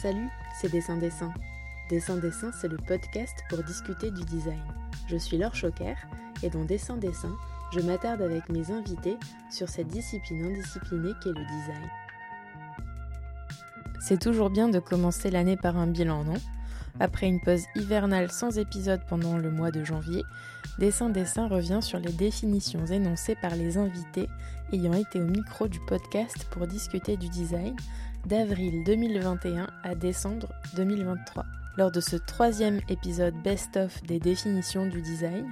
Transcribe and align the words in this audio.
Salut, 0.00 0.30
c'est 0.58 0.72
Dessin 0.72 0.96
Dessin. 0.96 1.30
Dessin 1.90 2.16
Dessin, 2.16 2.50
c'est 2.58 2.68
le 2.68 2.78
podcast 2.78 3.34
pour 3.50 3.62
discuter 3.62 4.10
du 4.10 4.24
design. 4.24 4.62
Je 5.08 5.16
suis 5.18 5.36
Laure 5.36 5.54
Choquer 5.54 5.92
et 6.42 6.48
dans 6.48 6.64
Dessin 6.64 6.96
Dessin, 6.96 7.36
je 7.70 7.80
m'attarde 7.80 8.22
avec 8.22 8.48
mes 8.48 8.70
invités 8.70 9.18
sur 9.50 9.68
cette 9.68 9.88
discipline 9.88 10.46
indisciplinée 10.46 11.12
qu'est 11.22 11.28
le 11.28 11.44
design. 11.44 11.90
C'est 14.00 14.18
toujours 14.18 14.48
bien 14.48 14.70
de 14.70 14.78
commencer 14.78 15.30
l'année 15.30 15.58
par 15.58 15.76
un 15.76 15.88
bilan, 15.88 16.24
non? 16.24 16.40
Après 16.98 17.26
une 17.26 17.40
pause 17.40 17.64
hivernale 17.76 18.30
sans 18.30 18.56
épisode 18.56 19.02
pendant 19.06 19.36
le 19.36 19.50
mois 19.50 19.70
de 19.70 19.84
janvier, 19.84 20.22
Dessin 20.78 21.10
Dessin 21.10 21.46
revient 21.46 21.80
sur 21.82 21.98
les 21.98 22.12
définitions 22.12 22.86
énoncées 22.86 23.36
par 23.36 23.54
les 23.54 23.76
invités 23.76 24.28
ayant 24.72 24.94
été 24.94 25.20
au 25.20 25.26
micro 25.26 25.68
du 25.68 25.78
podcast 25.80 26.46
pour 26.50 26.66
discuter 26.66 27.18
du 27.18 27.28
design 27.28 27.76
d'avril 28.26 28.84
2021 28.84 29.68
à 29.82 29.94
décembre 29.94 30.48
2023. 30.76 31.44
Lors 31.76 31.90
de 31.90 32.00
ce 32.00 32.16
troisième 32.16 32.80
épisode 32.88 33.34
best-of 33.42 34.02
des 34.04 34.18
définitions 34.18 34.86
du 34.86 35.00
design, 35.00 35.46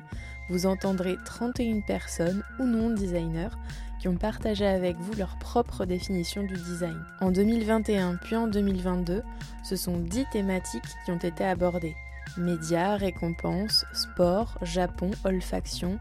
vous 0.51 0.67
entendrez 0.67 1.17
31 1.25 1.81
personnes 1.81 2.43
ou 2.59 2.65
non 2.65 2.91
designers 2.91 3.55
qui 4.01 4.09
ont 4.09 4.17
partagé 4.17 4.67
avec 4.67 4.97
vous 4.99 5.15
leur 5.15 5.39
propre 5.39 5.85
définition 5.85 6.43
du 6.43 6.55
design. 6.55 6.99
En 7.21 7.31
2021 7.31 8.17
puis 8.17 8.37
en 8.37 8.47
2022, 8.47 9.23
ce 9.65 9.77
sont 9.77 9.99
10 9.99 10.27
thématiques 10.33 10.83
qui 11.05 11.11
ont 11.11 11.19
été 11.19 11.45
abordées. 11.45 11.97
Médias, 12.37 12.97
récompenses, 12.97 13.85
sport, 13.93 14.59
Japon, 14.63 15.11
olfaction, 15.25 15.99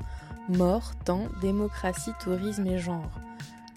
mort, 0.49 0.93
temps, 1.05 1.27
démocratie, 1.41 2.11
tourisme 2.21 2.67
et 2.67 2.77
genre. 2.77 3.11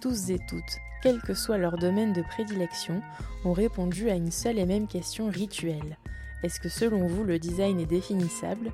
Tous 0.00 0.30
et 0.30 0.38
toutes, 0.48 0.78
quel 1.02 1.20
que 1.20 1.34
soit 1.34 1.58
leur 1.58 1.78
domaine 1.78 2.12
de 2.12 2.22
prédilection, 2.22 3.02
ont 3.44 3.52
répondu 3.52 4.10
à 4.10 4.14
une 4.14 4.30
seule 4.30 4.58
et 4.58 4.66
même 4.66 4.86
question 4.86 5.28
rituelle. 5.28 5.96
Est-ce 6.42 6.60
que 6.60 6.68
selon 6.68 7.06
vous 7.06 7.24
le 7.24 7.38
design 7.38 7.80
est 7.80 7.86
définissable? 7.86 8.72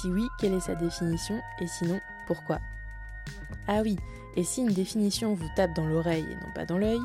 Si 0.00 0.08
oui, 0.08 0.26
quelle 0.38 0.54
est 0.54 0.60
sa 0.60 0.74
définition? 0.74 1.40
Et 1.60 1.66
sinon, 1.66 2.00
pourquoi? 2.26 2.58
Ah 3.66 3.80
oui, 3.82 3.96
et 4.36 4.44
si 4.44 4.60
une 4.60 4.72
définition 4.72 5.34
vous 5.34 5.48
tape 5.56 5.74
dans 5.74 5.86
l'oreille 5.86 6.26
et 6.30 6.34
non 6.34 6.52
pas 6.54 6.64
dans 6.64 6.78
l'œil, 6.78 7.00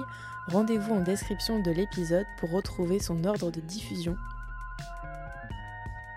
rendez-vous 0.48 0.94
en 0.94 1.02
description 1.02 1.60
de 1.60 1.72
l'épisode 1.72 2.26
pour 2.38 2.52
retrouver 2.52 3.00
son 3.00 3.24
ordre 3.26 3.52
de 3.52 3.60
diffusion. 3.60 4.16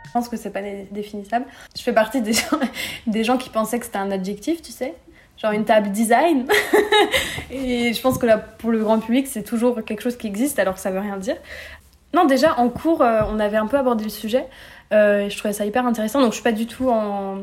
Je 0.05 0.11
pense 0.12 0.29
que 0.29 0.37
c'est 0.37 0.51
pas 0.51 0.62
définissable. 0.91 1.47
Je 1.77 1.83
fais 1.83 1.93
partie 1.93 2.23
des 2.23 2.33
gens, 2.33 2.59
des 3.07 3.25
gens 3.25 3.39
qui 3.39 3.51
pensaient 3.51 3.79
que 3.79 3.87
c'était 3.87 3.99
un 3.99 4.11
adjectif, 4.11 4.62
tu 4.62 4.73
sais? 4.73 4.95
Genre 5.41 5.53
une 5.53 5.65
table 5.65 5.91
design. 5.91 6.47
et 7.51 7.92
je 7.92 8.01
pense 8.01 8.19
que 8.19 8.27
là, 8.27 8.39
pour 8.39 8.70
le 8.70 8.79
grand 8.79 8.98
public, 8.98 9.27
c'est 9.27 9.43
toujours 9.43 9.83
quelque 9.84 10.03
chose 10.03 10.17
qui 10.17 10.27
existe 10.27 10.59
alors 10.59 10.75
que 10.75 10.81
ça 10.81 10.91
veut 10.91 11.01
rien 11.01 11.17
dire. 11.17 11.37
Non, 12.15 12.25
déjà 12.25 12.59
en 12.59 12.69
cours, 12.69 13.03
euh, 13.03 13.20
on 13.28 13.39
avait 13.39 13.56
un 13.56 13.67
peu 13.67 13.77
abordé 13.77 14.05
le 14.05 14.11
sujet. 14.11 14.47
Euh, 14.93 15.28
je 15.28 15.37
trouvais 15.37 15.53
ça 15.53 15.67
hyper 15.67 15.87
intéressant. 15.87 16.20
Donc 16.20 16.31
je 16.31 16.37
suis 16.37 16.45
pas 16.45 16.53
du 16.53 16.67
tout 16.67 16.89
en, 16.89 17.39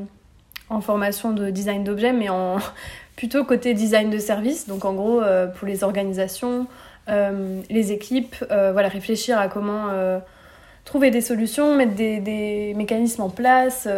en 0.69 0.81
formation 0.81 1.31
de 1.31 1.49
design 1.49 1.83
d'objets, 1.83 2.13
mais 2.13 2.29
en 2.29 2.57
plutôt 3.15 3.43
côté 3.43 3.73
design 3.73 4.09
de 4.09 4.17
service. 4.17 4.67
Donc 4.67 4.85
en 4.85 4.93
gros, 4.93 5.21
euh, 5.21 5.47
pour 5.47 5.67
les 5.67 5.83
organisations, 5.83 6.67
les 7.07 7.91
équipes, 7.91 8.33
voilà, 8.49 8.87
réfléchir 8.87 9.37
à 9.37 9.49
comment 9.49 9.89
trouver 10.85 11.11
des 11.11 11.19
solutions, 11.19 11.75
mettre 11.75 11.95
des, 11.95 12.21
des 12.21 12.73
mécanismes 12.77 13.23
en 13.23 13.29
place, 13.29 13.89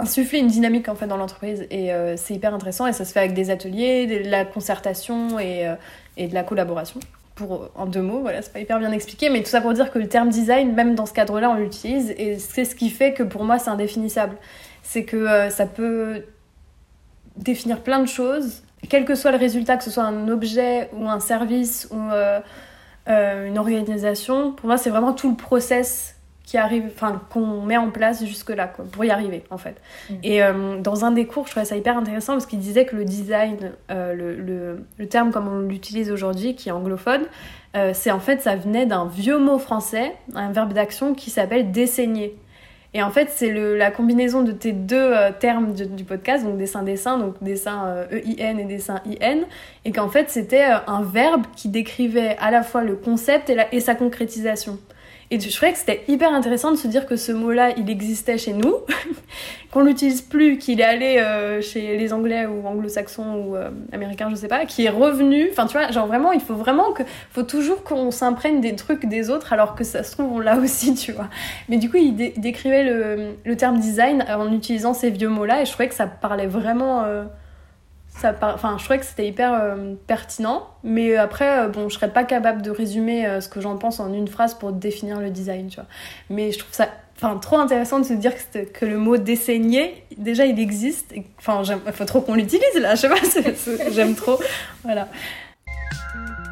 insuffler 0.00 0.38
une 0.38 0.48
dynamique 0.48 0.88
en 0.88 0.94
fait 0.94 1.06
dans 1.06 1.16
l'entreprise 1.16 1.66
et 1.70 1.92
euh, 1.92 2.16
c'est 2.16 2.34
hyper 2.34 2.54
intéressant 2.54 2.86
et 2.86 2.92
ça 2.92 3.04
se 3.04 3.12
fait 3.12 3.20
avec 3.20 3.34
des 3.34 3.50
ateliers, 3.50 4.06
de 4.06 4.28
la 4.28 4.44
concertation 4.44 5.38
et, 5.38 5.66
euh, 5.66 5.74
et 6.16 6.28
de 6.28 6.34
la 6.34 6.42
collaboration. 6.42 7.00
Pour, 7.34 7.70
en 7.76 7.86
deux 7.86 8.02
mots, 8.02 8.20
voilà, 8.20 8.42
c'est 8.42 8.52
pas 8.52 8.58
hyper 8.58 8.80
bien 8.80 8.90
expliqué, 8.90 9.30
mais 9.30 9.42
tout 9.42 9.48
ça 9.48 9.60
pour 9.60 9.72
dire 9.72 9.92
que 9.92 9.98
le 9.98 10.08
terme 10.08 10.28
design, 10.28 10.72
même 10.74 10.96
dans 10.96 11.06
ce 11.06 11.12
cadre-là, 11.12 11.50
on 11.50 11.54
l'utilise 11.54 12.10
et 12.10 12.36
c'est 12.38 12.64
ce 12.64 12.74
qui 12.74 12.90
fait 12.90 13.12
que 13.12 13.22
pour 13.22 13.44
moi 13.44 13.58
c'est 13.58 13.70
indéfinissable. 13.70 14.36
C'est 14.82 15.04
que 15.04 15.16
euh, 15.16 15.50
ça 15.50 15.66
peut 15.66 16.24
définir 17.36 17.80
plein 17.80 18.00
de 18.00 18.08
choses, 18.08 18.62
quel 18.88 19.04
que 19.04 19.14
soit 19.14 19.30
le 19.30 19.38
résultat, 19.38 19.76
que 19.76 19.84
ce 19.84 19.90
soit 19.90 20.04
un 20.04 20.28
objet 20.28 20.88
ou 20.92 21.08
un 21.08 21.20
service 21.20 21.88
ou 21.92 22.00
une 23.06 23.58
organisation, 23.58 24.52
pour 24.52 24.66
moi 24.66 24.76
c'est 24.76 24.90
vraiment 24.90 25.12
tout 25.12 25.30
le 25.30 25.36
process 25.36 26.17
qui 26.48 26.56
arrive, 26.56 26.84
enfin 26.86 27.20
qu'on 27.28 27.60
met 27.60 27.76
en 27.76 27.90
place 27.90 28.24
jusque 28.24 28.48
là 28.48 28.68
quoi, 28.68 28.86
pour 28.90 29.04
y 29.04 29.10
arriver 29.10 29.44
en 29.50 29.58
fait. 29.58 29.76
Mm. 30.08 30.14
Et 30.22 30.42
euh, 30.42 30.78
dans 30.80 31.04
un 31.04 31.10
des 31.10 31.26
cours, 31.26 31.44
je 31.44 31.50
trouvais 31.50 31.66
ça 31.66 31.76
hyper 31.76 31.98
intéressant 31.98 32.32
parce 32.32 32.46
qu'il 32.46 32.58
disait 32.58 32.86
que 32.86 32.96
le 32.96 33.04
design, 33.04 33.72
euh, 33.90 34.14
le, 34.14 34.34
le, 34.34 34.86
le, 34.96 35.06
terme 35.06 35.30
comme 35.30 35.46
on 35.46 35.60
l'utilise 35.60 36.10
aujourd'hui, 36.10 36.54
qui 36.54 36.70
est 36.70 36.72
anglophone, 36.72 37.26
euh, 37.76 37.90
c'est 37.92 38.10
en 38.10 38.18
fait 38.18 38.40
ça 38.40 38.56
venait 38.56 38.86
d'un 38.86 39.04
vieux 39.04 39.38
mot 39.38 39.58
français, 39.58 40.14
un 40.34 40.50
verbe 40.50 40.72
d'action 40.72 41.12
qui 41.12 41.28
s'appelle 41.28 41.70
désaigner. 41.70 42.34
Et 42.94 43.02
en 43.02 43.10
fait, 43.10 43.28
c'est 43.28 43.52
la 43.52 43.90
combinaison 43.90 44.42
de 44.42 44.50
tes 44.50 44.72
deux 44.72 45.12
termes 45.40 45.74
du 45.74 46.04
podcast, 46.04 46.42
donc 46.42 46.56
dessin-dessin, 46.56 47.18
donc 47.18 47.34
dessin 47.42 48.06
E-I-N 48.10 48.58
et 48.58 48.64
dessin 48.64 49.02
I-N, 49.04 49.44
et 49.84 49.92
qu'en 49.92 50.08
fait, 50.08 50.30
c'était 50.30 50.64
un 50.86 51.02
verbe 51.02 51.42
qui 51.54 51.68
décrivait 51.68 52.38
à 52.40 52.50
la 52.50 52.62
fois 52.62 52.82
le 52.82 52.96
concept 52.96 53.50
et, 53.50 53.54
la, 53.54 53.72
et 53.74 53.80
sa 53.80 53.94
concrétisation. 53.94 54.78
Et 55.30 55.38
je 55.38 55.54
trouvais 55.54 55.72
que 55.72 55.78
c'était 55.78 56.04
hyper 56.08 56.32
intéressant 56.32 56.70
de 56.70 56.76
se 56.76 56.88
dire 56.88 57.04
que 57.04 57.16
ce 57.16 57.32
mot-là, 57.32 57.72
il 57.76 57.90
existait 57.90 58.38
chez 58.38 58.54
nous, 58.54 58.76
qu'on 59.70 59.82
l'utilise 59.82 60.22
plus, 60.22 60.56
qu'il 60.56 60.80
est 60.80 60.84
allé 60.84 61.18
euh, 61.18 61.60
chez 61.60 61.98
les 61.98 62.14
Anglais 62.14 62.46
ou 62.46 62.66
Anglo-Saxons 62.66 63.34
ou 63.34 63.54
euh, 63.54 63.68
Américains, 63.92 64.30
je 64.30 64.36
sais 64.36 64.48
pas, 64.48 64.64
qui 64.64 64.86
est 64.86 64.90
revenu. 64.90 65.48
Enfin, 65.50 65.66
tu 65.66 65.74
vois, 65.76 65.90
genre 65.90 66.06
vraiment, 66.06 66.32
il 66.32 66.40
faut 66.40 66.54
vraiment 66.54 66.92
que, 66.92 67.02
faut 67.30 67.42
toujours 67.42 67.82
qu'on 67.82 68.10
s'imprègne 68.10 68.62
des 68.62 68.74
trucs 68.74 69.04
des 69.04 69.28
autres, 69.28 69.52
alors 69.52 69.74
que 69.74 69.84
ça 69.84 70.02
se 70.02 70.12
trouve 70.12 70.32
on 70.32 70.40
l'a 70.40 70.56
aussi, 70.60 70.94
tu 70.94 71.12
vois. 71.12 71.28
Mais 71.68 71.76
du 71.76 71.90
coup, 71.90 71.98
il, 71.98 72.16
décrivait 72.16 72.84
le, 72.84 73.56
terme 73.56 73.78
design 73.78 74.24
en 74.28 74.50
utilisant 74.52 74.94
ces 74.94 75.10
vieux 75.10 75.28
mots-là, 75.28 75.60
et 75.60 75.66
je 75.66 75.72
trouvais 75.72 75.88
que 75.88 75.94
ça 75.94 76.06
parlait 76.06 76.46
vraiment. 76.46 77.04
Euh, 77.04 77.24
enfin 78.24 78.76
je 78.78 78.84
trouvais 78.84 78.98
que 78.98 79.06
c'était 79.06 79.26
hyper 79.26 79.54
euh, 79.54 79.94
pertinent 80.06 80.68
mais 80.82 81.16
après 81.16 81.60
euh, 81.60 81.68
bon 81.68 81.88
je 81.88 81.94
serais 81.94 82.12
pas 82.12 82.24
capable 82.24 82.62
de 82.62 82.70
résumer 82.70 83.26
euh, 83.26 83.40
ce 83.40 83.48
que 83.48 83.60
j'en 83.60 83.76
pense 83.76 84.00
en 84.00 84.12
une 84.12 84.28
phrase 84.28 84.54
pour 84.54 84.72
définir 84.72 85.20
le 85.20 85.30
design 85.30 85.68
tu 85.68 85.76
vois. 85.76 85.86
Mais 86.30 86.52
je 86.52 86.58
trouve 86.58 86.72
ça 86.72 86.88
enfin 87.16 87.36
trop 87.38 87.58
intéressant 87.58 87.98
de 87.98 88.04
se 88.04 88.12
dire 88.12 88.32
que, 88.52 88.86
le 88.86 88.98
mot 88.98 89.16
désaigner 89.16 90.04
déjà 90.16 90.46
il 90.46 90.58
existe 90.58 91.14
enfin 91.38 91.62
il 91.86 91.92
faut 91.92 92.04
trop 92.04 92.20
qu'on 92.20 92.34
l'utilise 92.34 92.74
là 92.80 92.94
je 92.94 93.00
sais 93.00 93.08
pas 93.08 93.90
j'aime 93.92 94.14
trop 94.14 94.38
voilà. 94.84 95.08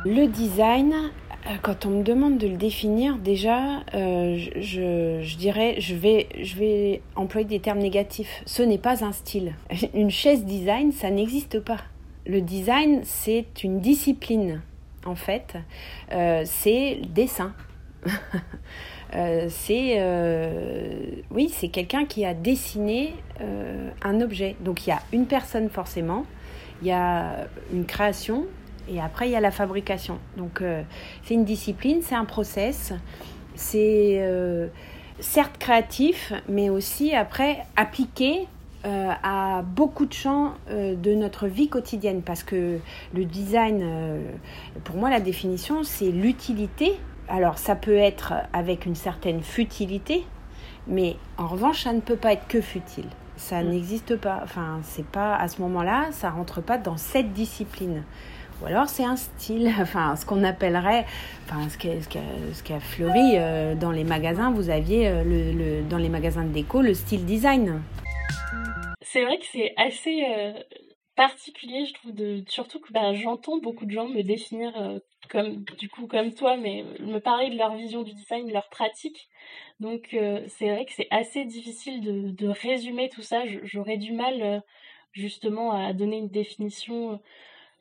Le 0.04 0.28
design 0.28 0.94
quand 1.62 1.86
on 1.86 1.90
me 1.90 2.02
demande 2.02 2.38
de 2.38 2.48
le 2.48 2.56
définir, 2.56 3.18
déjà, 3.18 3.80
euh, 3.94 4.36
je, 4.36 5.36
dirais, 5.36 5.76
je 5.78 5.94
vais, 5.94 6.28
je 6.42 6.56
vais 6.56 7.02
employer 7.14 7.46
des 7.46 7.60
termes 7.60 7.78
négatifs. 7.78 8.42
Ce 8.46 8.62
n'est 8.62 8.78
pas 8.78 9.04
un 9.04 9.12
style. 9.12 9.54
Une 9.94 10.10
chaise 10.10 10.44
design, 10.44 10.92
ça 10.92 11.10
n'existe 11.10 11.60
pas. 11.60 11.78
Le 12.26 12.40
design, 12.40 13.02
c'est 13.04 13.62
une 13.62 13.78
discipline, 13.78 14.60
en 15.04 15.14
fait. 15.14 15.54
Euh, 16.12 16.42
c'est 16.44 17.00
dessin. 17.14 17.52
c'est 19.48 20.02
oui, 21.30 21.48
c'est 21.52 21.68
quelqu'un 21.68 22.04
qui 22.04 22.24
a 22.24 22.34
dessiné 22.34 23.14
un 24.02 24.20
objet. 24.20 24.56
Donc 24.60 24.86
il 24.86 24.90
y 24.90 24.92
a 24.92 25.00
une 25.12 25.26
personne 25.26 25.70
forcément, 25.70 26.24
il 26.82 26.88
y 26.88 26.92
a 26.92 27.46
une 27.72 27.86
création, 27.86 28.46
et 28.88 29.00
après, 29.00 29.28
il 29.28 29.32
y 29.32 29.36
a 29.36 29.40
la 29.40 29.50
fabrication. 29.50 30.18
Donc, 30.36 30.60
euh, 30.60 30.82
c'est 31.24 31.34
une 31.34 31.44
discipline, 31.44 32.00
c'est 32.02 32.14
un 32.14 32.24
process. 32.24 32.92
C'est 33.54 34.18
euh, 34.20 34.68
certes 35.20 35.58
créatif, 35.58 36.32
mais 36.48 36.70
aussi 36.70 37.14
après 37.14 37.64
appliqué 37.76 38.46
euh, 38.84 39.10
à 39.22 39.62
beaucoup 39.62 40.06
de 40.06 40.12
champs 40.12 40.54
de 40.70 41.14
notre 41.14 41.46
vie 41.46 41.68
quotidienne. 41.68 42.22
Parce 42.22 42.42
que 42.42 42.78
le 43.14 43.24
design, 43.24 43.84
pour 44.84 44.96
moi, 44.96 45.10
la 45.10 45.20
définition, 45.20 45.82
c'est 45.82 46.10
l'utilité. 46.10 46.92
Alors, 47.28 47.58
ça 47.58 47.74
peut 47.74 47.96
être 47.96 48.34
avec 48.52 48.86
une 48.86 48.94
certaine 48.94 49.42
futilité, 49.42 50.24
mais 50.86 51.16
en 51.38 51.48
revanche, 51.48 51.82
ça 51.82 51.92
ne 51.92 52.00
peut 52.00 52.16
pas 52.16 52.32
être 52.32 52.46
que 52.46 52.60
futile 52.60 53.08
ça 53.36 53.62
mm. 53.62 53.68
n'existe 53.68 54.16
pas. 54.16 54.40
Enfin, 54.42 54.80
c'est 54.82 55.06
pas 55.06 55.36
à 55.36 55.48
ce 55.48 55.60
moment-là, 55.62 56.06
ça 56.12 56.30
rentre 56.30 56.60
pas 56.60 56.78
dans 56.78 56.96
cette 56.96 57.32
discipline. 57.32 58.02
Ou 58.62 58.66
alors 58.66 58.88
c'est 58.88 59.04
un 59.04 59.16
style, 59.16 59.68
enfin 59.80 60.16
ce 60.16 60.24
qu'on 60.24 60.42
appellerait, 60.44 61.04
enfin 61.44 61.68
ce 61.68 61.76
qui 61.76 61.88
a, 61.88 62.00
ce 62.00 62.78
fleuri 62.80 63.32
euh, 63.34 63.74
dans 63.74 63.90
les 63.90 64.04
magasins, 64.04 64.50
vous 64.50 64.70
aviez 64.70 65.08
euh, 65.08 65.22
le, 65.24 65.82
dans 65.88 65.98
les 65.98 66.08
magasins 66.08 66.44
de 66.44 66.52
déco 66.52 66.80
le 66.80 66.94
style 66.94 67.24
design. 67.24 67.82
C'est 69.02 69.24
vrai 69.24 69.38
que 69.38 69.46
c'est 69.46 69.72
assez 69.76 70.24
euh, 70.24 70.52
particulier, 71.14 71.86
je 71.86 71.94
trouve, 71.94 72.12
de, 72.12 72.42
surtout 72.48 72.80
que 72.80 72.92
bah, 72.92 73.14
j'entends 73.14 73.58
beaucoup 73.58 73.86
de 73.86 73.90
gens 73.90 74.08
me 74.08 74.22
définir 74.22 74.72
comme 75.30 75.64
du 75.78 75.88
coup 75.88 76.06
comme 76.06 76.32
toi, 76.32 76.56
mais 76.56 76.84
me 77.00 77.18
parler 77.18 77.50
de 77.50 77.56
leur 77.56 77.74
vision 77.74 78.02
du 78.02 78.12
design, 78.12 78.46
de 78.46 78.52
leur 78.52 78.68
pratique. 78.68 79.28
Donc 79.80 80.16
c'est 80.48 80.70
vrai 80.70 80.84
que 80.84 80.92
c'est 80.92 81.08
assez 81.10 81.44
difficile 81.44 82.34
de, 82.34 82.48
résumer 82.48 83.08
tout 83.08 83.22
ça. 83.22 83.42
J'aurais 83.64 83.96
du 83.96 84.12
mal 84.12 84.62
justement 85.12 85.72
à 85.72 85.92
donner 85.92 86.18
une 86.18 86.28
définition 86.28 87.20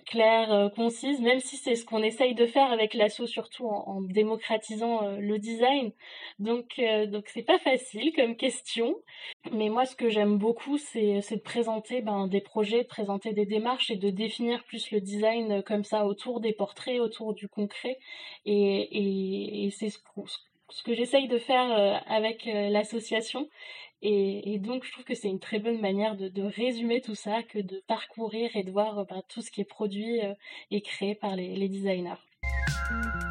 claire, 0.05 0.51
euh, 0.53 0.69
concise, 0.69 1.19
même 1.21 1.39
si 1.39 1.57
c'est 1.57 1.75
ce 1.75 1.85
qu'on 1.85 2.03
essaye 2.03 2.35
de 2.35 2.45
faire 2.45 2.71
avec 2.71 2.93
l'asso, 2.93 3.25
surtout 3.25 3.67
en, 3.67 4.01
démocratisant 4.01 5.03
euh, 5.03 5.17
le 5.19 5.39
design. 5.39 5.91
Donc, 6.39 6.79
donc 7.07 7.27
c'est 7.27 7.43
pas 7.43 7.59
facile 7.59 8.13
comme 8.15 8.35
question. 8.35 8.95
Mais 9.51 9.69
moi, 9.69 9.85
ce 9.85 9.95
que 9.95 10.09
j'aime 10.09 10.37
beaucoup, 10.37 10.77
c'est, 10.77 11.19
de 11.19 11.41
présenter 11.41 12.01
ben, 12.01 12.27
des 12.27 12.41
projets, 12.41 12.83
de 12.83 12.87
présenter 12.87 13.33
des 13.33 13.45
démarches 13.45 13.91
et 13.91 13.95
de 13.95 14.09
définir 14.09 14.63
plus 14.65 14.91
le 14.91 15.01
design 15.01 15.63
comme 15.63 15.83
ça 15.83 16.05
autour 16.05 16.39
des 16.39 16.53
portraits, 16.53 16.99
autour 16.99 17.33
du 17.33 17.47
concret. 17.47 17.97
Et, 18.45 19.65
et, 19.65 19.71
c'est 19.71 19.89
ce, 19.89 19.99
ce 20.69 20.83
que 20.83 20.93
j'essaye 20.93 21.27
de 21.27 21.37
faire 21.37 22.03
avec 22.07 22.45
l'association. 22.45 23.47
Et, 24.01 24.59
donc, 24.59 24.83
je 24.85 24.91
trouve 24.91 25.03
que 25.03 25.15
c'est 25.15 25.27
une 25.27 25.39
très 25.39 25.59
bonne 25.59 25.81
manière 25.81 26.15
de, 26.15 26.41
résumer 26.41 27.01
tout 27.01 27.15
ça 27.15 27.41
que 27.43 27.59
de 27.59 27.81
parcourir 27.87 28.49
et 28.55 28.63
de 28.63 28.71
voir 28.71 29.05
bah, 29.09 29.21
tout 29.27 29.41
ce 29.41 29.49
qui 29.49 29.61
est 29.61 29.65
produit 29.65 30.21
euh, 30.21 30.33
et 30.69 30.81
créé 30.81 31.15
par 31.15 31.35
les, 31.35 31.69
designers. 31.69 32.13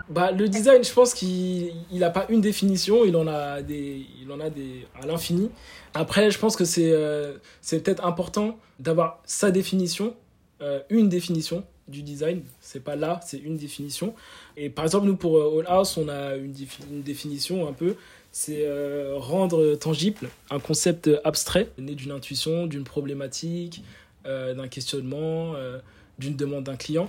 Bah, 0.08 0.32
le 0.32 0.48
design, 0.48 0.82
je 0.82 0.92
pense 0.92 1.14
qu'il 1.14 1.72
n'a 1.92 2.10
pas 2.10 2.26
une 2.28 2.40
définition, 2.40 3.04
il 3.04 3.16
en 3.16 3.26
a, 3.28 3.62
des, 3.62 4.04
il 4.20 4.30
en 4.32 4.40
a 4.40 4.50
des, 4.50 4.86
à 5.00 5.06
l'infini. 5.06 5.50
Après, 5.94 6.30
je 6.30 6.38
pense 6.38 6.56
que 6.56 6.64
c'est 6.64 6.90
euh, 6.90 7.34
peut-être 7.70 8.04
important 8.04 8.58
d'avoir 8.80 9.22
sa 9.24 9.50
définition, 9.50 10.16
euh, 10.60 10.80
une 10.90 11.08
définition 11.08 11.64
du 11.86 12.02
design. 12.02 12.42
C'est 12.60 12.82
pas 12.82 12.96
là, 12.96 13.20
c'est 13.24 13.38
une 13.38 13.56
définition. 13.56 14.14
Et 14.56 14.70
par 14.70 14.84
exemple, 14.84 15.06
nous, 15.06 15.16
pour 15.16 15.38
All 15.38 15.66
House, 15.68 15.96
on 15.98 16.08
a 16.08 16.34
une 16.36 17.02
définition 17.02 17.68
un 17.68 17.72
peu 17.72 17.96
c'est 18.34 18.66
euh, 18.66 19.14
rendre 19.16 19.76
tangible 19.76 20.28
un 20.50 20.58
concept 20.58 21.08
abstrait, 21.22 21.70
né 21.78 21.94
d'une 21.94 22.10
intuition, 22.10 22.66
d'une 22.66 22.82
problématique, 22.82 23.84
euh, 24.26 24.54
d'un 24.54 24.66
questionnement, 24.66 25.54
euh, 25.54 25.78
d'une 26.18 26.34
demande 26.34 26.64
d'un 26.64 26.74
client, 26.74 27.08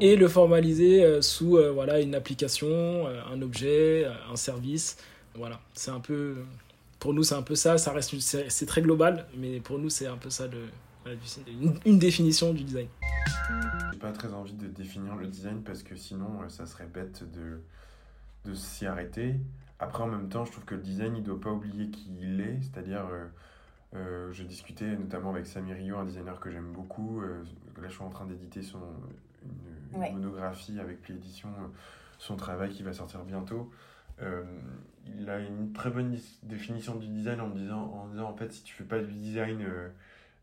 et 0.00 0.16
le 0.16 0.26
formaliser 0.26 1.20
sous 1.20 1.58
voilà, 1.74 2.00
une 2.00 2.14
application, 2.14 3.06
un 3.06 3.42
objet, 3.42 4.06
un 4.32 4.36
service. 4.36 4.96
Voilà, 5.34 5.60
c'est 5.74 5.90
un 5.90 6.00
peu. 6.00 6.36
Pour 7.00 7.12
nous, 7.12 7.22
c'est 7.22 7.34
un 7.34 7.42
peu 7.42 7.54
ça. 7.54 7.76
Ça 7.76 7.92
reste, 7.92 8.18
c'est 8.18 8.66
très 8.66 8.80
global, 8.80 9.26
mais 9.36 9.60
pour 9.60 9.78
nous, 9.78 9.90
c'est 9.90 10.06
un 10.06 10.16
peu 10.16 10.30
ça 10.30 10.46
le, 10.46 11.12
une, 11.48 11.74
une, 11.84 11.98
définition 11.98 12.54
du 12.54 12.64
design. 12.64 12.88
J'ai 13.92 13.98
pas 13.98 14.12
très 14.12 14.32
envie 14.32 14.54
de 14.54 14.68
définir 14.68 15.16
le 15.16 15.26
design 15.26 15.62
parce 15.62 15.82
que 15.82 15.94
sinon, 15.96 16.48
ça 16.48 16.64
serait 16.64 16.86
bête 16.86 17.24
de, 17.30 17.60
de 18.50 18.54
s'y 18.54 18.86
arrêter. 18.86 19.34
Après, 19.84 20.02
en 20.02 20.06
même 20.06 20.30
temps, 20.30 20.46
je 20.46 20.52
trouve 20.52 20.64
que 20.64 20.74
le 20.74 20.80
design, 20.80 21.14
il 21.14 21.20
ne 21.20 21.26
doit 21.26 21.40
pas 21.40 21.50
oublier 21.50 21.90
qui 21.90 22.08
il 22.18 22.40
est. 22.40 22.58
C'est-à-dire, 22.62 23.06
euh, 23.12 23.26
euh, 23.94 24.32
je 24.32 24.42
discutais 24.42 24.96
notamment 24.96 25.28
avec 25.28 25.44
Samy 25.44 25.74
Rio, 25.74 25.98
un 25.98 26.06
designer 26.06 26.40
que 26.40 26.50
j'aime 26.50 26.72
beaucoup. 26.72 27.20
Euh, 27.20 27.42
là, 27.76 27.88
je 27.88 27.92
suis 27.92 28.02
en 28.02 28.08
train 28.08 28.24
d'éditer 28.24 28.62
son, 28.62 28.78
une, 29.92 30.14
monographie 30.14 30.80
avec 30.80 31.02
Pli 31.02 31.12
Édition, 31.12 31.50
son 32.16 32.36
travail 32.36 32.70
qui 32.70 32.82
va 32.82 32.94
sortir 32.94 33.24
bientôt. 33.24 33.70
il 35.06 35.28
a 35.28 35.38
une 35.40 35.74
très 35.74 35.90
bonne 35.90 36.16
définition 36.44 36.94
du 36.94 37.06
design 37.08 37.42
en 37.42 37.48
me 37.48 37.54
disant, 37.54 37.82
en 37.82 38.08
disant, 38.08 38.30
en 38.30 38.34
fait, 38.34 38.52
si 38.52 38.62
tu 38.62 38.72
fais 38.72 38.84
pas 38.84 39.00
du 39.00 39.12
design 39.12 39.62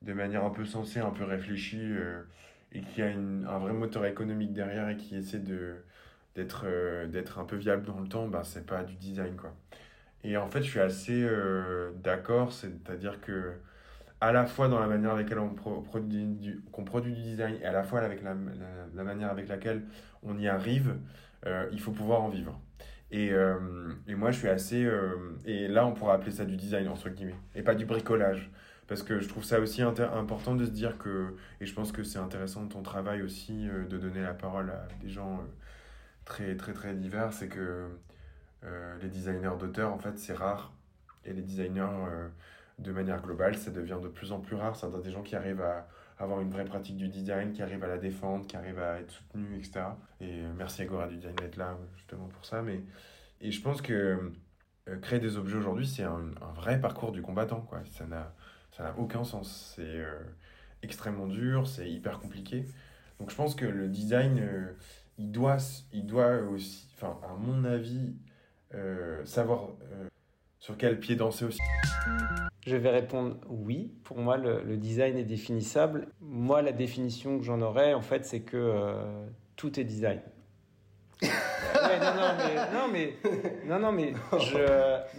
de 0.04 0.14
manière 0.14 0.46
un 0.46 0.52
peu 0.52 0.66
sensée, 0.66 1.00
un 1.00 1.10
peu 1.10 1.24
réfléchie, 1.24 1.96
et 2.74 2.82
qu'il 2.82 3.04
y 3.04 3.08
a 3.08 3.10
un 3.10 3.58
vrai 3.58 3.74
moteur 3.74 4.06
économique 4.06 4.54
derrière 4.54 4.88
et 4.90 4.98
qui 4.98 5.16
essaie 5.16 5.40
de 5.40 5.78
d'être 6.36 6.64
euh, 6.66 7.08
d'être 7.08 7.40
un 7.40 7.46
peu 7.46 7.56
viable 7.56 7.86
dans 7.86 8.00
le 8.00 8.08
temps, 8.08 8.28
ben, 8.28 8.44
c'est 8.44 8.66
pas 8.66 8.84
du 8.84 8.96
design 8.96 9.36
quoi. 9.36 9.54
Et 10.24 10.38
en 10.38 10.48
fait, 10.48 10.62
je 10.62 10.70
suis 10.70 10.80
assez 10.80 11.24
euh, 11.24 11.92
d'accord, 12.04 12.54
c'est-à-dire 12.54 13.22
que 13.22 13.54
à 14.22 14.32
la 14.32 14.46
fois 14.46 14.68
dans 14.68 14.80
la 14.80 14.88
manière 14.88 15.12
avec 15.12 15.30
laquelle 15.30 15.44
on 15.44 15.82
produit 15.82 16.26
du, 16.28 16.62
qu'on 16.72 16.84
produit 16.84 17.14
du 17.14 17.22
design 17.22 17.56
et 17.62 17.66
à 17.66 17.72
la 17.72 17.84
fois 17.84 18.02
avec 18.02 18.22
la, 18.22 18.36
la, 18.94 19.04
manière 19.04 19.32
avec 19.32 19.48
laquelle 19.48 19.82
on 20.22 20.38
y 20.38 20.48
arrive, 20.48 20.96
euh, 21.48 21.68
il 21.72 21.82
faut 21.82 21.92
pouvoir 21.92 22.22
en 22.22 22.30
vivre. 22.30 22.60
Et, 23.14 23.32
et 24.08 24.16
moi, 24.16 24.32
je 24.32 24.38
suis 24.40 24.48
assez. 24.48 24.90
et 25.44 25.68
là, 25.68 25.86
on 25.86 25.92
pourrait 25.92 26.14
appeler 26.14 26.32
ça 26.32 26.46
du 26.46 26.56
design, 26.56 26.88
entre 26.88 27.10
guillemets, 27.10 27.36
et 27.56 27.62
pas 27.62 27.76
du 27.76 27.86
bricolage. 27.86 28.50
Parce 28.88 29.04
que 29.04 29.20
je 29.20 29.28
trouve 29.28 29.44
ça 29.44 29.60
aussi 29.60 29.82
important 29.82 30.56
de 30.56 30.64
se 30.64 30.72
dire 30.72 30.98
que. 30.98 31.36
Et 31.60 31.66
je 31.66 31.74
pense 31.74 31.92
que 31.92 32.04
c'est 32.04 32.20
intéressant 32.20 32.64
de 32.64 32.70
ton 32.70 32.84
travail 32.84 33.22
aussi, 33.22 33.68
de 33.68 33.98
donner 33.98 34.22
la 34.22 34.34
parole 34.34 34.70
à 34.70 34.88
des 35.02 35.10
gens 35.10 35.42
très 36.32 36.56
très 36.56 36.74
très 36.74 36.94
divers, 36.96 37.34
c'est 37.34 37.50
que 37.50 37.90
euh, 38.64 38.98
les 39.02 39.10
designers 39.10 39.58
d'auteurs, 39.60 39.92
en 39.92 39.98
fait, 39.98 40.18
c'est 40.18 40.34
rare. 40.34 40.72
Et 41.26 41.34
les 41.34 41.42
designers, 41.42 41.82
euh, 41.82 42.30
de 42.80 42.92
manière 42.92 43.22
globale, 43.22 43.58
ça 43.58 43.70
devient 43.70 43.98
de 44.02 44.08
plus 44.08 44.32
en 44.32 44.40
plus 44.40 44.56
rare. 44.56 44.76
C'est 44.76 44.88
des 45.04 45.12
gens 45.12 45.24
qui 45.24 45.36
arrivent 45.36 45.62
à 45.62 45.88
avoir 46.20 46.40
une 46.40 46.50
vraie 46.50 46.64
pratique 46.64 46.96
du 46.96 47.10
design, 47.10 47.52
qui 47.52 47.62
arrivent 47.62 47.84
à 47.84 47.88
la 47.88 47.98
défendre, 47.98 48.48
qui 48.48 48.56
arrivent 48.56 48.80
à 48.80 49.00
être 49.02 49.12
soutenus, 49.12 49.58
etc. 49.58 49.86
Et 50.22 50.42
euh, 50.42 50.54
merci 50.56 50.84
à 50.84 50.86
Gora 50.86 51.08
du 51.08 51.18
Design 51.18 51.36
d'être 51.36 51.58
là, 51.58 51.78
justement, 51.98 52.28
pour 52.28 52.46
ça. 52.46 52.62
Mais, 52.62 52.82
et 53.42 53.52
je 53.52 53.62
pense 53.62 53.82
que 53.82 54.32
créer 55.02 55.20
des 55.20 55.38
objets 55.38 55.58
aujourd'hui, 55.58 55.88
c'est 55.88 56.04
un, 56.04 56.32
un, 56.42 56.54
vrai 56.54 56.80
parcours 56.80 57.12
du 57.12 57.22
combattant. 57.22 57.62
Quoi. 57.62 57.82
Ça 57.92 58.06
n'a 58.06 58.34
aucun 58.98 59.24
sens. 59.24 59.74
C'est 59.76 60.04
extrêmement 60.82 61.28
dur, 61.28 61.68
c'est 61.68 61.90
hyper 61.90 62.20
compliqué. 62.20 62.66
Donc 63.20 63.30
je 63.30 63.36
pense 63.36 63.54
que 63.54 63.66
le 63.66 63.88
design 63.88 64.42
il 65.18 65.32
doit, 65.32 65.58
il 65.94 66.06
doit 66.06 66.42
aussi, 66.52 66.88
enfin, 66.96 67.18
à 67.24 67.34
mon 67.36 67.64
avis, 67.66 68.16
euh, 68.74 69.24
savoir 69.26 69.70
euh, 69.92 70.08
sur 70.60 70.78
quel 70.78 71.00
pied 71.00 71.16
danser 71.16 71.46
aussi. 71.46 71.60
Je 72.66 72.76
vais 72.76 72.90
répondre 72.90 73.38
oui. 73.50 73.92
Pour 74.04 74.18
moi, 74.18 74.38
le, 74.38 74.78
design 74.78 75.18
est 75.18 75.24
définissable. 75.24 76.08
Moi, 76.22 76.62
la 76.62 76.72
définition 76.72 77.38
que 77.38 77.44
j'en 77.44 77.62
aurais, 77.62 77.94
en 77.94 78.02
fait, 78.02 78.26
c'est 78.26 78.42
que 78.42 78.58
euh, 78.58 79.26
tout 79.56 79.80
est 79.80 79.84
design. 79.84 80.22
non, 81.22 82.88
mais, 82.92 83.16
non, 83.66 83.80
non, 83.80 83.92
mais, 83.92 84.14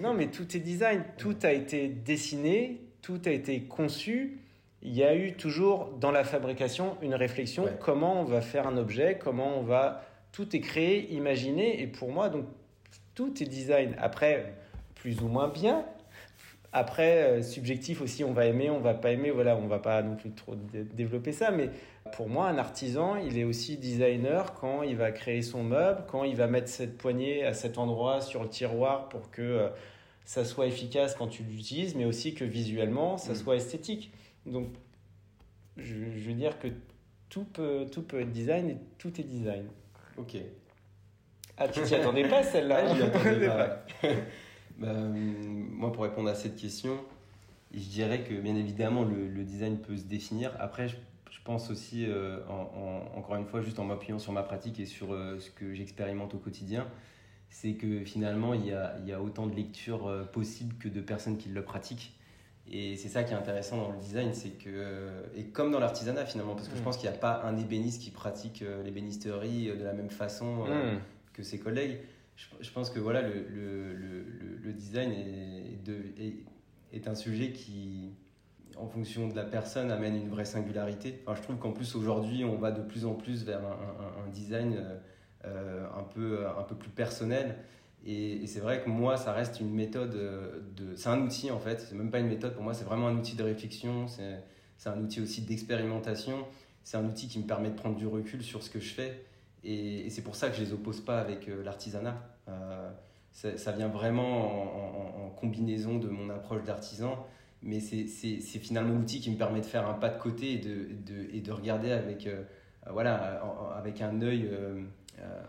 non, 0.01 0.15
mais 0.15 0.27
tout 0.29 0.57
est 0.57 0.61
design. 0.61 1.05
Tout 1.19 1.37
a 1.43 1.53
été 1.53 1.89
dessiné, 1.89 2.89
tout 3.03 3.21
a 3.25 3.31
été 3.31 3.65
conçu 3.65 4.42
il 4.83 4.95
y 4.95 5.05
a 5.05 5.15
eu 5.15 5.35
toujours 5.35 5.91
dans 6.01 6.11
la 6.11 6.25
fabrication 6.25 6.97
une 7.03 7.15
réflexion 7.15 7.67
comment 7.81 8.21
on 8.21 8.25
va 8.25 8.41
faire 8.41 8.67
un 8.67 8.77
objet, 8.77 9.19
comment 9.23 9.59
on 9.59 9.63
va 9.63 10.03
tout 10.33 10.57
est 10.57 10.61
créé, 10.61 11.13
imaginé 11.13 11.83
et 11.83 11.87
pour 11.87 12.11
moi 12.11 12.29
donc 12.29 12.47
tout 13.15 13.43
est 13.43 13.47
design. 13.47 13.95
Après 13.99 14.55
plus 14.95 15.21
ou 15.21 15.29
moins 15.29 15.49
bien. 15.49 15.85
Après 16.73 17.25
euh, 17.25 17.43
subjectif 17.43 18.01
aussi, 18.01 18.25
on 18.25 18.33
va 18.33 18.47
aimer, 18.47 18.71
on 18.71 18.81
va 18.81 18.95
pas 18.95 19.11
aimer, 19.11 19.31
voilà, 19.31 19.57
on 19.57 19.67
va 19.67 19.79
pas 19.79 20.01
non 20.03 20.17
plus 20.17 20.31
trop 20.31 20.55
développer 20.55 21.33
ça 21.33 21.51
mais 21.51 21.71
pour 22.17 22.29
moi 22.29 22.49
un 22.49 22.59
artisan, 22.59 23.17
il 23.17 23.39
est 23.39 23.45
aussi 23.45 23.77
designer 23.77 24.55
quand 24.55 24.83
il 24.83 24.97
va 24.97 25.13
créer 25.13 25.43
son 25.43 25.63
meuble, 25.63 26.05
quand 26.09 26.25
il 26.25 26.35
va 26.35 26.47
mettre 26.47 26.69
cette 26.69 26.97
poignée 26.97 27.45
à 27.45 27.53
cet 27.53 27.79
endroit 27.79 28.21
sur 28.21 28.43
le 28.43 28.49
tiroir 28.49 29.09
pour 29.11 29.31
que 29.31 29.43
euh, 29.43 29.69
ça 30.25 30.45
soit 30.45 30.67
efficace 30.67 31.15
quand 31.15 31.29
tu 31.29 31.43
l'utilises 31.43 31.95
mais 31.95 32.07
aussi 32.07 32.35
que 32.35 32.45
visuellement 32.45 33.19
ça 33.19 33.33
mm. 33.33 33.37
soit 33.37 33.57
esthétique. 33.57 34.13
Donc, 34.47 34.69
je, 35.77 35.95
veux 35.95 36.35
dire 36.35 36.59
que 36.59 36.69
tout 37.29 37.45
peut, 37.45 37.87
tout 37.91 38.03
peut 38.03 38.21
être 38.21 38.33
design 38.33 38.71
et 38.71 38.77
tout 38.99 39.21
est 39.21 39.25
design. 39.25 39.67
Ok. 40.17 40.37
Ah, 41.57 41.69
tu 41.69 41.83
t'y 41.83 41.95
attendais 41.95 42.29
pas 42.29 42.43
celle-là 42.43 42.85
ah, 42.89 43.05
attendais 43.05 43.47
pas. 43.47 43.85
Bah, 44.79 44.95
moi, 44.95 45.93
pour 45.93 46.03
répondre 46.03 46.31
à 46.31 46.35
cette 46.35 46.57
question, 46.57 46.99
je 47.73 47.89
dirais 47.89 48.25
que 48.25 48.35
bien 48.35 48.57
évidemment, 48.57 49.05
le, 49.05 49.45
design 49.45 49.79
peut 49.79 49.97
se 49.97 50.05
définir. 50.05 50.57
Après, 50.59 50.89
je, 50.89 50.97
pense 51.45 51.71
aussi, 51.71 52.07
euh, 52.07 52.41
encore 52.49 53.37
une 53.37 53.47
fois, 53.47 53.61
juste 53.61 53.79
en 53.79 53.85
m'appuyant 53.85 54.19
sur 54.19 54.33
ma 54.33 54.43
pratique 54.43 54.81
et 54.81 54.87
sur 54.87 55.13
euh, 55.13 55.39
ce 55.41 55.51
que 55.51 55.75
j'expérimente 55.75 56.35
au 56.35 56.39
quotidien, 56.39 56.87
c'est 57.49 57.75
que 57.75 58.05
finalement, 58.05 58.55
il 58.55 58.67
y 58.67 58.73
a, 58.73 58.97
il 59.01 59.09
y 59.09 59.13
a 59.13 59.21
autant 59.21 59.47
de 59.47 59.55
lectures 59.55 60.07
euh, 60.07 60.25
possibles 60.25 60.75
que 60.79 60.89
de 60.89 61.01
personnes 61.01 61.37
qui 61.37 61.49
le 61.49 61.63
pratiquent. 61.63 62.15
Et 62.71 62.97
c'est 62.97 63.09
ça 63.09 63.25
qui 63.25 63.33
est 63.33 63.37
intéressant 63.37 63.77
dans 63.77 63.91
le 63.91 63.99
design, 63.99 64.33
c'est 64.33 64.51
que, 64.51 65.25
et 65.35 65.45
comme 65.45 65.73
dans 65.73 65.81
l'artisanat 65.81 66.25
finalement, 66.25 66.55
parce 66.55 66.69
que 66.69 66.77
je 66.77 66.81
mm. 66.81 66.85
pense 66.85 66.97
qu'il 66.97 67.09
n'y 67.09 67.15
a 67.15 67.19
pas 67.19 67.43
un 67.45 67.59
ébéniste 67.59 68.01
qui 68.01 68.11
pratique 68.11 68.63
euh, 68.63 68.83
l'ébénisterie 68.83 69.69
euh, 69.69 69.77
de 69.77 69.85
la 69.85 69.93
même 69.93 70.11
façon 70.11 70.65
euh, 70.69 70.95
mm. 70.95 71.01
que 71.33 71.43
ses 71.43 71.59
collègues. 71.59 71.99
Je, 72.61 72.71
pense 72.71 72.91
que 72.91 72.99
voilà, 72.99 73.21
le, 73.21 73.47
le, 73.49 73.93
le, 73.95 74.25
le 74.63 74.73
design 74.73 75.13
est, 75.13 75.85
de, 75.85 75.97
est, 76.93 77.07
un 77.07 77.15
sujet 77.15 77.53
qui, 77.53 78.15
en 78.77 78.89
fonction 78.89 79.29
de 79.29 79.37
la 79.37 79.45
personne, 79.45 79.93
amène 79.93 80.17
une 80.17 80.29
vraie 80.29 80.47
singularité. 80.47 81.21
Enfin, 81.27 81.37
je 81.37 81.43
trouve 81.43 81.59
qu'en 81.59 81.73
plus 81.73 81.95
aujourd'hui, 81.95 82.45
on 82.45 82.57
va 82.57 82.73
de 82.73 82.83
plus 82.83 83.05
en 83.05 83.15
plus 83.15 83.45
vers 83.45 83.61
un, 83.61 84.25
un, 84.27 84.29
design 84.31 84.83
un, 85.45 86.03
peu, 86.15 86.47
un 86.49 86.63
peu 86.63 86.75
plus 86.75 86.91
personnel. 86.91 87.57
Et, 88.05 88.47
c'est 88.47 88.61
vrai 88.61 88.83
que 88.83 88.89
moi, 88.89 89.17
ça 89.17 89.33
reste 89.33 89.61
une 89.61 89.73
méthode 89.73 90.15
euh. 90.15 90.61
C'est 90.97 91.09
un 91.09 91.21
outil 91.23 91.51
en 91.51 91.59
fait, 91.59 91.81
c'est 91.81 91.95
même 91.95 92.11
pas 92.11 92.19
une 92.19 92.29
méthode 92.29 92.55
pour 92.55 92.63
moi, 92.63 92.75
c'est 92.75 92.85
vraiment 92.85 93.09
un 93.09 93.17
outil 93.17 93.37
de 93.37 93.43
réflexion, 93.43 94.07
c'est 94.09 94.89
un 94.89 95.01
outil 95.01 95.21
aussi 95.21 95.43
d'expérimentation, 95.43 96.45
c'est 96.83 96.97
un 96.97 97.05
outil 97.05 97.29
qui 97.29 97.39
me 97.39 97.47
permet 97.47 97.71
de 97.71 97.77
prendre 97.77 97.97
du 97.97 98.07
recul 98.07 98.43
sur 98.43 98.63
ce 98.63 98.71
que 98.71 98.81
je 98.81 98.93
fais. 98.93 99.25
Et, 99.65 100.11
c'est 100.11 100.23
pour 100.23 100.35
ça 100.35 100.51
que 100.51 100.57
je 100.57 100.63
les 100.63 100.73
oppose 100.73 101.01
pas 101.01 101.21
avec 101.21 101.49
euh, 101.49 101.63
l'artisanat. 101.63 102.21
Euh, 102.49 102.91
ça 103.33 103.73
vient 103.73 103.89
vraiment 103.89 105.27
en, 105.27 105.31
combinaison 105.31 105.99
de 105.99 106.09
mon 106.09 106.29
approche 106.29 106.63
d'artisan, 106.65 107.27
mais 107.63 107.81
c'est 107.81 108.07
finalement 108.59 108.95
l'outil 108.95 109.21
qui 109.21 109.31
me 109.31 109.37
permet 109.37 109.61
de 109.61 109.67
faire 109.67 109.89
un 109.89 109.95
pas 109.95 110.11
de 110.11 110.19
côté 110.19 110.53
et 110.53 110.59
de, 110.59 110.89
de, 111.07 111.29
et 111.33 111.41
de 111.41 111.51
regarder 111.51 111.91
avec 111.91 112.29
voilà, 112.91 113.43
avec 113.75 114.03
un 114.03 114.21
œil 114.21 114.51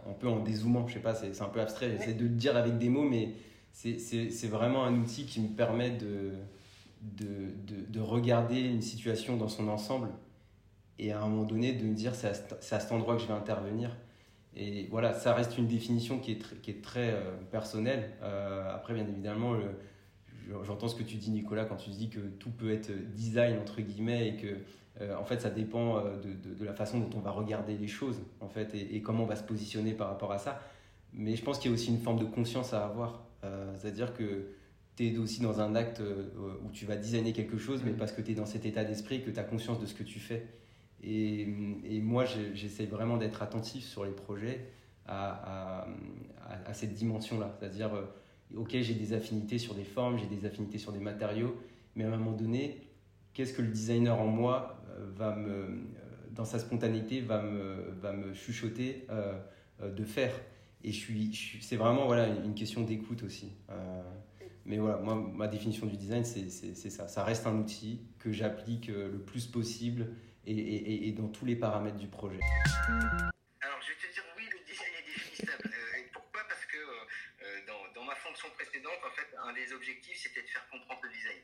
un 0.07 0.13
peu 0.13 0.27
en 0.27 0.39
dézoomant. 0.39 0.87
Je 0.87 0.95
sais 0.95 0.99
pas, 0.99 1.15
c'est 1.15 1.41
un 1.41 1.49
peu 1.49 1.61
abstrait. 1.61 1.91
J'essaie 1.91 2.13
de 2.13 2.23
le 2.23 2.29
dire 2.29 2.55
avec 2.57 2.77
des 2.77 2.89
mots, 2.89 3.07
mais 3.07 3.33
c'est 3.71 4.47
vraiment 4.47 4.85
un 4.85 4.95
outil 4.95 5.25
qui 5.25 5.41
me 5.41 5.49
permet 5.49 5.91
de, 5.91 6.33
de, 7.01 7.25
de, 7.67 7.85
de, 7.89 7.99
regarder 7.99 8.61
une 8.61 8.81
situation 8.81 9.35
dans 9.35 9.47
son 9.47 9.67
ensemble 9.67 10.09
et 10.99 11.11
à 11.11 11.21
un 11.21 11.27
moment 11.27 11.43
donné 11.43 11.73
de 11.73 11.83
me 11.83 11.93
dire 11.93 12.15
c'est 12.15 12.29
à, 12.29 12.79
cet 12.79 12.91
endroit 12.91 13.15
que 13.15 13.21
je 13.21 13.27
vais 13.27 13.33
intervenir. 13.33 13.95
Et 14.55 14.87
voilà, 14.91 15.13
ça 15.13 15.33
reste 15.33 15.57
une 15.57 15.67
définition 15.67 16.19
qui 16.19 16.33
est, 16.33 16.39
très, 16.39 16.55
qui 16.57 16.69
est 16.69 16.83
très 16.83 17.09
euh, 17.11 17.35
personnelle. 17.51 18.11
Euh, 18.21 18.73
après, 18.73 18.93
bien 18.93 19.07
évidemment, 19.07 19.57
j'entends 20.63 20.87
ce 20.87 20.95
que 20.95 21.03
tu 21.03 21.15
dis, 21.15 21.31
Nicolas, 21.31 21.65
quand 21.65 21.77
tu 21.77 21.89
dis 21.89 22.09
que 22.09 22.19
tout 22.19 22.51
peut 22.51 22.71
être 22.71 22.91
design, 23.15 23.57
entre 23.57 23.81
guillemets, 23.81 24.29
et 24.29 24.35
que 24.37 24.57
euh, 25.01 25.15
en 25.17 25.23
fait, 25.23 25.41
ça 25.41 25.49
dépend 25.49 26.03
de, 26.03 26.53
de, 26.53 26.65
la 26.65 26.73
façon 26.73 26.99
dont 26.99 27.17
on 27.17 27.19
va 27.19 27.31
regarder 27.31 27.77
les 27.77 27.87
choses, 27.87 28.21
en 28.39 28.49
fait, 28.49 28.73
et, 28.75 29.01
comment 29.01 29.23
on 29.23 29.27
va 29.27 29.35
se 29.35 29.43
positionner 29.43 29.93
par 29.93 30.07
rapport 30.09 30.31
à 30.31 30.37
ça. 30.37 30.61
Mais 31.13 31.35
je 31.35 31.43
pense 31.43 31.59
qu'il 31.59 31.71
y 31.71 31.73
a 31.73 31.75
aussi 31.75 31.89
une 31.89 31.99
forme 31.99 32.19
de 32.19 32.25
conscience 32.25 32.73
à 32.73 32.85
avoir. 32.85 33.25
C'est-à-dire 33.75 34.13
que 34.13 34.47
tu 34.95 35.07
es 35.07 35.17
aussi 35.17 35.41
dans 35.41 35.59
un 35.59 35.75
acte 35.75 36.01
où 36.01 36.69
tu 36.71 36.85
vas 36.85 36.95
designer 36.95 37.33
quelque 37.33 37.57
chose, 37.57 37.81
mais 37.83 37.91
parce 37.91 38.11
que 38.11 38.21
tu 38.21 38.31
es 38.31 38.35
dans 38.35 38.45
cet 38.45 38.65
état 38.65 38.83
d'esprit, 38.83 39.21
que 39.21 39.29
tu 39.29 39.39
as 39.39 39.43
conscience 39.43 39.79
de 39.79 39.85
ce 39.85 39.93
que 39.93 40.03
tu 40.03 40.19
fais. 40.19 40.47
Et, 41.03 41.99
moi, 42.01 42.25
j'essaie 42.53 42.85
vraiment 42.85 43.17
d'être 43.17 43.41
attentif 43.41 43.83
sur 43.85 44.05
les 44.05 44.11
projets 44.11 44.65
à, 45.05 45.85
cette 46.71 46.93
dimension-là. 46.93 47.55
C'est-à-dire, 47.59 47.93
euh, 47.93 48.05
ok, 48.55 48.69
j'ai 48.71 48.93
des 48.93 49.13
affinités 49.13 49.57
sur 49.57 49.75
des 49.75 49.83
formes, 49.83 50.17
j'ai 50.17 50.25
des 50.25 50.45
affinités 50.45 50.77
sur 50.77 50.91
des 50.91 50.99
matériaux, 50.99 51.55
mais 51.95 52.05
à 52.05 52.07
un 52.07 52.17
moment 52.17 52.31
donné, 52.31 52.81
qu'est-ce 53.33 53.53
que 53.53 53.61
le 53.61 53.67
designer 53.67 54.19
en 54.19 54.27
moi 54.27 54.81
euh, 54.82 54.82
va 55.15 55.35
me, 55.35 55.49
euh, 55.49 55.67
dans 56.31 56.45
sa 56.45 56.59
spontanéité, 56.59 57.21
va 57.21 57.41
me, 57.41 57.91
va 57.99 58.13
me 58.13 58.33
chuchoter 58.33 59.07
de 59.81 60.03
faire 60.05 60.33
Et 60.83 60.91
je 60.91 60.97
suis, 60.97 61.59
c'est 61.61 61.75
vraiment 61.75 62.05
voilà, 62.05 62.27
une 62.27 62.55
question 62.55 62.81
d'écoute 62.81 63.23
aussi. 63.23 63.51
mais 64.65 64.77
voilà, 64.77 64.97
moi, 64.97 65.15
ma 65.15 65.47
définition 65.47 65.85
du 65.87 65.97
design, 65.97 66.23
c'est 66.23 66.89
ça. 66.89 67.07
Ça 67.07 67.23
reste 67.23 67.45
un 67.47 67.57
outil 67.57 68.01
que 68.19 68.31
j'applique 68.31 68.87
le 68.87 69.19
plus 69.19 69.45
possible 69.45 70.07
et, 70.45 71.07
et, 71.07 71.11
dans 71.13 71.27
tous 71.29 71.45
les 71.45 71.55
paramètres 71.55 71.97
du 71.97 72.07
projet 72.07 72.39
Alors, 73.61 73.79
je 73.81 73.89
vais 73.89 73.95
te 73.95 74.13
dire 74.13 74.23
oui, 74.37 74.43
le 74.51 74.59
design 74.67 74.91
est 74.99 75.07
définissable. 75.07 75.71
Euh, 75.71 75.99
et 75.99 76.09
pourquoi? 76.11 76.41
Parce 76.47 76.65
que 76.65 76.77
euh, 76.77 77.59
dans, 77.67 77.93
dans, 77.95 78.05
ma 78.05 78.15
fonction 78.15 78.49
précédente, 78.55 78.99
en 79.07 79.11
fait, 79.15 79.27
un 79.41 79.53
des 79.53 79.71
objectifs, 79.73 80.17
c'était 80.17 80.41
de 80.41 80.47
faire 80.47 80.67
comprendre 80.69 81.01
le 81.03 81.11
design. 81.11 81.39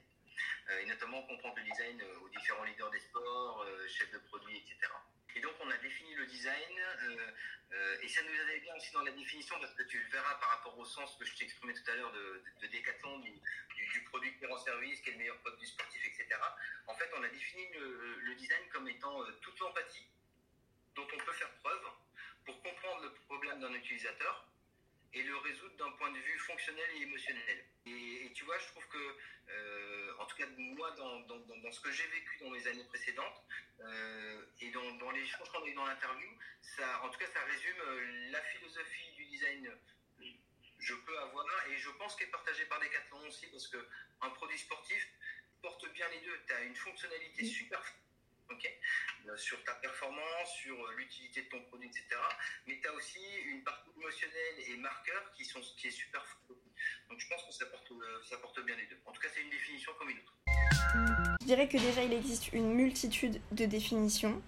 Euh, 0.70 0.80
et 0.82 0.86
notamment 0.86 1.22
comprendre 1.24 1.56
le 1.58 1.64
design 1.64 2.02
aux 2.22 2.30
différents 2.30 2.64
leaders 2.64 2.92
des 2.92 3.00
sports, 3.00 3.66
chefs 3.88 4.12
de 4.12 4.20
produits, 4.20 4.58
etc. 4.58 4.92
Et 5.36 5.42
donc, 5.42 5.54
on 5.60 5.70
a 5.70 5.78
défini 5.78 6.14
le 6.16 6.26
design, 6.26 6.76
et 8.02 8.08
ça 8.08 8.22
nous 8.24 8.42
allait 8.42 8.60
bien 8.60 8.76
aussi 8.76 8.92
dans 8.92 9.04
la 9.04 9.12
définition, 9.12 9.56
parce 9.60 9.74
que 9.74 9.84
tu 9.84 10.00
le 10.00 10.10
verras 10.10 10.36
par 10.36 10.50
rapport 10.50 10.78
au 10.78 10.86
sens 10.86 11.16
que 11.18 11.26
je 11.26 11.36
t'exprimais 11.38 11.74
tout 11.74 11.90
à 11.92 11.96
l'heure 11.96 12.12
de, 12.12 12.44
de, 12.62 12.68
Decathlon, 12.68 13.20
du, 13.20 13.32
du, 13.32 14.04
produit 14.06 14.36
qui 14.38 14.46
rend 14.46 14.58
service, 14.58 15.00
qui 15.02 15.10
est 15.10 15.14
le 15.14 15.20
meilleur 15.20 15.38
pote 15.38 15.58
du 15.60 15.66
sportif, 15.66 16.02
etc. 16.06 16.40
En 16.88 16.96
fait, 16.96 17.10
on 17.18 17.24
a 17.24 17.30
défini 17.30 17.68
le, 17.74 18.36
design 18.36 18.68
comme 18.72 18.88
étant 18.88 19.22
euh, 19.22 19.32
toute 19.42 19.60
l'empathie 19.60 20.08
dont 20.96 21.08
on 21.14 21.18
peut 21.18 21.34
faire 21.34 21.52
preuve 21.64 21.86
pour 22.46 22.62
comprendre 22.64 23.04
le 23.04 23.14
problème 23.28 23.60
d'un 23.60 23.74
utilisateur 23.74 24.48
et 25.14 25.24
le 25.24 25.36
résoudre 25.38 25.76
d'un 25.78 25.92
point 25.92 26.12
de 26.12 26.20
vue 26.20 26.40
fonctionnel 26.40 26.90
et 26.96 27.02
émotionnel. 27.02 27.66
Et, 27.86 28.32
tu 28.34 28.46
vois, 28.46 28.58
je 28.60 28.68
trouve 28.68 28.88
que, 28.88 29.18
euh, 29.50 29.79
cas, 30.40 30.50
moi, 30.58 30.92
dans, 30.92 31.20
dans, 31.22 31.40
dans 31.40 31.72
ce 31.72 31.80
que 31.82 31.92
j'ai 31.92 32.08
vécu 32.08 32.38
dans 32.42 32.52
les 32.52 32.68
années 32.68 32.86
précédentes, 32.86 33.44
euh, 33.82 34.46
et 34.62 34.72
dans, 34.72 34.92
dans 34.96 35.12
les 35.12 35.22
échanges 35.22 35.50
qu'on 35.52 35.64
a 35.64 35.68
eu 35.68 35.74
dans 35.74 35.86
l'interview, 35.86 36.30
ça, 36.62 37.02
en 37.04 37.10
tout 37.10 37.20
cas, 37.20 37.28
ça 37.28 37.42
résume 37.46 37.80
euh, 37.82 38.32
la 38.32 38.42
philosophie 38.42 39.12
du 39.16 39.26
design 39.26 39.72
je 40.80 40.94
peux 40.96 41.20
avoir, 41.20 41.46
et 41.70 41.78
je 41.78 41.90
pense 41.92 42.16
qu'elle 42.16 42.28
est 42.28 42.32
partagée 42.32 42.66
par 42.66 42.80
Decathlon 42.80 43.28
aussi, 43.28 43.48
parce 43.48 43.68
qu'un 43.68 44.30
produit 44.30 44.58
sportif 44.58 45.08
porte 45.62 45.92
bien 45.92 46.08
les 46.10 46.22
deux. 46.22 46.40
Tu 46.48 46.54
as 46.54 46.62
une 46.62 46.76
fonctionnalité 46.76 47.44
super 47.44 47.84
okay, 48.50 48.80
euh, 49.28 49.38
sur 49.38 49.64
ta 49.64 49.74
performance, 49.76 50.56
sur 50.56 50.84
euh, 50.84 50.94
l'utilité 50.96 51.44
de 51.44 51.50
ton 51.50 51.62
produit, 51.66 51.90
etc. 51.90 52.06
Mais 52.66 52.80
tu 52.80 52.88
as 52.88 52.94
aussi 52.94 53.24
une 53.46 53.64
partie 53.64 53.90
émotionnelle 53.98 54.56
et 54.68 54.78
marqueur 54.78 55.32
qui, 55.34 55.46
sont, 55.46 55.62
qui 55.78 55.88
est 55.88 55.92
super 55.92 56.26
Donc 57.10 57.20
je 57.20 57.28
pense 57.28 57.42
que 57.42 57.64
euh, 57.94 58.22
ça 58.30 58.38
porte 58.38 58.64
bien 58.66 58.76
les 58.76 58.86
deux. 58.86 58.98
En 59.06 59.12
tout 59.12 59.22
cas, 59.22 59.28
c'est 59.34 59.42
une 59.42 59.50
définition 59.50 59.92
comme 59.98 60.10
une 60.10 60.18
autre. 60.18 60.34
Je 61.42 61.46
dirais 61.46 61.68
que 61.68 61.78
déjà, 61.78 62.04
il 62.04 62.14
existe 62.14 62.54
une 62.54 62.74
multitude 62.74 63.42
de 63.52 63.66
définitions 63.66 64.42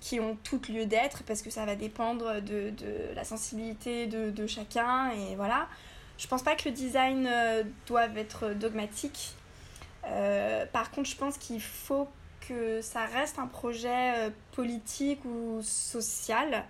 qui 0.00 0.20
ont 0.20 0.36
toutes 0.42 0.68
lieu 0.68 0.86
d'être 0.86 1.22
parce 1.24 1.42
que 1.42 1.50
ça 1.50 1.64
va 1.64 1.74
dépendre 1.74 2.40
de, 2.40 2.72
la 3.14 3.24
sensibilité 3.24 4.06
de, 4.06 4.46
chacun 4.46 5.10
et 5.10 5.36
voilà. 5.36 5.68
Je 6.18 6.26
pense 6.28 6.42
pas 6.42 6.54
que 6.54 6.68
le 6.68 6.74
design 6.74 7.26
euh, 7.26 7.62
doive 7.86 8.16
être 8.16 8.50
dogmatique. 8.50 9.34
Euh, 10.06 10.64
par 10.66 10.90
contre, 10.90 11.10
je 11.10 11.16
pense 11.16 11.36
qu'il 11.36 11.60
faut 11.60 12.08
que 12.48 12.80
ça 12.80 13.04
reste 13.04 13.38
un 13.38 13.46
projet 13.46 14.30
politique 14.52 15.22
ou 15.24 15.60
social 15.62 16.64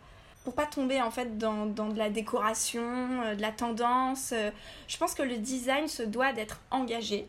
pour 0.47 0.55
pas 0.55 0.67
tomber 0.67 1.03
en 1.03 1.11
fait 1.11 1.39
dans, 1.39 1.67
dans 1.67 1.89
de 1.89 1.99
la 1.99 2.09
décoration, 2.09 2.85
euh, 3.25 3.35
de 3.35 3.43
la 3.43 3.51
tendance. 3.51 4.33
Je 4.87 4.97
pense 4.97 5.13
que 5.15 5.25
le 5.25 5.39
design 5.39 5.89
se 5.89 6.05
doit 6.05 6.33
d'être 6.33 6.61
engagé 6.71 7.27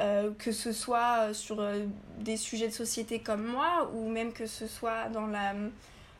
euh, 0.00 0.30
que 0.38 0.52
ce 0.52 0.70
soit 0.70 1.32
sur 1.32 1.60
euh, 1.60 1.86
des 2.18 2.36
sujets 2.36 2.68
de 2.68 2.72
société 2.72 3.20
comme 3.20 3.42
moi 3.42 3.90
ou 3.94 4.10
même 4.10 4.34
que 4.34 4.46
ce 4.46 4.66
soit 4.66 5.08
dans 5.08 5.26
la, 5.26 5.54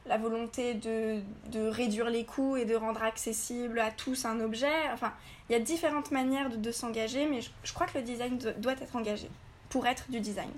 la 0.06 0.16
volonté 0.16 0.72
de, 0.72 1.20
de, 1.50 1.68
réduire 1.68 2.08
les 2.08 2.24
coûts 2.24 2.56
et 2.56 2.64
de 2.64 2.74
rendre 2.74 3.02
accessible 3.02 3.78
à 3.78 3.90
tous 3.90 4.24
un 4.24 4.40
objet. 4.40 4.90
Enfin, 4.94 5.12
il 5.48 5.52
y 5.52 5.54
a 5.54 5.60
différentes 5.60 6.12
manières 6.12 6.48
de, 6.48 6.72
s'engager, 6.72 7.26
mais 7.26 7.40
je, 7.42 7.74
crois 7.74 7.86
que 7.86 7.98
le 7.98 8.04
design 8.04 8.38
doit 8.38 8.72
être 8.72 8.96
engagé 8.96 9.28
pour 9.68 9.86
être 9.86 10.10
du 10.10 10.20
design. 10.20 10.50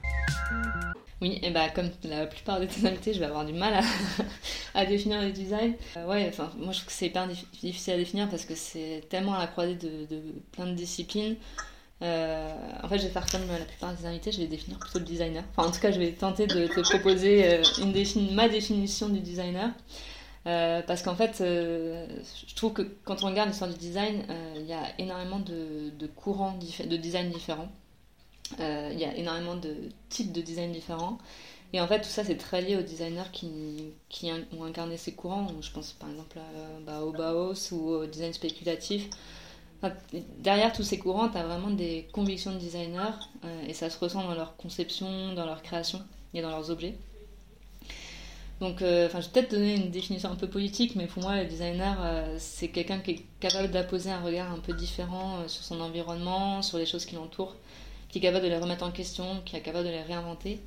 Oui, 1.23 1.39
et 1.41 1.51
bah 1.51 1.69
comme 1.69 1.89
la 2.03 2.27
plupart 2.27 2.59
des 2.59 2.67
tonalités, 2.67 3.15
je 3.15 3.21
vais 3.21 3.27
avoir 3.27 3.45
du 3.45 3.53
mal 3.53 3.81
à, 4.75 4.85
définir 4.87 5.23
le 5.23 5.31
design. 5.31 5.75
Euh, 5.97 6.05
ouais, 6.09 6.27
enfin, 6.29 6.51
moi 6.59 6.73
je 6.73 6.79
trouve 6.79 6.89
que 6.89 6.93
c'est 6.93 7.07
hyper 7.07 7.29
difficile 7.29 7.95
à 7.95 7.97
définir 7.97 8.29
parce 8.29 8.45
que 8.45 8.57
c'est 8.57 9.05
tellement 9.09 9.35
à 9.35 9.39
la 9.39 9.47
croisée 9.47 9.77
de, 9.77 10.05
de 10.11 10.21
plein 10.51 10.67
de 10.67 10.73
disciplines. 10.73 11.37
Euh, 12.03 12.53
en 12.83 12.89
fait, 12.89 12.99
je 12.99 13.05
vais 13.05 13.11
faire 13.11 13.25
comme 13.31 13.47
la 13.47 13.65
plupart 13.65 13.95
des 13.95 14.05
invités, 14.05 14.33
je 14.33 14.39
vais 14.39 14.49
définir 14.49 14.81
plutôt 14.81 14.99
le 14.99 15.05
designer. 15.05 15.45
Enfin, 15.55 15.69
en 15.69 15.71
tout 15.71 15.79
cas, 15.79 15.93
je 15.93 16.01
vais 16.01 16.11
tenter 16.11 16.49
de 16.49 16.67
te 16.67 16.81
proposer 16.81 17.55
euh, 17.55 17.63
ma 18.33 18.49
définition 18.49 19.09
du 19.09 19.21
designer. 19.21 19.71
Parce 20.45 21.03
qu'en 21.03 21.15
fait, 21.15 21.37
je 21.39 22.55
trouve 22.57 22.73
que 22.73 22.83
quand 23.05 23.23
on 23.23 23.29
regarde 23.29 23.49
l'histoire 23.49 23.71
du 23.71 23.79
design, 23.79 24.25
il 24.57 24.67
y 24.67 24.73
a 24.73 24.83
énormément 24.99 25.39
de, 25.39 25.91
de 25.97 26.07
courants 26.09 26.59
de 26.59 26.97
design 26.97 27.31
différents. 27.31 27.69
Euh, 28.61 28.91
il 28.93 28.99
y 28.99 29.05
a 29.05 29.17
énormément 29.17 29.57
de 29.57 29.75
types 30.09 30.33
de 30.33 30.41
design 30.41 30.73
différents. 30.73 31.19
Et 31.73 31.81
en 31.81 31.87
fait, 31.87 32.01
tout 32.01 32.09
ça, 32.09 32.23
c'est 32.23 32.37
très 32.37 32.61
lié 32.61 32.77
aux 32.77 32.83
designers 32.83 33.31
qui, 33.33 33.93
qui 34.11 34.31
ont 34.31 34.65
incarné 34.65 34.99
ces 34.99 35.13
courants. 35.13 35.49
Je 35.61 35.71
pense 35.71 35.93
par 35.93 36.11
exemple 36.11 36.39
bah, 36.85 37.01
au 37.03 37.13
Bauhaus 37.13 37.73
ou 37.73 37.89
au 37.89 38.07
design 38.07 38.33
spéculatif 38.33 39.09
derrière 40.39 40.73
tous 40.73 40.83
ces 40.83 40.99
courants, 40.99 41.29
tu 41.29 41.39
as 41.39 41.45
vraiment 41.45 41.71
des 41.71 42.09
convictions 42.13 42.53
de 42.53 42.59
designers 42.59 43.19
euh, 43.45 43.67
et 43.67 43.75
ça 43.75 43.91
se 43.91 43.99
ressent 43.99 44.23
dans 44.23 44.35
leur 44.35 44.57
conception, 44.57 45.35
dans 45.35 45.47
leur 45.47 45.63
création 45.63 46.01
et 46.35 46.43
dans 46.43 46.51
leurs 46.51 46.71
objets. 46.71 46.95
Donc, 48.61 48.81
euh, 48.81 49.09
je 49.11 49.17
vais 49.17 49.23
peut-être 49.33 49.51
donner 49.51 49.75
une 49.75 49.91
définition 49.91 50.31
un 50.31 50.37
peu 50.37 50.49
politique, 50.49 50.95
mais 50.95 51.07
pour 51.07 51.23
moi, 51.23 51.43
le 51.43 51.47
designer, 51.49 51.99
c'est 52.39 52.69
quelqu'un 52.69 53.01
qui 53.01 53.11
est 53.11 53.23
capable 53.41 53.73
d'apposer 53.73 54.11
un 54.11 54.21
regard 54.21 54.53
un 54.53 54.61
peu 54.61 54.73
différent 54.73 55.49
sur 55.49 55.65
son 55.65 55.81
environnement, 55.81 56.63
sur 56.63 56.79
les 56.79 56.87
choses 56.87 57.05
qui 57.05 57.17
l'entourent, 57.17 57.57
qui 58.13 58.19
est 58.19 58.21
capable 58.21 58.45
de 58.45 58.51
les 58.51 58.59
remettre 58.59 58.85
en 58.85 58.93
question, 58.93 59.41
qui 59.45 59.57
est 59.57 59.63
capable 59.63 59.87
de 59.87 59.91
les 59.91 60.03
réinventer. 60.03 60.61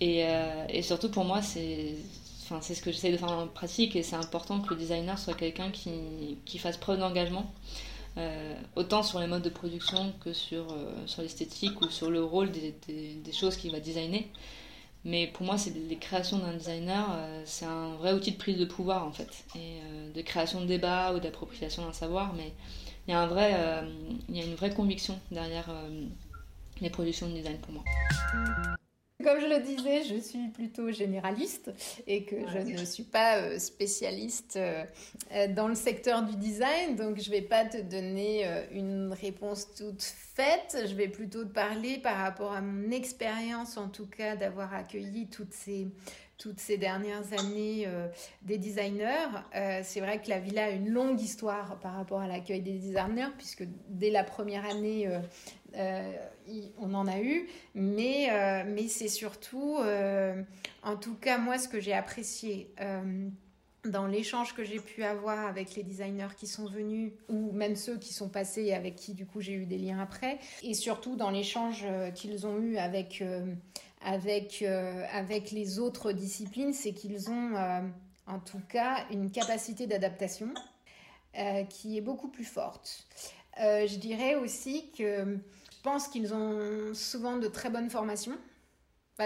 Et, 0.00 0.24
euh, 0.24 0.82
surtout, 0.82 1.10
pour 1.10 1.24
moi, 1.24 1.42
c'est 1.42 1.96
Enfin, 2.50 2.62
ce 2.62 2.80
que 2.80 2.90
j'essaie 2.90 3.12
de 3.12 3.18
faire 3.18 3.30
en 3.30 3.46
pratique 3.46 3.94
et 3.94 4.02
c'est 4.02 4.16
important 4.16 4.60
que 4.62 4.70
le 4.70 4.80
designer 4.80 5.18
soit 5.18 5.34
quelqu'un 5.34 5.70
qui, 5.70 6.38
qui 6.46 6.56
fasse 6.56 6.78
preuve 6.78 6.98
d'engagement 6.98 7.52
euh, 8.16 8.54
autant 8.74 9.02
sur 9.02 9.20
les 9.20 9.26
modes 9.26 9.42
de 9.42 9.50
production 9.50 10.14
que 10.24 10.32
sur, 10.32 10.72
euh, 10.72 10.90
sur 11.04 11.20
l'esthétique 11.20 11.78
ou 11.82 11.90
sur 11.90 12.10
le 12.10 12.24
rôle 12.24 12.50
des, 12.50 12.74
des, 12.88 13.32
choses 13.32 13.58
qu'il 13.58 13.70
va 13.70 13.80
designer. 13.80 14.24
Mais 15.04 15.26
pour 15.26 15.44
moi, 15.44 15.58
c'est 15.58 15.74
les 15.76 15.96
créations 15.96 16.38
d'un 16.38 16.54
designer, 16.54 17.06
c'est 17.44 17.66
un 17.66 17.96
vrai 17.96 18.14
outil 18.14 18.32
de 18.32 18.38
prise 18.38 18.56
de 18.56 18.64
pouvoir 18.64 19.06
en 19.06 19.12
fait, 19.12 19.44
et 19.54 19.80
de 20.14 20.22
création 20.22 20.62
de 20.62 20.66
débat 20.66 21.12
ou 21.12 21.20
d'appropriation 21.20 21.84
d'un 21.84 21.92
savoir. 21.92 22.32
Mais 22.32 22.54
il 23.06 23.10
y 23.10 23.14
a 23.14 23.20
un 23.20 23.26
vrai, 23.26 23.54
il 24.30 24.36
y 24.38 24.40
a 24.40 24.44
une 24.44 24.54
vraie 24.54 24.72
conviction 24.72 25.20
derrière 25.30 25.70
les 26.80 26.90
productions 26.90 27.28
de 27.28 27.34
design 27.34 27.58
pour 27.58 27.72
moi. 27.72 27.84
comme 29.22 29.40
je 29.40 29.46
le 29.46 29.60
disais, 29.60 30.04
je 30.04 30.20
suis 30.20 30.48
plutôt 30.48 30.90
généraliste 30.90 31.72
et 32.06 32.24
que 32.24 32.36
je 32.48 32.58
ne 32.58 32.84
suis 32.84 33.02
pas 33.02 33.38
euh, 33.38 33.58
spécialiste 33.58 34.56
euh, 34.56 34.84
euh, 35.32 35.48
dans 35.48 35.68
le 35.68 35.74
secteur 35.74 36.22
du 36.22 36.36
design. 36.36 36.96
Donc, 36.96 37.20
je 37.20 37.28
ne 37.28 37.34
vais 37.34 37.42
pas 37.42 37.64
te 37.64 37.78
donner 37.78 38.46
une 38.72 39.12
réponse 39.12 39.74
toute 39.74 40.02
faite. 40.02 40.76
Je 40.86 40.94
vais 40.94 41.08
plutôt 41.08 41.44
te 41.44 41.52
parler 41.52 41.98
par 41.98 42.16
rapport 42.18 42.52
à 42.52 42.60
mon 42.60 42.90
expérience, 42.90 43.76
en 43.76 43.88
tout 43.88 44.06
cas, 44.06 44.36
d'avoir 44.36 44.72
accueilli 44.74 45.28
toutes 45.28 45.52
ces 45.52 45.88
toutes 46.38 46.60
ces 46.60 46.78
dernières 46.78 47.32
années 47.38 47.84
euh, 47.86 48.06
des 48.42 48.58
designers. 48.58 49.28
Euh, 49.54 49.80
c'est 49.82 50.00
vrai 50.00 50.22
que 50.22 50.30
la 50.30 50.38
villa 50.38 50.66
a 50.66 50.70
une 50.70 50.88
longue 50.88 51.20
histoire 51.20 51.78
par 51.80 51.94
rapport 51.94 52.20
à 52.20 52.28
l'accueil 52.28 52.62
des 52.62 52.78
designers, 52.78 53.32
puisque 53.36 53.64
dès 53.88 54.10
la 54.10 54.22
première 54.22 54.64
année, 54.64 55.10
euh, 55.76 56.12
on 56.78 56.94
en 56.94 57.08
a 57.08 57.20
eu. 57.20 57.48
Mais, 57.74 58.64
mais 58.66 58.88
c'est 58.88 59.08
surtout, 59.08 59.78
en 60.82 60.96
tout 60.96 61.14
cas, 61.16 61.38
moi, 61.38 61.58
ce 61.58 61.68
que 61.68 61.80
j'ai 61.80 61.92
apprécié 61.92 62.72
dans 63.84 64.06
l'échange 64.06 64.54
que 64.54 64.64
j'ai 64.64 64.80
pu 64.80 65.04
avoir 65.04 65.46
avec 65.46 65.74
les 65.74 65.82
designers 65.82 66.34
qui 66.36 66.46
sont 66.46 66.66
venus 66.66 67.12
ou 67.28 67.52
même 67.52 67.76
ceux 67.76 67.96
qui 67.96 68.12
sont 68.12 68.28
passés 68.28 68.64
et 68.64 68.74
avec 68.74 68.96
qui 68.96 69.14
du 69.14 69.24
coup 69.24 69.40
j'ai 69.40 69.52
eu 69.52 69.66
des 69.66 69.78
liens 69.78 70.00
après 70.00 70.38
et 70.62 70.74
surtout 70.74 71.16
dans 71.16 71.30
l'échange 71.30 71.86
qu'ils 72.14 72.46
ont 72.46 72.58
eu 72.58 72.76
avec 72.76 73.22
avec, 74.02 74.62
euh, 74.62 75.04
avec 75.12 75.50
les 75.50 75.78
autres 75.78 76.12
disciplines, 76.12 76.72
c'est 76.72 76.92
qu'ils 76.92 77.30
ont 77.30 77.54
euh, 77.54 77.80
en 78.26 78.38
tout 78.38 78.60
cas 78.68 79.04
une 79.10 79.30
capacité 79.30 79.86
d'adaptation 79.86 80.52
euh, 81.36 81.64
qui 81.64 81.96
est 81.96 82.00
beaucoup 82.00 82.28
plus 82.28 82.44
forte. 82.44 83.06
je 83.58 83.96
dirais 83.96 84.34
aussi 84.36 84.90
que 84.96 85.38
je 85.72 85.82
pense 85.82 86.08
qu'ils 86.08 86.34
ont 86.34 86.94
souvent 86.94 87.36
de 87.36 87.48
très 87.48 87.70
bonnes 87.70 87.90
formations. 87.90 88.36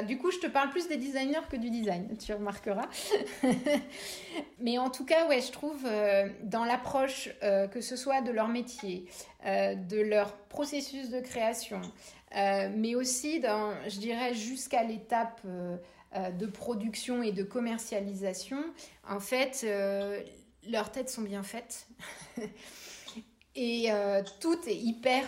Du 0.06 0.16
coup, 0.16 0.30
je 0.30 0.38
te 0.38 0.46
parle 0.46 0.70
plus 0.70 0.88
des 0.88 0.96
designers 0.96 1.46
que 1.50 1.56
du 1.56 1.68
design, 1.68 2.16
tu 2.16 2.32
remarqueras. 2.32 2.88
Mais 4.58 4.78
en 4.78 4.88
tout 4.88 5.04
cas, 5.04 5.28
ouais, 5.28 5.42
je 5.42 5.52
trouve 5.52 5.86
dans 6.44 6.64
l'approche, 6.64 7.28
que 7.42 7.80
ce 7.82 7.94
soit 7.94 8.22
de 8.22 8.30
leur 8.30 8.48
métier, 8.48 9.04
de 9.44 10.00
leur 10.00 10.34
processus 10.48 11.10
de 11.10 11.20
création, 11.20 11.82
euh, 12.36 12.70
mais 12.74 12.94
aussi, 12.94 13.40
dans, 13.40 13.74
je 13.88 13.98
dirais, 13.98 14.34
jusqu'à 14.34 14.82
l'étape 14.82 15.40
euh, 15.44 15.76
euh, 16.16 16.30
de 16.30 16.46
production 16.46 17.22
et 17.22 17.32
de 17.32 17.42
commercialisation, 17.42 18.62
en 19.08 19.20
fait, 19.20 19.66
leurs 20.68 20.90
têtes 20.92 21.10
sont 21.10 21.22
bien 21.22 21.42
faites. 21.42 21.86
et 23.54 23.88
tout 24.40 24.58
est 24.66 24.76
hyper... 24.76 25.24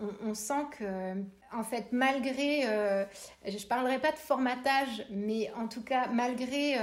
On, 0.00 0.30
on, 0.30 0.34
sent 0.34 0.66
que, 0.78 1.14
en 1.52 1.64
fait, 1.64 1.86
malgré... 1.92 2.62
je 3.44 3.52
ne 3.52 3.68
parlerai 3.68 3.98
pas 3.98 4.12
de 4.12 4.18
formatage, 4.18 5.06
mais 5.10 5.50
en 5.54 5.68
tout 5.68 5.82
cas, 5.82 6.08
malgré 6.08 6.76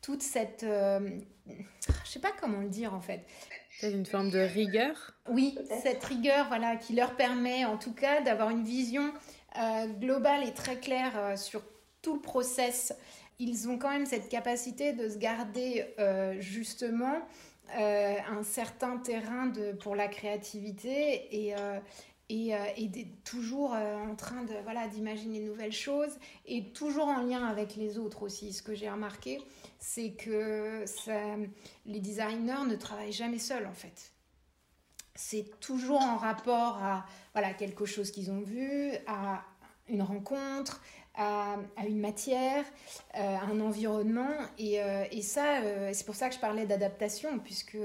toute 0.00 0.22
cette... 0.22 0.62
je 0.62 1.46
ne 1.46 2.06
sais 2.06 2.20
pas 2.20 2.32
comment 2.40 2.60
le 2.60 2.68
dire, 2.68 2.94
en 2.94 3.00
fait 3.00 3.24
c'est 3.78 3.92
une 3.92 4.06
forme 4.06 4.30
de 4.30 4.38
rigueur 4.38 5.14
Oui, 5.28 5.58
cette 5.82 6.02
rigueur 6.04 6.46
voilà, 6.48 6.76
qui 6.76 6.94
leur 6.94 7.16
permet 7.16 7.64
en 7.64 7.76
tout 7.76 7.92
cas 7.92 8.20
d'avoir 8.22 8.50
une 8.50 8.64
vision 8.64 9.12
euh, 9.56 9.86
globale 9.86 10.42
et 10.46 10.52
très 10.52 10.78
claire 10.78 11.12
euh, 11.16 11.36
sur 11.36 11.62
tout 12.02 12.14
le 12.14 12.20
process. 12.20 12.92
Ils 13.38 13.68
ont 13.68 13.78
quand 13.78 13.90
même 13.90 14.06
cette 14.06 14.28
capacité 14.28 14.92
de 14.92 15.08
se 15.08 15.18
garder 15.18 15.86
euh, 15.98 16.40
justement 16.40 17.20
un 17.76 18.42
certain 18.44 18.98
terrain 18.98 19.46
de, 19.46 19.72
pour 19.72 19.96
la 19.96 20.06
créativité 20.06 21.46
et, 21.48 21.54
et, 22.28 22.52
et 22.76 23.08
toujours 23.24 23.72
en 23.72 24.14
train 24.16 24.42
de 24.44 24.54
voilà 24.62 24.88
d'imaginer 24.88 25.40
de 25.40 25.46
nouvelles 25.46 25.72
choses 25.72 26.18
et 26.46 26.72
toujours 26.72 27.06
en 27.06 27.22
lien 27.22 27.44
avec 27.44 27.76
les 27.76 27.98
autres 27.98 28.22
aussi. 28.22 28.52
Ce 28.52 28.62
que 28.62 28.74
j'ai 28.74 28.90
remarqué, 28.90 29.42
c'est 29.78 30.12
que 30.12 30.84
les 31.86 32.00
designers 32.00 32.64
ne 32.66 32.76
travaillent 32.76 33.12
jamais 33.12 33.38
seuls 33.38 33.66
en 33.66 33.74
fait. 33.74 34.12
C'est 35.14 35.60
toujours 35.60 36.00
en 36.00 36.16
rapport 36.16 36.82
à 36.82 37.06
voilà, 37.34 37.52
quelque 37.54 37.84
chose 37.84 38.10
qu'ils 38.10 38.30
ont 38.30 38.42
vu, 38.42 38.92
à 39.06 39.44
une 39.88 40.02
rencontre, 40.02 40.82
à, 41.16 41.56
une 41.86 42.00
matière, 42.00 42.64
à 43.12 43.20
euh, 43.20 43.52
un 43.52 43.60
environnement. 43.60 44.32
Et, 44.58 44.82
euh, 44.82 45.04
et 45.10 45.22
ça, 45.22 45.60
euh, 45.62 45.90
c'est 45.92 46.04
pour 46.04 46.14
ça 46.14 46.28
que 46.28 46.34
je 46.34 46.40
parlais 46.40 46.66
d'adaptation, 46.66 47.38
puisque 47.38 47.78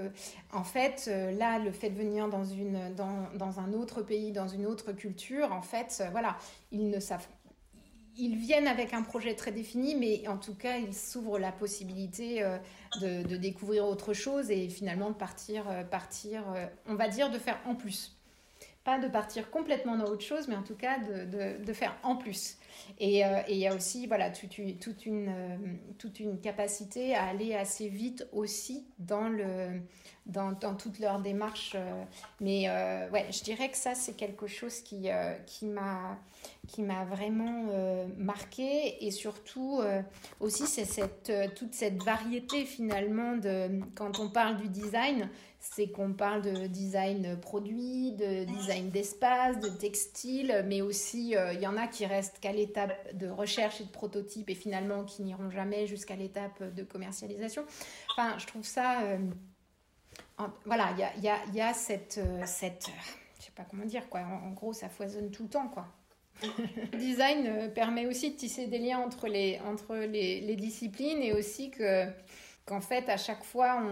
en 0.51 0.63
fait, 0.63 1.09
là, 1.37 1.59
le 1.59 1.71
fait 1.71 1.89
de 1.89 1.97
venir 1.97 2.27
dans, 2.27 2.45
une, 2.45 2.93
dans, 2.95 3.27
dans, 3.35 3.59
un 3.59 3.73
autre 3.73 4.01
pays, 4.01 4.31
dans 4.31 4.47
une 4.47 4.65
autre 4.65 4.91
culture, 4.93 5.51
en 5.51 5.61
fait, 5.61 6.03
voilà, 6.11 6.37
ils 6.71 6.89
ne 6.89 6.99
savent 6.99 7.27
ils 8.21 8.35
viennent 8.35 8.67
avec 8.67 8.93
un 8.93 9.01
projet 9.01 9.33
très 9.33 9.53
défini, 9.53 9.95
mais 9.95 10.27
en 10.27 10.35
tout 10.35 10.53
cas, 10.53 10.75
ils 10.75 10.93
s'ouvrent 10.93 11.39
la 11.39 11.53
possibilité 11.53 12.43
de, 12.99 13.37
découvrir 13.37 13.85
autre 13.85 14.11
chose 14.11 14.51
et 14.51 14.67
finalement 14.67 15.09
de 15.09 15.15
partir, 15.15 15.63
partir 15.89 16.43
on 16.85 16.95
va 16.95 17.07
dire, 17.07 17.29
de 17.31 17.37
faire 17.39 17.57
en 17.65 17.75
plus. 17.75 18.17
Pas 18.83 18.99
de 18.99 19.07
partir 19.07 19.49
complètement 19.49 19.95
dans 19.95 20.07
autre 20.07 20.25
chose, 20.25 20.49
mais 20.49 20.57
en 20.57 20.63
tout 20.63 20.75
cas 20.75 20.97
de, 20.99 21.63
de 21.63 21.73
faire 21.73 21.95
en 22.03 22.17
plus. 22.17 22.57
Et 22.99 23.23
il 23.49 23.58
y 23.58 23.67
a 23.67 23.75
aussi 23.75 24.08
voilà, 24.08 24.29
toute, 24.29 24.58
une, 24.58 24.79
toute 25.97 26.19
une 26.19 26.39
capacité 26.39 27.15
à 27.15 27.25
aller 27.27 27.55
assez 27.55 27.88
vite 27.89 28.27
aussi 28.32 28.86
dans, 28.97 29.29
le, 29.29 29.82
dans, 30.25 30.51
dans 30.51 30.75
toute 30.75 30.99
leur 30.99 31.19
démarche. 31.19 31.75
Mais 32.39 32.69
ouais, 33.12 33.27
je 33.32 33.43
dirais 33.43 33.69
que 33.69 33.77
ça, 33.77 33.95
c'est 33.95 34.15
quelque 34.15 34.47
chose 34.47 34.82
qui, 34.82 35.10
qui 35.45 35.65
m'a 35.65 36.17
qui 36.67 36.84
m'a 36.84 37.03
vraiment 37.05 37.67
euh, 37.71 38.05
marqué 38.17 39.05
et 39.05 39.12
surtout 39.12 39.79
euh, 39.82 40.01
aussi 40.39 40.67
c'est 40.67 41.29
euh, 41.29 41.47
toute 41.55 41.73
cette 41.73 42.01
variété 42.03 42.65
finalement 42.65 43.36
de 43.38 43.82
quand 43.95 44.19
on 44.19 44.29
parle 44.29 44.58
du 44.58 44.67
design 44.69 45.29
c'est 45.60 45.88
qu'on 45.88 46.13
parle 46.13 46.41
de 46.41 46.67
design 46.67 47.38
produit 47.41 48.12
de 48.13 48.43
design 48.43 48.89
d'espace 48.89 49.60
de 49.60 49.69
textile 49.69 50.63
mais 50.67 50.82
aussi 50.82 51.36
il 51.53 51.60
y 51.60 51.67
en 51.67 51.75
a 51.75 51.88
qui 51.88 52.05
restent 52.05 52.39
qu'à 52.39 52.53
l'étape 52.59 53.15
de 53.15 53.27
recherche 53.29 53.81
et 53.81 53.83
de 53.83 53.89
prototype 53.89 54.49
et 54.49 54.55
finalement 54.55 55.03
qui 55.03 55.23
n'iront 55.23 55.49
jamais 55.49 55.87
jusqu'à 55.87 56.15
l'étape 56.15 56.73
de 56.73 56.83
commercialisation. 56.83 57.65
Enfin 58.11 58.37
je 58.37 58.45
trouve 58.45 58.65
ça 58.65 59.01
voilà 60.65 60.93
il 61.17 61.23
y 61.23 61.29
a, 61.29 61.45
y 61.53 61.61
a 61.61 61.73
cette 61.73 62.19
cette 62.45 62.87
je 63.39 63.45
sais 63.45 63.51
pas 63.55 63.63
comment 63.69 63.85
dire 63.85 64.07
quoi. 64.09 64.21
En 64.21 64.51
gros 64.51 64.73
ça 64.73 64.89
foisonne 64.89 65.31
tout 65.31 65.43
le 65.43 65.49
temps 65.49 65.67
quoi. 65.67 65.87
Le 66.93 66.97
design 66.97 67.45
euh, 67.47 67.67
permet 67.69 68.05
aussi 68.05 68.31
de 68.31 68.35
tisser 68.35 68.67
des 68.67 68.79
liens 68.79 68.99
entre 68.99 69.27
les, 69.27 69.59
entre 69.65 69.95
les, 69.95 70.55
disciplines 70.55 71.21
et 71.21 71.33
aussi 71.33 71.69
que, 71.71 72.05
qu'en 72.65 72.81
fait, 72.81 73.09
à 73.09 73.17
chaque 73.17 73.43
fois, 73.43 73.83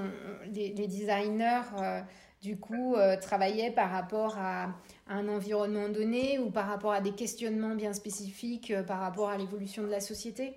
les, 0.51 0.69
designers, 0.71 1.62
euh, 1.82 2.01
du 2.41 2.58
coup, 2.58 2.95
euh, 2.95 3.17
travaillaient 3.17 3.71
par 3.71 3.91
rapport 3.91 4.38
à, 4.38 4.69
un 5.10 5.28
environnement 5.28 5.89
donné 5.89 6.39
ou 6.39 6.50
par 6.50 6.67
rapport 6.67 6.91
à 6.91 7.02
des 7.02 7.12
questionnements 7.12 7.76
bien 7.76 7.93
spécifiques 7.93 8.74
par 8.88 9.00
rapport 9.00 9.30
à 9.30 9.38
l'évolution 9.38 9.84
de 9.84 9.89
la 9.89 10.00
société. 10.00 10.54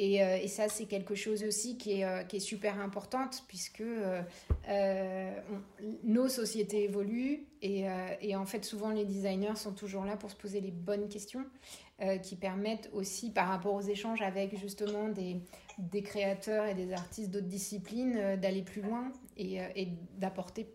Et, 0.00 0.18
et, 0.18 0.46
ça, 0.46 0.68
c'est 0.68 0.84
quelque 0.84 1.16
chose 1.16 1.42
aussi 1.42 1.76
qui 1.76 2.02
est, 2.02 2.32
est 2.32 2.38
super 2.38 2.80
importante 2.80 3.42
puisque 3.48 3.82
nos 6.04 6.28
sociétés 6.28 6.84
évoluent 6.84 7.48
et, 7.62 8.36
en 8.36 8.46
fait, 8.46 8.64
souvent, 8.64 8.90
les 8.90 9.04
designers 9.04 9.56
sont 9.56 9.72
toujours 9.72 10.04
là 10.04 10.16
pour 10.16 10.30
se 10.30 10.36
poser 10.36 10.60
les 10.60 10.70
bonnes 10.70 11.08
questions 11.08 11.44
qui 12.22 12.36
permettent 12.36 12.88
aussi, 12.92 13.32
par 13.32 13.48
rapport 13.48 13.74
aux 13.74 13.80
échanges 13.80 14.22
avec 14.22 14.56
justement 14.56 15.08
des, 15.08 15.40
des 15.78 16.02
créateurs 16.02 16.66
et 16.66 16.74
des 16.74 16.92
artistes 16.92 17.32
d'autres 17.32 17.48
disciplines, 17.48 18.36
d'aller 18.36 18.62
plus 18.62 18.82
loin 18.82 19.10
et, 19.36 19.56
et 19.74 19.88
d'apporter 20.16 20.68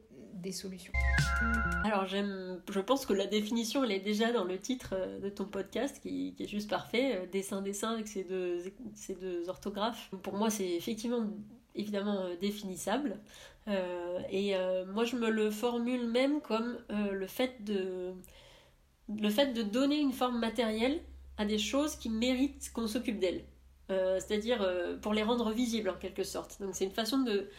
solutions. 0.52 0.94
Alors 1.84 2.06
j'aime, 2.06 2.62
je 2.72 2.80
pense 2.80 3.06
que 3.06 3.14
la 3.14 3.28
définition 3.28 3.84
elle 3.84 3.92
est 3.92 4.00
déjà 4.00 4.32
dans 4.32 4.44
le 4.44 4.58
titre 4.58 4.96
de 5.22 5.30
ton 5.30 5.46
podcast 5.46 6.00
qui, 6.02 6.36
est 6.40 6.48
juste 6.48 6.70
parfait, 6.70 7.28
dessin 7.32 7.62
dessin 7.62 7.94
avec 7.94 8.08
ces 8.08 8.24
deux, 8.24 8.60
ces 8.96 9.16
deux 9.16 9.50
orthographes. 9.50 10.10
Pour 10.22 10.36
moi 10.36 10.50
c'est 10.50 10.70
effectivement 10.70 11.26
évidemment 11.76 12.28
définissable 12.40 13.18
euh, 13.68 14.20
et 14.30 14.56
euh, 14.56 14.86
moi 14.86 15.06
je 15.06 15.16
me 15.16 15.30
le 15.30 15.50
formule 15.50 16.08
même 16.08 16.42
comme 16.42 16.78
euh, 16.92 17.12
le 17.12 17.28
fait 17.28 17.64
de 17.64 18.14
le 19.10 19.30
fait 19.30 19.54
de 19.54 19.62
donner 19.64 20.00
une 20.00 20.12
forme 20.12 20.40
matérielle 20.40 21.02
à 21.38 21.46
des 21.46 21.58
choses 21.58 21.96
qui 21.96 22.10
méritent 22.10 22.72
qu'on 22.74 22.88
s'occupe 22.88 23.20
d'elles. 23.20 23.46
C'est-à-dire 23.90 24.68
pour 25.04 25.14
les 25.14 25.22
rendre 25.22 25.52
visibles 25.52 25.90
en 25.90 25.94
quelque 25.94 26.24
sorte. 26.24 26.60
Donc 26.60 26.74
c'est 26.74 26.86
une 26.86 26.92
façon 26.92 27.20
de, 27.20 27.50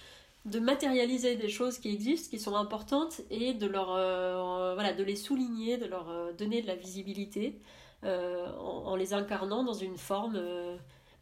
de 0.44 0.58
matérialiser 0.58 1.36
des 1.36 1.48
choses 1.48 1.78
qui 1.78 1.90
existent, 1.92 2.28
qui 2.30 2.38
sont 2.38 2.54
importantes, 2.54 3.22
et 3.30 3.54
de, 3.54 3.66
leur, 3.66 3.92
euh, 3.92 4.74
voilà, 4.74 4.92
de 4.92 5.02
les 5.02 5.16
souligner, 5.16 5.78
de 5.78 5.86
leur 5.86 6.10
euh, 6.10 6.32
donner 6.32 6.60
de 6.60 6.66
la 6.66 6.74
visibilité 6.74 7.58
euh, 8.04 8.46
en, 8.58 8.94
les 8.94 9.14
incarnant 9.14 9.64
dans 9.64 9.72
une 9.72 9.96
forme 9.96 10.38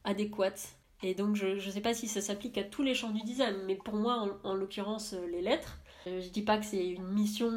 adéquate. 0.05 0.71
Et 1.05 1.15
donc 1.15 1.37
je 1.37 1.47
ne 1.47 1.71
sais 1.73 1.81
pas 1.81 1.95
si 1.95 2.09
ça 2.09 2.21
s'applique 2.21 2.59
à 2.59 2.65
tous 2.65 2.83
les 2.83 2.95
champs 2.95 3.11
du 3.11 3.23
design, 3.23 3.57
mais 3.67 3.77
pour 3.77 3.95
moi, 3.95 4.39
en, 4.45 4.55
l'occurrence, 4.55 5.15
les 5.31 5.43
lettres, 5.43 5.79
je 6.07 6.29
dis 6.29 6.43
pas 6.43 6.59
que 6.59 6.65
c'est 6.65 6.89
une 6.89 7.07
mission, 7.07 7.53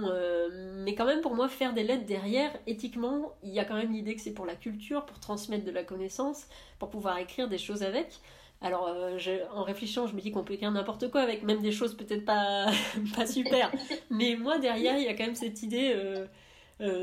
mais 0.83 0.93
quand 0.93 1.05
même 1.05 1.21
pour 1.21 1.35
moi, 1.35 1.47
faire 1.47 1.73
des 1.73 1.83
lettres 1.83 2.05
derrière, 2.05 2.51
éthiquement, 2.67 3.35
il 3.43 3.51
y 3.51 3.59
a 3.59 3.65
quand 3.65 3.75
même 3.75 3.91
l'idée 3.91 4.15
que 4.15 4.21
c'est 4.21 4.33
pour 4.33 4.45
la 4.47 4.55
culture, 4.55 5.05
pour 5.05 5.19
transmettre 5.19 5.63
de 5.63 5.71
la 5.71 5.83
connaissance, 5.83 6.45
pour 6.79 6.89
pouvoir 6.89 7.17
écrire 7.17 7.47
des 7.47 7.59
choses 7.59 7.83
avec. 7.83 8.19
Alors, 8.61 8.87
euh, 8.87 9.17
en 9.53 9.63
réfléchissant, 9.63 10.07
je 10.07 10.15
me 10.15 10.21
dis 10.21 10.31
qu'on 10.31 10.43
peut 10.43 10.53
écrire 10.53 10.71
n'importe 10.71 11.11
quoi 11.11 11.21
avec, 11.21 11.43
même 11.43 11.61
des 11.61 11.71
choses 11.71 11.95
peut-être 11.95 12.25
pas, 12.25 12.67
pas 13.15 13.25
super. 13.25 13.71
Mais 14.09 14.35
moi, 14.35 14.59
derrière, 14.59 14.97
il 14.97 15.03
y 15.03 15.07
a 15.07 15.13
quand 15.13 15.25
même 15.25 15.35
cette 15.35 15.61
idée, 15.61 15.95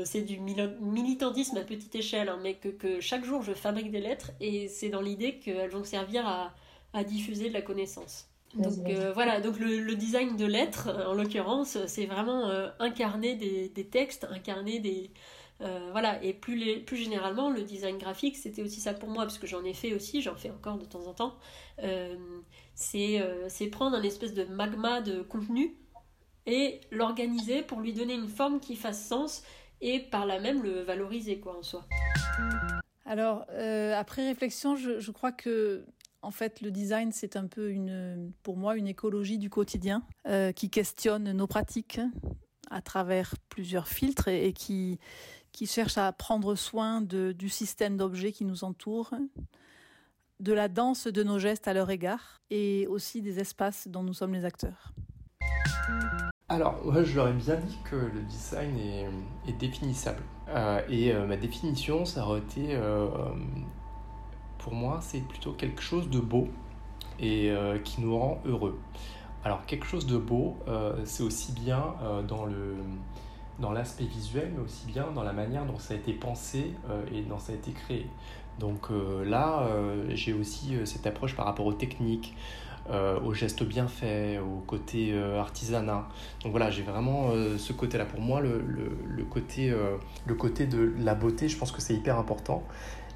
c'est 0.03 0.21
du 0.21 0.39
militantisme 0.39 1.57
à 1.57 1.61
petite 1.61 1.95
échelle, 1.95 2.29
hein, 2.29 2.39
mais 2.41 2.55
que, 2.55 2.69
que, 2.69 2.99
chaque 2.99 3.23
jour 3.23 3.41
je 3.41 3.53
fabrique 3.53 3.91
des 3.91 4.01
lettres 4.01 4.31
et 4.39 4.67
c'est 4.67 4.89
dans 4.89 5.01
l'idée 5.01 5.39
qu'elles 5.39 5.71
vont 5.71 5.83
servir 5.83 6.27
à, 6.27 6.53
à 6.93 7.03
diffuser 7.03 7.49
de 7.49 7.53
la 7.53 7.61
connaissance. 7.61 8.27
Donc 8.55 8.87
euh, 8.87 9.11
voilà, 9.13 9.41
donc 9.41 9.59
le, 9.59 9.95
design 9.95 10.37
de 10.37 10.45
lettres, 10.45 10.89
euh, 10.89 11.07
en 11.07 11.13
l'occurrence, 11.15 11.77
c'est 11.87 12.05
vraiment 12.05 12.49
euh, 12.49 12.69
incarner 12.79 13.35
des, 13.35 13.85
textes, 13.85 14.27
incarner 14.29 14.79
des... 14.79 15.09
voilà, 15.59 16.21
et 16.23 16.33
plus, 16.33 16.81
plus 16.81 16.97
généralement, 16.97 17.49
le 17.49 17.63
design 17.63 17.97
graphique, 17.97 18.35
c'était 18.35 18.61
aussi 18.61 18.81
ça 18.81 18.93
pour 18.93 19.09
moi, 19.09 19.23
parce 19.23 19.37
que 19.37 19.47
j'en 19.47 19.63
ai 19.63 19.73
fait 19.73 19.93
aussi, 19.93 20.21
j'en 20.21 20.35
fais 20.35 20.49
encore 20.49 20.77
de 20.77 20.85
temps 20.85 21.07
en 21.07 21.13
temps. 21.13 21.35
c'est 22.75 23.67
prendre 23.71 23.95
un 23.95 24.03
espèce 24.03 24.33
de 24.33 24.43
magma 24.43 25.01
de 25.01 25.21
contenu 25.21 25.77
et 26.45 26.81
l'organiser 26.91 27.61
pour 27.61 27.79
lui 27.79 27.93
donner 27.93 28.13
une 28.13 28.27
forme 28.27 28.59
qui 28.59 28.75
fasse 28.75 29.07
sens 29.07 29.43
et 29.79 29.99
par 29.99 30.25
là 30.25 30.39
même 30.39 30.63
le 30.63 30.81
valoriser 30.81 31.39
quoi 31.39 31.57
en 31.57 31.63
soi. 31.63 31.85
Alors, 33.05 33.45
après 33.95 34.27
réflexion, 34.27 34.75
je, 34.75 34.99
je, 34.99 35.11
crois 35.11 35.31
que 35.31 35.85
en 36.23 36.31
fait, 36.31 36.61
le 36.61 36.71
design, 36.71 37.11
c'est 37.11 37.35
un 37.35 37.47
peu 37.47 37.69
une, 37.69 38.31
pour 38.43 38.57
moi, 38.57 38.77
une 38.77 38.87
écologie 38.87 39.37
du 39.37 39.49
quotidien 39.49 40.03
euh, 40.25 40.53
qui 40.53 40.69
questionne 40.69 41.31
nos 41.33 41.47
pratiques 41.47 41.99
à 42.71 42.81
travers 42.81 43.35
plusieurs 43.49 43.89
filtres 43.89 44.29
et, 44.29 44.53
qui, 44.53 44.99
qui 45.53 45.65
cherche 45.65 45.97
à 45.97 46.11
prendre 46.11 46.55
soin 46.55 46.99
de, 46.99 47.31
du 47.31 47.47
système 47.47 47.95
d'objets 47.95 48.33
qui 48.33 48.43
nous 48.43 48.65
entoure, 48.65 49.13
de 50.41 50.51
la 50.51 50.67
danse 50.67 51.07
de 51.07 51.23
nos 51.23 51.39
gestes 51.39 51.69
à 51.69 51.73
leur 51.73 51.89
égard 51.89 52.41
et 52.49 52.85
aussi 52.87 53.21
des 53.21 53.39
espaces 53.39 53.87
dont 53.87 54.03
nous 54.03 54.13
sommes 54.13 54.33
les 54.33 54.43
acteurs. 54.43 54.93
Alors, 56.49 56.83
moi, 56.83 57.03
je 57.03 57.15
leur 57.15 57.29
ai 57.29 57.33
bien 57.33 57.55
dit 57.55 57.77
que 57.89 57.95
le 57.95 58.21
design 58.23 58.77
est, 59.47 59.53
définissable. 59.53 60.21
Euh, 60.49 60.81
et 60.89 61.13
euh, 61.13 61.25
ma 61.25 61.37
définition, 61.37 62.03
ça 62.03 62.25
aurait 62.25 62.39
été 62.39 62.75
pour 64.63 64.73
moi, 64.73 64.99
c'est 65.01 65.19
plutôt 65.19 65.51
quelque 65.51 65.81
chose 65.81 66.09
de 66.09 66.19
beau 66.19 66.47
et 67.19 67.51
euh, 67.51 67.77
qui 67.79 67.99
nous 68.01 68.17
rend 68.17 68.41
heureux. 68.45 68.79
Alors, 69.43 69.65
quelque 69.65 69.85
chose 69.85 70.07
de 70.07 70.17
beau, 70.17 70.55
euh, 70.69 70.95
c'est 71.03 71.21
aussi 71.21 71.51
bien 71.51 71.95
euh, 72.01 72.21
dans 72.21 72.45
le 72.45 72.77
dans 73.59 73.71
l'aspect 73.71 74.05
visuel, 74.05 74.51
mais 74.55 74.63
aussi 74.63 74.85
bien 74.87 75.11
dans 75.13 75.23
la 75.23 75.33
manière 75.33 75.65
dont 75.65 75.79
ça 75.79 75.93
a 75.93 75.97
été 75.97 76.13
pensé 76.13 76.73
et 77.13 77.21
dont 77.21 77.39
ça 77.39 77.53
a 77.53 77.55
été 77.55 77.71
créé. 77.71 78.07
Donc 78.59 78.89
là, 79.25 79.67
j'ai 80.09 80.33
aussi 80.33 80.75
cette 80.85 81.05
approche 81.07 81.35
par 81.35 81.45
rapport 81.45 81.65
aux 81.65 81.73
techniques, 81.73 82.35
aux 82.91 83.33
gestes 83.33 83.63
bien 83.63 83.87
faits, 83.87 84.39
au 84.41 84.59
côté 84.65 85.15
artisanat. 85.37 86.07
Donc 86.43 86.51
voilà, 86.51 86.69
j'ai 86.69 86.83
vraiment 86.83 87.31
ce 87.57 87.73
côté-là. 87.73 88.05
Pour 88.05 88.21
moi, 88.21 88.41
le, 88.41 88.61
le, 88.61 89.23
côté, 89.23 89.73
le 90.25 90.35
côté 90.35 90.65
de 90.65 90.93
la 90.99 91.15
beauté, 91.15 91.47
je 91.47 91.57
pense 91.57 91.71
que 91.71 91.81
c'est 91.81 91.95
hyper 91.95 92.17
important. 92.17 92.63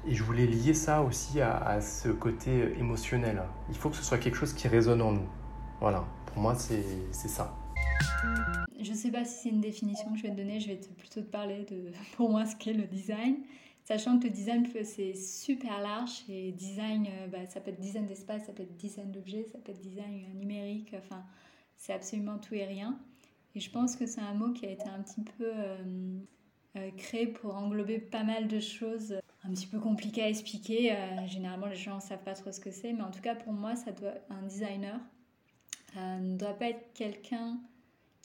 Et 0.06 0.14
je 0.14 0.22
voulais 0.22 0.46
lier 0.46 0.74
ça 0.74 1.02
aussi 1.02 1.40
à, 1.40 1.80
ce 1.80 2.08
côté 2.08 2.78
émotionnel. 2.78 3.42
Il 3.68 3.76
faut 3.76 3.90
que 3.90 3.96
ce 3.96 4.02
soit 4.02 4.18
quelque 4.18 4.36
chose 4.36 4.52
qui 4.52 4.68
résonne 4.68 5.02
en 5.02 5.12
nous. 5.12 5.26
Voilà, 5.80 6.04
pour 6.26 6.42
moi, 6.42 6.54
c'est 6.54 7.28
ça. 7.28 7.54
Je 8.80 8.90
ne 8.90 8.96
sais 8.96 9.10
pas 9.10 9.24
si 9.24 9.42
c'est 9.42 9.48
une 9.48 9.60
définition 9.60 10.12
que 10.12 10.18
je 10.18 10.22
vais 10.22 10.30
te 10.30 10.36
donner, 10.36 10.60
je 10.60 10.68
vais 10.68 10.80
plutôt 10.96 11.20
te 11.20 11.26
parler 11.26 11.64
de, 11.64 11.92
pour 12.16 12.30
moi, 12.30 12.46
ce 12.46 12.56
qu'est 12.56 12.72
le 12.72 12.84
design. 12.84 13.36
Sachant 13.84 14.18
que 14.18 14.24
le 14.24 14.30
design, 14.30 14.68
c'est 14.84 15.14
super 15.14 15.80
large 15.80 16.22
et 16.28 16.52
design, 16.52 17.06
euh, 17.06 17.26
bah, 17.28 17.46
ça 17.48 17.60
peut 17.60 17.70
être 17.70 17.80
design 17.80 18.06
d'espace, 18.06 18.44
ça 18.44 18.52
peut 18.52 18.62
être 18.62 18.76
design 18.76 19.10
d'objets, 19.10 19.46
ça 19.50 19.58
peut 19.58 19.72
être 19.72 19.80
design 19.80 20.26
numérique, 20.34 20.94
enfin, 20.94 21.24
c'est 21.78 21.94
absolument 21.94 22.38
tout 22.38 22.54
et 22.54 22.64
rien. 22.64 22.98
Et 23.54 23.60
je 23.60 23.70
pense 23.70 23.96
que 23.96 24.06
c'est 24.06 24.20
un 24.20 24.34
mot 24.34 24.52
qui 24.52 24.66
a 24.66 24.70
été 24.70 24.86
un 24.88 25.02
petit 25.02 25.22
peu 25.22 25.44
euh, 25.44 26.18
euh, 26.76 26.90
créé 26.96 27.26
pour 27.26 27.56
englober 27.56 27.98
pas 27.98 28.22
mal 28.22 28.46
de 28.46 28.60
choses 28.60 29.18
un 29.44 29.50
petit 29.50 29.66
peu 29.66 29.78
compliqué 29.78 30.22
à 30.22 30.28
expliquer. 30.28 30.92
Euh, 30.92 31.26
généralement, 31.26 31.66
les 31.66 31.76
gens 31.76 31.96
ne 31.96 32.00
savent 32.00 32.22
pas 32.22 32.34
trop 32.34 32.52
ce 32.52 32.60
que 32.60 32.70
c'est, 32.70 32.92
mais 32.92 33.02
en 33.02 33.10
tout 33.10 33.20
cas, 33.20 33.34
pour 33.34 33.52
moi, 33.52 33.74
un 34.30 34.42
designer 34.42 35.00
euh, 35.96 36.18
ne 36.18 36.36
doit 36.36 36.54
pas 36.54 36.70
être 36.70 36.92
quelqu'un 36.94 37.58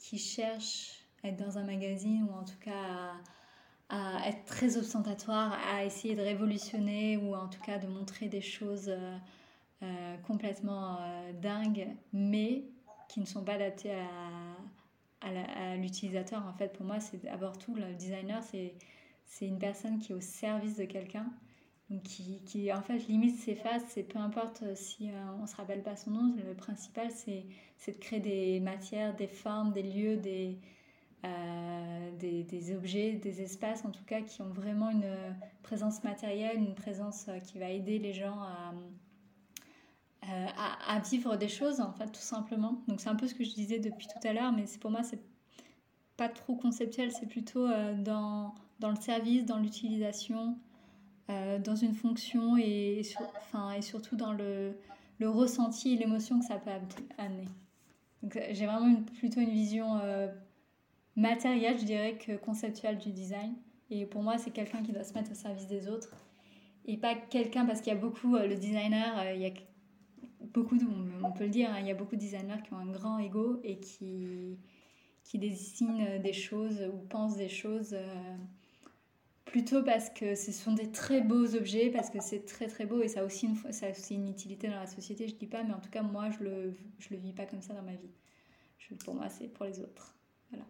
qui 0.04 0.18
cherche 0.18 0.98
à 1.22 1.28
être 1.28 1.36
dans 1.36 1.56
un 1.56 1.64
magazine 1.64 2.26
ou 2.28 2.34
en 2.34 2.44
tout 2.44 2.58
cas 2.60 3.14
à, 3.88 4.28
être 4.28 4.44
très 4.44 4.76
ostentatoire, 4.76 5.58
à 5.72 5.84
essayer 5.84 6.14
de 6.14 6.20
révolutionner 6.20 7.16
ou 7.16 7.34
en 7.34 7.48
tout 7.48 7.60
cas 7.62 7.78
de 7.78 7.86
montrer 7.86 8.28
des 8.28 8.42
choses 8.42 8.90
euh, 9.82 10.16
complètement 10.26 10.98
dingues, 11.40 11.88
mais 12.12 12.64
qui 13.08 13.20
ne 13.20 13.24
sont 13.24 13.44
pas 13.44 13.54
adaptées 13.54 13.94
à, 13.94 15.26
à 15.26 15.76
l'utilisateur. 15.76 16.46
En 16.46 16.52
fait, 16.52 16.72
pour 16.74 16.84
moi, 16.84 17.00
c'est 17.00 17.22
d'abord 17.24 17.56
tout, 17.56 17.74
le 17.74 17.94
designer, 17.94 18.42
c'est 18.42 19.46
une 19.46 19.58
personne 19.58 19.98
qui 20.00 20.12
est 20.12 20.14
au 20.14 20.20
service 20.20 20.76
de 20.76 20.84
quelqu'un, 20.84 21.26
qui, 22.02 22.42
qui, 22.44 22.72
en 22.72 22.82
fait 22.82 22.98
limite 23.08 23.36
ses 23.36 23.54
faces, 23.54 23.84
c'est 23.88 24.02
peu 24.02 24.18
importe 24.18 24.62
euh, 24.62 24.74
si 24.74 25.10
euh, 25.10 25.12
on 25.40 25.46
se 25.46 25.54
rappelle 25.56 25.82
pas 25.82 25.96
son 25.96 26.10
nom, 26.12 26.34
le 26.36 26.54
principal 26.54 27.10
c'est, 27.10 27.44
de 27.86 27.98
créer 27.98 28.20
des 28.20 28.60
matières, 28.60 29.14
des 29.14 29.26
formes, 29.26 29.72
des 29.72 29.82
lieux, 29.82 30.16
des, 30.16 30.58
euh, 31.24 32.10
des, 32.18 32.42
des, 32.42 32.74
objets, 32.74 33.12
des 33.12 33.42
espaces 33.42 33.84
en 33.84 33.90
tout 33.90 34.04
cas 34.04 34.22
qui 34.22 34.40
ont 34.40 34.48
vraiment 34.48 34.90
une 34.90 35.14
présence 35.62 36.02
matérielle, 36.04 36.56
une 36.56 36.74
présence 36.74 37.26
qui 37.44 37.58
va 37.58 37.68
aider 37.68 37.98
les 37.98 38.14
gens 38.14 38.40
à, 38.40 38.74
à, 40.22 40.96
à, 40.96 41.00
vivre 41.00 41.36
des 41.36 41.48
choses 41.48 41.80
en 41.80 41.92
fait 41.92 42.06
tout 42.06 42.20
simplement. 42.20 42.82
Donc 42.88 43.00
c'est 43.00 43.10
un 43.10 43.16
peu 43.16 43.28
ce 43.28 43.34
que 43.34 43.44
je 43.44 43.52
disais 43.52 43.78
depuis 43.78 44.06
tout 44.06 44.26
à 44.26 44.32
l'heure, 44.32 44.52
mais 44.52 44.64
pour 44.80 44.90
moi 44.90 45.02
c'est 45.02 45.22
pas 46.16 46.30
trop 46.30 46.56
conceptuel, 46.56 47.12
c'est 47.12 47.26
plutôt 47.26 47.68
dans 47.98 48.54
dans 48.80 48.90
le 48.90 48.96
service, 48.96 49.44
dans 49.44 49.58
l'utilisation, 49.58 50.58
euh, 51.30 51.58
dans 51.58 51.76
une 51.76 51.94
fonction 51.94 52.56
et, 52.58 53.00
enfin, 53.38 53.72
et 53.72 53.80
surtout 53.80 54.14
dans 54.14 54.32
le, 54.32 54.76
le 55.18 55.30
ressenti 55.30 55.94
et 55.94 55.96
l'émotion 55.96 56.38
que 56.38 56.44
ça 56.44 56.56
peut 56.56 56.70
amener. 57.16 57.48
J'ai 58.50 58.66
vraiment 58.66 59.02
plutôt 59.18 59.40
une 59.40 59.50
vision 59.50 59.98
euh, 60.02 60.28
matérielle, 61.16 61.78
je 61.78 61.84
dirais, 61.84 62.18
que 62.18 62.36
conceptuelle 62.36 62.98
du 62.98 63.10
design. 63.10 63.54
Et 63.90 64.04
pour 64.06 64.22
moi, 64.22 64.36
c'est 64.38 64.50
quelqu'un 64.50 64.82
qui 64.82 64.92
doit 64.92 65.04
se 65.04 65.14
mettre 65.14 65.30
au 65.30 65.34
service 65.34 65.66
des 65.66 65.88
autres. 65.88 66.14
Et 66.86 66.98
pas 66.98 67.14
quelqu'un, 67.14 67.64
parce 67.64 67.80
qu'il 67.80 67.92
y 67.92 67.96
a 67.96 67.98
beaucoup, 67.98 68.36
euh, 68.36 68.46
le 68.46 68.56
designer, 68.56 69.32
il 69.34 69.40
y 69.40 69.46
a 69.46 69.52
beaucoup, 70.52 70.76
de, 70.76 70.84
on 71.22 71.32
peut 71.32 71.44
le 71.44 71.50
dire, 71.50 71.70
hein, 71.70 71.78
il 71.80 71.86
y 71.86 71.90
a 71.90 71.94
beaucoup 71.94 72.16
de 72.16 72.20
designers 72.20 72.62
qui 72.66 72.74
ont 72.74 72.78
un 72.78 72.90
grand 72.90 73.18
ego 73.18 73.60
et 73.64 73.78
qui, 73.78 74.58
qui 75.22 75.38
dessinent 75.38 76.20
des 76.22 76.34
choses 76.34 76.82
ou 76.92 76.98
pensent 77.08 77.36
des 77.36 77.48
choses 77.48 77.96
plutôt 79.44 79.82
parce 79.82 80.10
que 80.10 80.34
ce 80.34 80.52
sont 80.52 80.72
des 80.72 80.90
très 80.90 81.20
beaux 81.20 81.54
objets, 81.54 81.90
parce 81.90 82.10
que 82.10 82.20
c'est 82.20 82.46
très 82.46 82.66
très 82.66 82.86
beau 82.86 83.02
et 83.02 83.08
ça 83.08 83.20
a, 83.20 83.24
aussi 83.24 83.46
une, 83.46 83.72
ça 83.72 83.86
a 83.86 83.90
aussi 83.90 84.14
une 84.14 84.28
utilité 84.28 84.68
dans 84.68 84.80
la 84.80 84.86
société, 84.86 85.28
je 85.28 85.34
dis 85.34 85.46
pas, 85.46 85.62
mais 85.62 85.74
en 85.74 85.80
tout 85.80 85.90
cas, 85.90 86.02
moi, 86.02 86.30
je 86.30 86.44
le, 86.44 86.74
je 86.98 87.08
le 87.10 87.16
vis 87.16 87.32
pas 87.32 87.46
comme 87.46 87.62
ça 87.62 87.74
dans 87.74 87.82
ma 87.82 87.92
vie. 87.92 88.10
Je, 88.78 88.94
pour 88.94 89.14
moi, 89.14 89.28
c'est 89.28 89.48
pour 89.48 89.66
les 89.66 89.80
autres. 89.80 90.14
Voilà. 90.50 90.64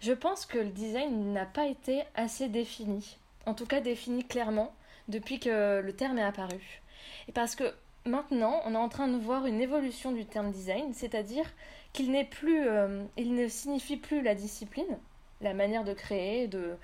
Je 0.00 0.12
pense 0.12 0.46
que 0.46 0.58
le 0.58 0.70
design 0.70 1.32
n'a 1.32 1.46
pas 1.46 1.66
été 1.66 2.02
assez 2.14 2.48
défini, 2.48 3.18
en 3.46 3.54
tout 3.54 3.66
cas 3.66 3.80
défini 3.80 4.24
clairement, 4.24 4.74
depuis 5.08 5.40
que 5.40 5.80
le 5.80 5.92
terme 5.92 6.18
est 6.18 6.22
apparu. 6.22 6.82
Et 7.28 7.32
parce 7.32 7.56
que 7.56 7.64
maintenant, 8.04 8.60
on 8.64 8.74
est 8.74 8.78
en 8.78 8.88
train 8.88 9.08
de 9.08 9.18
voir 9.18 9.46
une 9.46 9.60
évolution 9.60 10.12
du 10.12 10.24
terme 10.24 10.50
design, 10.50 10.92
c'est-à-dire 10.94 11.46
qu'il 11.92 12.10
n'est 12.10 12.24
plus, 12.24 12.66
euh, 12.68 13.04
il 13.16 13.34
ne 13.34 13.48
signifie 13.48 13.96
plus 13.96 14.22
la 14.22 14.34
discipline, 14.34 14.98
la 15.40 15.54
manière 15.54 15.84
de 15.84 15.94
créer, 15.94 16.48
de, 16.48 16.76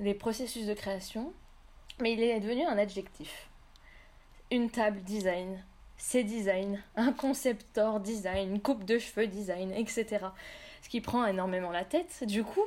les 0.00 0.14
processus 0.14 0.66
de 0.66 0.74
création, 0.74 1.32
mais 2.00 2.12
il 2.12 2.22
est 2.22 2.40
devenu 2.40 2.64
un 2.64 2.78
adjectif. 2.78 3.48
Une 4.50 4.70
table 4.70 5.02
design, 5.02 5.62
c'est 5.96 6.24
design, 6.24 6.82
un 6.96 7.12
conceptor 7.12 8.00
design, 8.00 8.50
une 8.52 8.60
coupe 8.60 8.84
de 8.84 8.98
cheveux 8.98 9.26
design, 9.26 9.72
etc. 9.72 10.26
Ce 10.82 10.88
qui 10.88 11.00
prend 11.00 11.24
énormément 11.26 11.70
la 11.70 11.84
tête. 11.84 12.24
Du 12.24 12.44
coup, 12.44 12.64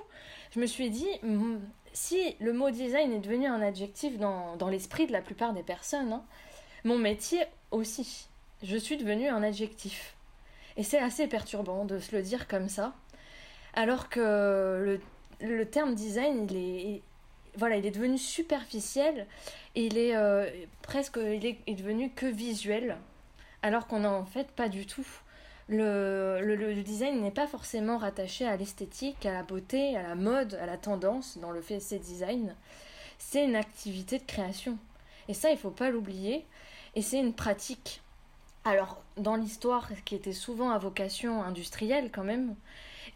je 0.51 0.59
me 0.59 0.65
suis 0.65 0.89
dit, 0.89 1.09
hmm, 1.21 1.57
si 1.93 2.35
le 2.39 2.53
mot 2.53 2.71
design 2.71 3.11
est 3.11 3.19
devenu 3.19 3.47
un 3.47 3.61
adjectif 3.61 4.17
dans, 4.17 4.55
dans 4.55 4.69
l'esprit 4.69 5.05
de 5.05 5.11
la 5.11 5.21
plupart 5.21 5.53
des 5.53 5.63
personnes, 5.63 6.13
hein, 6.13 6.23
mon 6.85 6.97
métier 6.97 7.43
aussi. 7.71 8.27
Je 8.63 8.77
suis 8.77 8.97
devenu 8.97 9.27
un 9.27 9.43
adjectif. 9.43 10.15
Et 10.77 10.83
c'est 10.83 10.99
assez 10.99 11.27
perturbant 11.27 11.85
de 11.85 11.99
se 11.99 12.15
le 12.15 12.21
dire 12.21 12.47
comme 12.47 12.69
ça, 12.69 12.93
alors 13.73 14.09
que 14.09 14.81
le 14.83 15.01
le 15.41 15.65
terme 15.65 15.95
design, 15.95 16.47
il 16.49 16.57
est, 16.57 17.01
voilà, 17.57 17.77
il 17.77 17.85
est 17.85 17.91
devenu 17.91 18.17
superficiel 18.17 19.27
il 19.75 19.97
est 19.97 20.15
euh, 20.15 20.49
presque, 20.81 21.17
il 21.17 21.45
est, 21.45 21.75
devenu 21.75 22.09
que 22.09 22.25
visuel, 22.25 22.97
alors 23.61 23.87
qu'on 23.87 23.99
n'a 23.99 24.11
en 24.11 24.25
fait 24.25 24.49
pas 24.51 24.69
du 24.69 24.85
tout. 24.85 25.05
le, 25.67 26.39
le, 26.41 26.83
design 26.83 27.21
n'est 27.21 27.31
pas 27.31 27.47
forcément 27.47 27.97
rattaché 27.97 28.45
à 28.45 28.55
l'esthétique, 28.55 29.25
à 29.25 29.33
la 29.33 29.43
beauté, 29.43 29.97
à 29.97 30.03
la 30.03 30.15
mode, 30.15 30.55
à 30.55 30.65
la 30.65 30.77
tendance 30.77 31.37
dans 31.37 31.51
le 31.51 31.61
FSC 31.61 31.99
design. 31.99 32.55
C'est 33.17 33.45
une 33.45 33.55
activité 33.55 34.17
de 34.17 34.23
création. 34.23 34.77
Et 35.27 35.33
ça, 35.33 35.51
il 35.51 35.57
faut 35.57 35.71
pas 35.71 35.89
l'oublier. 35.89 36.45
Et 36.95 37.01
c'est 37.01 37.19
une 37.19 37.33
pratique. 37.33 38.01
Alors, 38.63 39.01
dans 39.17 39.35
l'histoire, 39.35 39.89
qui 40.05 40.15
était 40.15 40.33
souvent 40.33 40.69
à 40.69 40.77
vocation 40.77 41.43
industrielle 41.43 42.09
quand 42.13 42.23
même, 42.23 42.55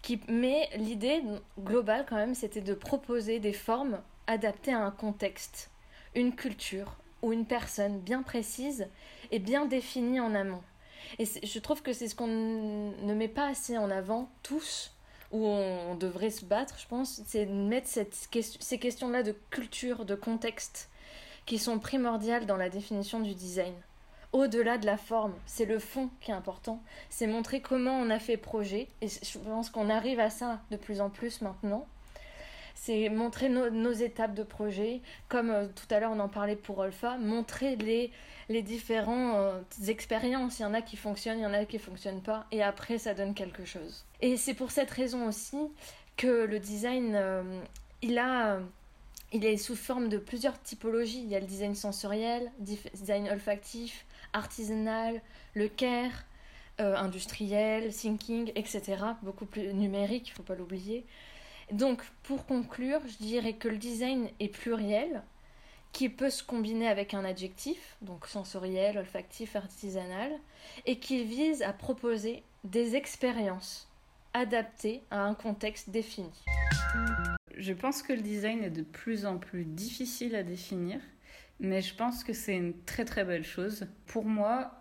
qui, 0.01 0.21
mais 0.27 0.69
l'idée 0.75 1.21
globale 1.59 2.05
quand 2.07 2.15
même, 2.15 2.35
c'était 2.35 2.61
de 2.61 2.73
proposer 2.73 3.39
des 3.39 3.53
formes 3.53 4.01
adaptées 4.27 4.73
à 4.73 4.79
un 4.79 4.91
contexte, 4.91 5.69
une 6.15 6.35
culture 6.35 6.95
ou 7.21 7.33
une 7.33 7.45
personne 7.45 7.99
bien 7.99 8.23
précise 8.23 8.87
et 9.31 9.39
bien 9.39 9.65
définie 9.65 10.19
en 10.19 10.33
amont. 10.35 10.63
Et 11.17 11.25
je 11.25 11.59
trouve 11.59 11.81
que 11.81 11.93
c'est 11.93 12.07
ce 12.07 12.15
qu'on 12.15 12.27
ne 12.27 13.13
met 13.13 13.27
pas 13.27 13.47
assez 13.47 13.77
en 13.77 13.89
avant 13.89 14.29
tous, 14.43 14.93
où 15.31 15.45
on 15.45 15.95
devrait 15.95 16.31
se 16.31 16.45
battre, 16.45 16.75
je 16.79 16.87
pense, 16.87 17.21
c'est 17.25 17.45
de 17.45 17.51
mettre 17.51 17.87
ces 17.87 18.79
questions-là 18.79 19.23
de 19.23 19.35
culture, 19.49 20.05
de 20.05 20.15
contexte, 20.15 20.89
qui 21.45 21.57
sont 21.57 21.79
primordiales 21.79 22.45
dans 22.45 22.57
la 22.57 22.69
définition 22.69 23.19
du 23.19 23.33
design. 23.33 23.73
Au-delà 24.31 24.77
de 24.77 24.85
la 24.85 24.97
forme, 24.97 25.33
c'est 25.47 25.65
le 25.65 25.79
fond 25.79 26.09
qui 26.21 26.29
est 26.29 26.35
important. 26.35 26.81
C'est 27.09 27.25
montrer 27.25 27.61
comment 27.61 27.99
on 27.99 28.11
a 28.11 28.19
fait 28.19 28.37
projet. 28.37 28.87
Et 29.01 29.07
je 29.07 29.39
pense 29.39 29.71
qu'on 29.71 29.89
arrive 29.89 30.19
à 30.19 30.29
ça 30.29 30.61
de 30.69 30.77
plus 30.77 31.01
en 31.01 31.09
plus 31.09 31.41
maintenant. 31.41 31.87
C'est 32.75 33.09
montrer 33.09 33.49
nos 33.49 33.91
étapes 33.91 34.35
de 34.35 34.43
projet. 34.43 35.01
Comme 35.29 35.49
euh, 35.49 35.65
tout 35.67 35.93
à 35.93 35.99
l'heure 35.99 36.11
on 36.11 36.19
en 36.19 36.29
parlait 36.29 36.55
pour 36.55 36.81
Alpha, 36.83 37.17
montrer 37.17 37.75
les, 37.75 38.11
les 38.49 38.61
différentes 38.61 39.35
euh, 39.35 39.61
expériences. 39.87 40.59
Il 40.59 40.61
y 40.61 40.65
en 40.65 40.75
a 40.75 40.81
qui 40.81 40.95
fonctionnent, 40.95 41.39
il 41.39 41.43
y 41.43 41.47
en 41.47 41.53
a 41.53 41.65
qui 41.65 41.77
ne 41.77 41.81
fonctionnent 41.81 42.21
pas. 42.21 42.45
Et 42.51 42.61
après, 42.61 42.99
ça 42.99 43.15
donne 43.15 43.33
quelque 43.33 43.65
chose. 43.65 44.05
Et 44.21 44.37
c'est 44.37 44.53
pour 44.53 44.69
cette 44.69 44.91
raison 44.91 45.27
aussi 45.27 45.57
que 46.17 46.45
le 46.45 46.59
design, 46.59 47.13
euh, 47.15 47.61
il 48.03 48.19
a 48.19 48.59
il 49.31 49.45
est 49.45 49.57
sous 49.57 49.75
forme 49.75 50.09
de 50.09 50.17
plusieurs 50.17 50.59
typologies. 50.61 51.21
Il 51.21 51.29
y 51.29 51.35
a 51.35 51.39
le 51.39 51.45
design 51.45 51.75
sensoriel, 51.75 52.51
design 52.59 53.29
olfactif, 53.29 54.05
artisanal, 54.33 55.21
le 55.53 55.67
care, 55.67 56.25
euh, 56.79 56.95
industriel, 56.95 57.93
thinking, 57.93 58.51
etc. 58.55 59.03
Beaucoup 59.21 59.45
plus 59.45 59.73
numérique, 59.73 60.29
il 60.29 60.31
ne 60.31 60.35
faut 60.35 60.43
pas 60.43 60.55
l'oublier. 60.55 61.05
Donc, 61.71 62.01
pour 62.23 62.45
conclure, 62.45 63.01
je 63.05 63.17
dirais 63.17 63.53
que 63.53 63.67
le 63.67 63.77
design 63.77 64.29
est 64.39 64.47
pluriel, 64.47 65.21
qui 65.91 66.09
peut 66.09 66.29
se 66.29 66.43
combiner 66.43 66.87
avec 66.87 67.13
un 67.13 67.25
adjectif, 67.25 67.97
donc 68.01 68.27
sensoriel, 68.27 68.97
olfactif, 68.97 69.55
artisanal, 69.55 70.31
et 70.85 70.99
qui 70.99 71.23
vise 71.23 71.61
à 71.63 71.73
proposer 71.73 72.43
des 72.63 72.95
expériences 72.95 73.87
adaptées 74.33 75.01
à 75.11 75.23
un 75.23 75.33
contexte 75.33 75.89
défini. 75.89 76.31
Je 77.57 77.73
pense 77.73 78.03
que 78.03 78.13
le 78.13 78.21
design 78.21 78.63
est 78.63 78.69
de 78.69 78.83
plus 78.83 79.25
en 79.25 79.37
plus 79.37 79.65
difficile 79.65 80.35
à 80.35 80.43
définir, 80.43 81.01
mais 81.59 81.81
je 81.81 81.93
pense 81.95 82.23
que 82.23 82.33
c'est 82.33 82.55
une 82.55 82.73
très 82.83 83.05
très 83.05 83.25
belle 83.25 83.43
chose. 83.43 83.87
Pour 84.07 84.25
moi, 84.25 84.71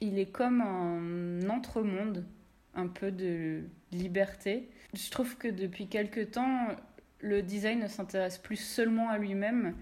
il 0.00 0.18
est 0.18 0.30
comme 0.30 0.60
un 0.60 1.48
entre-monde, 1.48 2.24
un 2.74 2.88
peu 2.88 3.10
de 3.10 3.62
liberté. 3.92 4.70
Je 4.94 5.10
trouve 5.10 5.36
que 5.36 5.48
depuis 5.48 5.86
quelques 5.86 6.32
temps, 6.32 6.68
le 7.20 7.42
design 7.42 7.80
ne 7.80 7.88
s'intéresse 7.88 8.38
plus 8.38 8.56
seulement 8.56 9.08
à 9.10 9.18
lui-même 9.18 9.74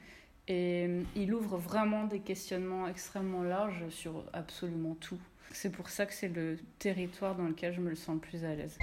et 0.49 0.89
il 1.15 1.33
ouvre 1.33 1.57
vraiment 1.57 2.05
des 2.05 2.21
questionnements 2.21 2.89
extrêmement 2.89 3.43
larges 3.43 3.89
sur 3.91 4.25
absolument 4.33 4.95
tout. 4.97 5.21
C'est 5.53 5.71
pour 5.71 5.89
ça 5.91 6.07
que 6.07 6.15
c'est 6.15 6.29
le 6.29 6.59
territoire 6.79 7.35
dans 7.35 7.45
lequel 7.45 7.75
je 7.75 7.81
me 7.81 7.95
sens 7.95 8.15
le 8.15 8.21
plus 8.21 8.45
à 8.45 8.55
l'aise. 8.55 8.79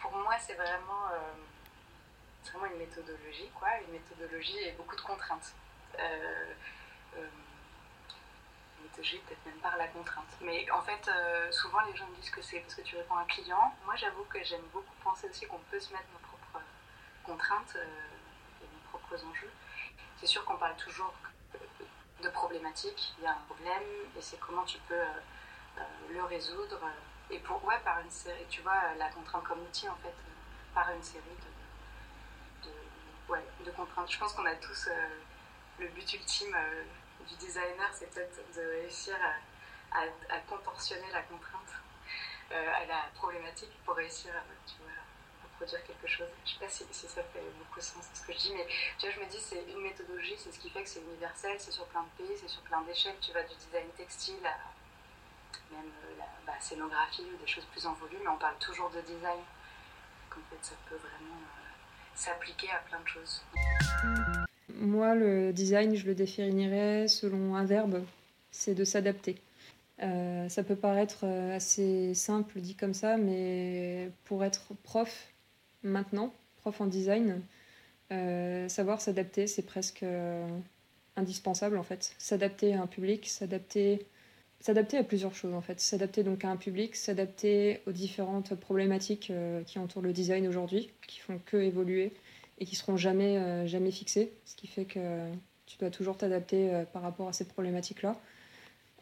Pour 0.00 0.12
moi, 0.12 0.34
c'est 0.40 0.54
vraiment, 0.54 1.06
euh, 1.12 2.50
vraiment 2.50 2.72
une 2.72 2.78
méthodologie, 2.78 3.48
quoi, 3.54 3.68
une 3.86 3.92
méthodologie 3.92 4.58
et 4.66 4.72
beaucoup 4.76 4.96
de 4.96 5.00
contraintes. 5.00 5.54
Euh, 5.98 6.54
euh, 7.16 7.26
méthodologie 8.82 9.18
peut-être 9.26 9.44
même 9.46 9.58
par 9.58 9.76
la 9.76 9.88
contrainte. 9.88 10.28
Mais 10.40 10.70
en 10.70 10.82
fait, 10.82 11.08
euh, 11.08 11.50
souvent 11.50 11.80
les 11.80 11.96
gens 11.96 12.06
me 12.06 12.16
disent 12.16 12.30
que 12.30 12.42
c'est 12.42 12.60
parce 12.60 12.74
que 12.74 12.82
tu 12.82 12.96
réponds 12.96 13.16
à 13.16 13.22
un 13.22 13.24
client. 13.24 13.74
Moi, 13.84 13.96
j'avoue 13.96 14.24
que 14.24 14.42
j'aime 14.44 14.62
beaucoup 14.72 14.94
penser 15.02 15.28
aussi 15.28 15.46
qu'on 15.46 15.58
peut 15.70 15.80
se 15.80 15.92
mettre 15.92 16.06
nos 16.12 16.18
propres 16.20 16.64
contraintes 17.24 17.76
et 18.62 18.64
nos 18.64 18.90
propres 18.90 19.24
enjeux. 19.24 19.50
C'est 20.16 20.26
sûr 20.26 20.44
qu'on 20.44 20.56
parle 20.56 20.76
toujours 20.76 21.12
de 22.22 22.28
problématiques, 22.30 23.14
il 23.18 23.24
y 23.24 23.26
a 23.26 23.32
un 23.32 23.42
problème 23.46 23.82
et 24.16 24.22
c'est 24.22 24.38
comment 24.38 24.64
tu 24.64 24.78
peux 24.88 25.04
le 26.10 26.22
résoudre. 26.24 26.80
Et 27.30 27.38
pour, 27.40 27.64
ouais, 27.64 27.78
par 27.84 28.00
une 28.00 28.10
série, 28.10 28.46
tu 28.48 28.62
vois, 28.62 28.94
la 28.96 29.08
contrainte 29.10 29.44
comme 29.44 29.60
outil 29.60 29.88
en 29.88 29.96
fait, 29.96 30.14
par 30.74 30.90
une 30.90 31.02
série 31.02 31.24
de, 32.64 32.70
ouais, 33.32 33.44
de 33.64 33.70
contraintes. 33.70 34.10
Je 34.10 34.18
pense 34.18 34.32
qu'on 34.32 34.46
a 34.46 34.54
tous 34.54 34.88
le 35.78 35.88
but 35.88 36.12
ultime 36.12 36.54
euh, 36.54 36.82
du 37.28 37.34
designer, 37.36 37.88
c'est 37.92 38.10
peut-être 38.10 38.40
de 38.56 38.60
réussir 38.80 39.14
à, 39.92 40.02
à, 40.02 40.38
contorsionner 40.48 41.10
la 41.12 41.22
contrainte 41.22 41.72
euh, 42.52 42.72
à 42.74 42.84
la 42.86 43.02
problématique 43.14 43.70
pour 43.84 43.94
réussir 43.94 44.32
à, 44.34 44.42
produire 45.56 45.82
quelque 45.84 46.06
chose. 46.06 46.28
Je 46.44 46.52
ne 46.52 46.58
sais 46.58 46.64
pas 46.64 46.70
si, 46.92 47.08
ça 47.08 47.22
fait 47.24 47.42
beaucoup 47.58 47.80
sens 47.80 48.04
ce 48.14 48.22
que 48.22 48.32
je 48.32 48.38
dis, 48.38 48.52
mais 48.54 48.64
tu 48.96 49.06
vois, 49.06 49.10
je 49.16 49.20
me 49.20 49.26
dis 49.26 49.40
c'est 49.40 49.64
une 49.68 49.80
méthodologie, 49.80 50.36
c'est 50.38 50.52
ce 50.52 50.58
qui 50.60 50.70
fait 50.70 50.84
que 50.84 50.88
c'est 50.88 51.00
universel, 51.00 51.56
c'est 51.58 51.72
sur 51.72 51.84
plein 51.86 52.02
de 52.04 52.24
pays, 52.24 52.36
c'est 52.40 52.48
sur 52.48 52.62
plein 52.62 52.80
d'échelles. 52.82 53.16
Tu 53.20 53.32
vas 53.32 53.42
du 53.42 53.56
design 53.56 53.88
textile 53.96 54.46
à 54.46 54.56
même 55.74 55.90
euh, 56.04 56.18
la 56.18 56.52
bah, 56.52 56.60
scénographie 56.60 57.26
ou 57.34 57.36
des 57.38 57.46
choses 57.46 57.64
plus 57.72 57.84
en 57.86 57.94
volume, 57.94 58.20
mais 58.22 58.28
on 58.28 58.38
parle 58.38 58.56
toujours 58.58 58.88
de 58.90 59.00
design. 59.00 59.40
Donc 60.30 60.38
en 60.38 60.50
fait, 60.50 60.64
ça 60.64 60.74
peut 60.88 60.96
vraiment 60.96 61.40
s'appliquer 62.14 62.70
à 62.70 62.78
plein 62.78 63.00
de 63.00 63.08
choses. 63.08 63.42
Moi, 64.74 65.14
le 65.14 65.52
design, 65.52 65.94
je 65.94 66.06
le 66.06 66.14
définirais 66.14 67.08
selon 67.08 67.54
un 67.56 67.64
verbe, 67.64 68.04
c'est 68.50 68.74
de 68.74 68.84
s'adapter. 68.84 69.36
Euh, 70.02 70.48
ça 70.48 70.62
peut 70.62 70.76
paraître 70.76 71.20
euh, 71.24 71.56
assez 71.56 72.14
simple 72.14 72.60
dit 72.60 72.74
comme 72.74 72.94
ça, 72.94 73.16
mais 73.16 74.10
pour 74.24 74.44
être 74.44 74.74
prof 74.84 75.32
maintenant, 75.82 76.32
prof 76.56 76.80
en 76.80 76.86
design, 76.86 77.40
euh, 78.12 78.68
savoir 78.68 79.00
s'adapter, 79.00 79.46
c'est 79.46 79.62
presque 79.62 80.04
indispensable 81.16 81.78
en 81.78 81.82
fait. 81.82 82.14
S'adapter 82.18 82.74
à 82.74 82.82
un 82.82 82.86
public, 82.86 83.26
s'adapter, 83.26 84.06
s'adapter 84.60 84.98
à 84.98 85.04
plusieurs 85.04 85.34
choses 85.34 85.54
en 85.54 85.60
fait. 85.60 85.80
S'adapter 85.80 86.22
donc 86.22 86.44
à 86.44 86.50
un 86.50 86.56
public, 86.56 86.94
s'adapter 86.94 87.80
aux 87.86 87.92
différentes 87.92 88.54
problématiques 88.54 89.32
qui 89.66 89.78
entourent 89.78 90.02
le 90.02 90.12
design 90.12 90.46
aujourd'hui, 90.46 90.90
qui 91.06 91.18
font 91.18 91.40
que 91.44 91.56
évoluer 91.56 92.12
et 92.58 92.64
qui 92.64 92.76
seront 92.76 92.96
jamais, 92.96 93.38
euh, 93.38 93.66
jamais 93.66 93.90
fixées, 93.90 94.32
ce 94.44 94.56
qui 94.56 94.66
fait 94.66 94.84
que 94.84 95.00
tu 95.66 95.78
dois 95.78 95.90
toujours 95.90 96.16
t'adapter 96.16 96.72
euh, 96.72 96.84
par 96.84 97.02
rapport 97.02 97.28
à 97.28 97.32
ces 97.32 97.44
problématiques-là. 97.44 98.16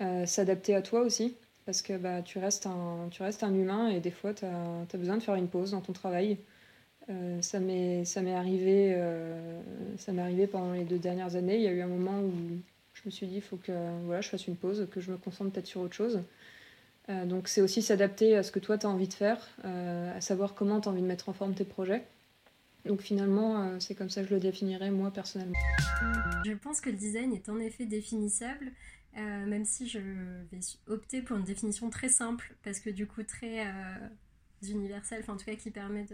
Euh, 0.02 0.26
s'adapter 0.26 0.74
à 0.74 0.82
toi 0.82 1.00
aussi, 1.00 1.36
parce 1.64 1.80
que 1.80 1.96
bah, 1.96 2.22
tu, 2.22 2.38
restes 2.38 2.66
un, 2.66 3.08
tu 3.10 3.22
restes 3.22 3.42
un 3.42 3.54
humain 3.54 3.88
et 3.88 4.00
des 4.00 4.10
fois 4.10 4.34
tu 4.34 4.44
as, 4.44 4.98
besoin 4.98 5.16
de 5.16 5.22
faire 5.22 5.36
une 5.36 5.48
pause 5.48 5.70
dans 5.70 5.80
ton 5.80 5.94
travail. 5.94 6.38
ça 7.40 7.60
m'est 7.60 8.04
arrivé, 8.34 8.94
arrivé 10.06 10.46
pendant 10.46 10.72
les 10.72 10.84
deux 10.84 10.98
dernières 10.98 11.34
années. 11.36 11.56
Il 11.56 11.62
y 11.62 11.68
a 11.68 11.72
eu 11.72 11.80
un 11.80 11.86
moment 11.86 12.20
où 12.20 12.32
je 12.92 13.02
me 13.06 13.10
suis 13.10 13.26
dit 13.26 13.36
il 13.36 13.42
faut 13.42 13.56
que 13.56 13.72
voilà, 14.04 14.20
je 14.20 14.28
fasse 14.28 14.46
une 14.46 14.56
pause, 14.56 14.86
que 14.90 15.00
je 15.00 15.10
me 15.10 15.16
concentre 15.16 15.50
peut-être 15.50 15.66
sur 15.66 15.80
autre 15.80 15.94
chose. 15.94 16.20
donc 17.08 17.48
c'est 17.48 17.62
aussi 17.62 17.80
s'adapter 17.80 18.36
à 18.36 18.42
ce 18.42 18.52
que 18.52 18.58
toi 18.58 18.76
tu 18.76 18.84
as 18.84 18.90
envie 18.90 19.08
de 19.08 19.14
faire, 19.14 19.48
à 19.64 20.20
savoir 20.20 20.54
comment 20.54 20.82
tu 20.82 20.88
as 20.88 20.92
envie 20.92 21.00
de 21.00 21.06
mettre 21.06 21.30
en 21.30 21.32
forme 21.32 21.54
tes 21.54 21.64
projets. 21.64 22.04
Donc 22.86 23.02
finalement, 23.02 23.62
euh, 23.62 23.80
c'est 23.80 23.94
comme 23.94 24.10
ça 24.10 24.22
que 24.22 24.28
je 24.28 24.34
le 24.34 24.40
définirais 24.40 24.90
moi 24.90 25.10
personnellement. 25.10 25.58
Je 26.44 26.52
pense 26.52 26.80
que 26.80 26.90
le 26.90 26.96
design 26.96 27.32
est 27.32 27.48
en 27.48 27.58
effet 27.58 27.86
définissable, 27.86 28.72
euh, 29.16 29.46
même 29.46 29.64
si 29.64 29.88
je 29.88 29.98
vais 29.98 30.60
opter 30.86 31.22
pour 31.22 31.36
une 31.36 31.44
définition 31.44 31.90
très 31.90 32.08
simple, 32.08 32.54
parce 32.62 32.80
que 32.80 32.90
du 32.90 33.06
coup 33.06 33.22
très 33.22 33.66
euh, 33.66 34.08
universelle, 34.62 35.24
en 35.28 35.36
tout 35.36 35.44
cas 35.44 35.56
qui 35.56 35.70
permet 35.70 36.06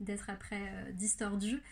d'être 0.00 0.30
après 0.30 0.92
distordu. 0.94 1.62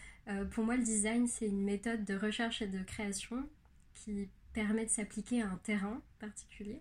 pour 0.52 0.64
moi, 0.64 0.76
le 0.76 0.82
design, 0.82 1.26
c'est 1.26 1.46
une 1.46 1.62
méthode 1.62 2.04
de 2.04 2.14
recherche 2.14 2.62
et 2.62 2.68
de 2.68 2.82
création 2.82 3.48
qui 3.94 4.28
permet 4.52 4.84
de 4.84 4.90
s'appliquer 4.90 5.42
à 5.42 5.48
un 5.48 5.60
terrain 5.62 6.00
particulier. 6.18 6.80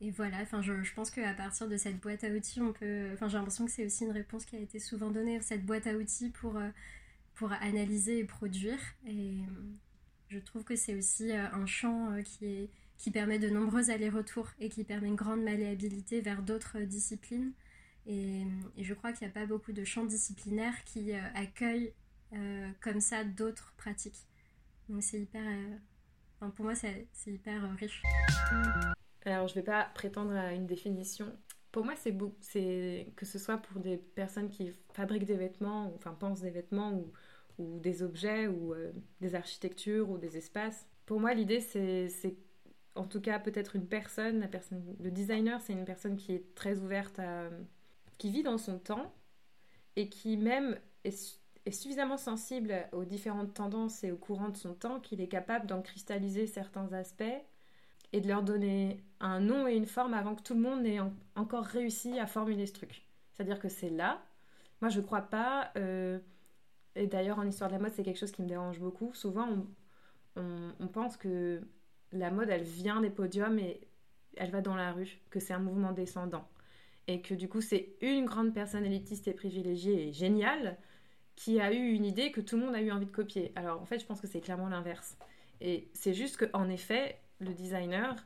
Et 0.00 0.10
voilà, 0.10 0.38
enfin, 0.42 0.60
je, 0.60 0.82
je 0.82 0.94
pense 0.94 1.10
qu'à 1.10 1.32
partir 1.32 1.68
de 1.68 1.76
cette 1.76 1.98
boîte 2.00 2.22
à 2.22 2.28
outils, 2.28 2.60
on 2.60 2.72
peut. 2.72 3.10
Enfin, 3.14 3.28
j'ai 3.28 3.38
l'impression 3.38 3.64
que 3.64 3.70
c'est 3.70 3.86
aussi 3.86 4.04
une 4.04 4.10
réponse 4.10 4.44
qui 4.44 4.56
a 4.56 4.58
été 4.58 4.78
souvent 4.78 5.10
donnée, 5.10 5.40
cette 5.40 5.64
boîte 5.64 5.86
à 5.86 5.94
outils 5.94 6.30
pour, 6.30 6.58
euh, 6.58 6.68
pour 7.34 7.52
analyser 7.52 8.18
et 8.18 8.24
produire. 8.24 8.78
Et 9.06 9.38
euh, 9.38 9.72
je 10.28 10.38
trouve 10.38 10.64
que 10.64 10.76
c'est 10.76 10.94
aussi 10.94 11.32
euh, 11.32 11.50
un 11.52 11.64
champ 11.64 12.10
qui, 12.24 12.44
est, 12.44 12.70
qui 12.98 13.10
permet 13.10 13.38
de 13.38 13.48
nombreux 13.48 13.90
allers-retours 13.90 14.50
et 14.60 14.68
qui 14.68 14.84
permet 14.84 15.08
une 15.08 15.16
grande 15.16 15.42
malléabilité 15.42 16.20
vers 16.20 16.42
d'autres 16.42 16.80
disciplines. 16.80 17.52
Et, 18.06 18.44
je 18.78 18.94
crois 18.94 19.12
qu'il 19.12 19.26
n'y 19.26 19.32
a 19.32 19.34
pas 19.34 19.46
beaucoup 19.46 19.72
de 19.72 19.84
champs 19.84 20.04
disciplinaires 20.04 20.84
qui 20.84 21.12
accueillent 21.34 21.92
comme 22.80 23.00
ça 23.00 23.24
d'autres 23.24 23.72
pratiques. 23.76 24.26
Donc 24.88 25.02
c'est 25.02 25.18
hyper. 25.18 25.42
Enfin, 26.38 26.50
pour 26.50 26.66
moi, 26.66 26.74
c'est 26.76 27.08
hyper 27.26 27.76
riche. 27.78 28.02
Alors, 29.26 29.48
je 29.48 29.54
ne 29.54 29.60
vais 29.60 29.64
pas 29.64 29.90
prétendre 29.94 30.32
à 30.32 30.52
une 30.52 30.66
définition 30.66 31.26
Pour 31.72 31.84
moi, 31.84 31.94
c'est 31.96 33.12
que 33.16 33.26
ce 33.26 33.38
soit 33.38 33.58
pour 33.58 33.80
des 33.80 33.96
personnes 33.96 34.48
qui 34.48 34.72
fabriquent 34.94 35.24
des 35.24 35.36
vêtements, 35.36 35.92
enfin 35.96 36.12
pensent 36.12 36.40
des 36.40 36.50
vêtements 36.50 36.92
ou, 37.58 37.80
des 37.80 38.02
objets 38.02 38.46
ou 38.46 38.74
euh, 38.74 38.92
des 39.20 39.34
architectures 39.34 40.10
ou 40.10 40.18
des 40.18 40.36
espaces. 40.36 40.86
Pour 41.06 41.20
moi, 41.20 41.34
l'idée, 41.34 41.60
c'est, 41.60 42.08
c'est 42.08 42.36
en 42.94 43.04
tout 43.04 43.20
cas 43.20 43.38
peut-être 43.38 43.76
une 43.76 43.86
personne, 43.86 44.40
la 44.40 44.48
personne, 44.48 44.82
le 45.00 45.10
designer, 45.10 45.60
c'est 45.60 45.72
une 45.72 45.84
personne 45.84 46.16
qui 46.16 46.32
est 46.32 46.54
très 46.54 46.78
ouverte 46.78 47.18
à, 47.18 47.48
qui 48.18 48.30
vit 48.30 48.42
dans 48.42 48.58
son 48.58 48.78
temps 48.78 49.12
et 49.96 50.08
qui 50.08 50.36
même 50.36 50.78
est, 51.04 51.40
est 51.64 51.70
suffisamment 51.72 52.18
sensible 52.18 52.74
aux 52.92 53.04
différentes 53.04 53.54
tendances 53.54 54.04
et 54.04 54.12
aux 54.12 54.16
courants 54.18 54.50
de 54.50 54.56
son 54.56 54.74
temps 54.74 55.00
qu'il 55.00 55.20
est 55.20 55.28
capable 55.28 55.66
d'en 55.66 55.82
cristalliser 55.82 56.46
certains 56.46 56.92
aspects 56.92 57.24
et 58.12 58.20
de 58.20 58.28
leur 58.28 58.42
donner 58.42 59.04
un 59.20 59.40
nom 59.40 59.66
et 59.66 59.74
une 59.74 59.86
forme 59.86 60.14
avant 60.14 60.34
que 60.34 60.42
tout 60.42 60.54
le 60.54 60.60
monde 60.60 60.82
n'ait 60.82 61.00
encore 61.34 61.64
réussi 61.64 62.18
à 62.18 62.26
formuler 62.26 62.66
ce 62.66 62.74
truc. 62.74 63.06
C'est-à-dire 63.32 63.58
que 63.58 63.68
c'est 63.68 63.90
là. 63.90 64.22
Moi, 64.80 64.90
je 64.90 65.00
crois 65.00 65.22
pas. 65.22 65.70
Euh, 65.76 66.18
et 66.94 67.06
d'ailleurs, 67.06 67.38
en 67.38 67.46
histoire 67.46 67.70
de 67.70 67.74
la 67.74 67.80
mode, 67.80 67.92
c'est 67.92 68.02
quelque 68.02 68.18
chose 68.18 68.32
qui 68.32 68.42
me 68.42 68.48
dérange 68.48 68.78
beaucoup. 68.80 69.12
Souvent, 69.14 69.48
on, 69.48 69.66
on, 70.40 70.72
on, 70.80 70.88
pense 70.88 71.16
que 71.16 71.62
la 72.12 72.30
mode, 72.30 72.48
elle 72.50 72.62
vient 72.62 73.00
des 73.00 73.10
podiums 73.10 73.58
et 73.58 73.80
elle 74.36 74.50
va 74.50 74.60
dans 74.60 74.76
la 74.76 74.92
rue, 74.92 75.18
que 75.30 75.40
c'est 75.40 75.54
un 75.54 75.58
mouvement 75.58 75.92
descendant. 75.92 76.46
Et 77.08 77.20
que 77.22 77.34
du 77.34 77.48
coup, 77.48 77.60
c'est 77.60 77.94
une 78.00 78.24
grande 78.24 78.52
personne 78.52 78.84
élitiste 78.84 79.28
et 79.28 79.32
privilégiée 79.32 80.08
et 80.08 80.12
géniale 80.12 80.76
qui 81.36 81.60
a 81.60 81.72
eu 81.72 81.92
une 81.92 82.04
idée 82.04 82.32
que 82.32 82.40
tout 82.40 82.56
le 82.56 82.64
monde 82.64 82.74
a 82.74 82.80
eu 82.80 82.90
envie 82.90 83.06
de 83.06 83.10
copier. 83.10 83.52
Alors, 83.56 83.80
en 83.80 83.84
fait, 83.84 83.98
je 83.98 84.06
pense 84.06 84.20
que 84.20 84.26
c'est 84.26 84.40
clairement 84.40 84.68
l'inverse. 84.68 85.16
Et 85.60 85.88
c'est 85.92 86.14
juste 86.14 86.38
qu'en 86.38 86.68
effet, 86.68 87.18
le 87.40 87.52
designer 87.52 88.16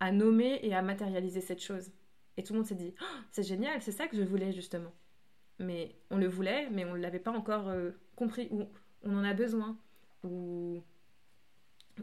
a 0.00 0.12
nommé 0.12 0.60
et 0.62 0.74
a 0.74 0.82
matérialisé 0.82 1.40
cette 1.40 1.62
chose. 1.62 1.90
Et 2.36 2.42
tout 2.42 2.52
le 2.52 2.58
monde 2.58 2.68
s'est 2.68 2.74
dit, 2.74 2.94
oh, 3.00 3.18
c'est 3.30 3.42
génial, 3.42 3.80
c'est 3.82 3.92
ça 3.92 4.06
que 4.08 4.16
je 4.16 4.22
voulais 4.22 4.52
justement. 4.52 4.92
Mais 5.58 5.96
on 6.10 6.18
le 6.18 6.28
voulait, 6.28 6.68
mais 6.70 6.84
on 6.84 6.94
ne 6.94 7.00
l'avait 7.00 7.18
pas 7.18 7.30
encore 7.30 7.68
euh, 7.68 7.92
compris, 8.14 8.48
ou 8.50 8.66
on 9.02 9.16
en 9.16 9.24
a 9.24 9.32
besoin, 9.32 9.78
ou, 10.22 10.82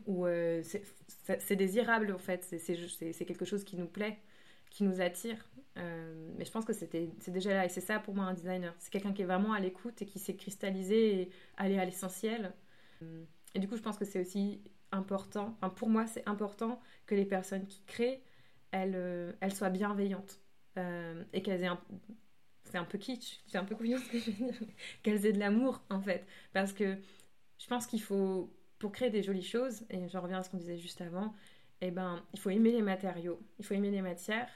ou 0.07 0.25
euh, 0.25 0.63
c'est 0.63 1.55
désirable 1.55 2.11
en 2.11 2.17
fait, 2.17 2.43
c'est 2.43 3.25
quelque 3.25 3.45
chose 3.45 3.63
qui 3.63 3.75
nous 3.75 3.87
plaît, 3.87 4.17
qui 4.71 4.83
nous 4.83 5.01
attire. 5.01 5.37
Euh, 5.77 6.31
mais 6.37 6.45
je 6.45 6.51
pense 6.51 6.65
que 6.65 6.73
c'est 6.73 7.31
déjà 7.31 7.53
là, 7.53 7.65
et 7.65 7.69
c'est 7.69 7.81
ça 7.81 7.99
pour 7.99 8.15
moi 8.15 8.25
un 8.25 8.33
designer. 8.33 8.73
C'est 8.79 8.91
quelqu'un 8.91 9.13
qui 9.13 9.21
est 9.21 9.25
vraiment 9.25 9.53
à 9.53 9.59
l'écoute 9.59 10.01
et 10.01 10.05
qui 10.05 10.17
s'est 10.17 10.35
cristallisé 10.35 11.21
et 11.21 11.31
aller 11.57 11.77
à 11.77 11.85
l'essentiel. 11.85 12.53
Et 13.53 13.59
du 13.59 13.67
coup, 13.67 13.75
je 13.75 13.81
pense 13.81 13.97
que 13.97 14.05
c'est 14.05 14.19
aussi 14.21 14.61
important, 14.93 15.57
pour 15.75 15.89
moi 15.89 16.07
c'est 16.07 16.27
important 16.27 16.79
que 17.05 17.15
les 17.15 17.25
personnes 17.25 17.67
qui 17.67 17.81
créent, 17.85 18.23
elles, 18.71 18.95
euh, 18.95 19.33
soient 19.53 19.69
bienveillantes 19.69 20.39
euh, 20.77 21.23
et 21.33 21.41
qu'elles 21.41 21.63
aient. 21.63 21.69
C'est 22.65 22.77
un 22.77 22.85
peu 22.85 22.97
kitsch, 22.97 23.41
c'est 23.47 23.57
un 23.57 23.65
peu 23.65 23.75
couillon 23.75 23.99
ce 23.99 24.09
que 24.09 24.19
je 24.19 24.31
veux 24.31 24.51
dire, 24.51 24.67
qu'elles 25.03 25.25
aient 25.25 25.33
de 25.33 25.39
l'amour 25.39 25.83
en 25.89 26.01
fait. 26.01 26.25
Parce 26.53 26.73
que 26.73 26.97
je 27.59 27.67
pense 27.67 27.85
qu'il 27.87 28.01
faut, 28.01 28.51
pour 28.79 28.91
créer 28.91 29.09
des 29.09 29.23
jolies 29.23 29.43
choses, 29.43 29.83
et 29.89 30.07
je 30.07 30.17
reviens 30.17 30.39
à 30.39 30.43
ce 30.43 30.49
qu'on 30.49 30.57
disait 30.57 30.77
juste 30.77 31.01
avant, 31.01 31.33
eh 31.81 31.91
ben, 31.91 32.23
il 32.33 32.39
faut 32.39 32.49
aimer 32.49 32.71
les 32.71 32.81
matériaux, 32.81 33.39
il 33.59 33.65
faut 33.65 33.73
aimer 33.73 33.91
les 33.91 34.01
matières, 34.01 34.49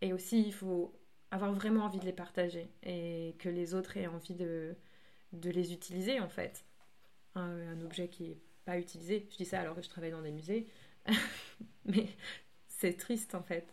et 0.00 0.12
aussi 0.12 0.42
il 0.42 0.52
faut 0.52 0.94
avoir 1.30 1.52
vraiment 1.52 1.84
envie 1.84 1.98
de 1.98 2.04
les 2.04 2.12
partager 2.12 2.70
et 2.82 3.34
que 3.38 3.48
les 3.48 3.74
autres 3.74 3.96
aient 3.96 4.06
envie 4.06 4.34
de, 4.34 4.76
de 5.32 5.50
les 5.50 5.72
utiliser 5.72 6.20
en 6.20 6.28
fait. 6.28 6.64
Un, 7.34 7.68
un 7.68 7.80
objet 7.80 8.08
qui 8.08 8.26
est 8.26 8.42
pas 8.64 8.78
utilisé. 8.78 9.26
Je 9.30 9.36
dis 9.36 9.44
ça 9.44 9.60
alors 9.60 9.74
que 9.74 9.82
je 9.82 9.88
travaille 9.88 10.10
dans 10.10 10.22
des 10.22 10.30
musées. 10.30 10.66
Mais 11.84 12.08
c'est 12.68 12.96
triste 12.96 13.34
en 13.34 13.42
fait. 13.42 13.66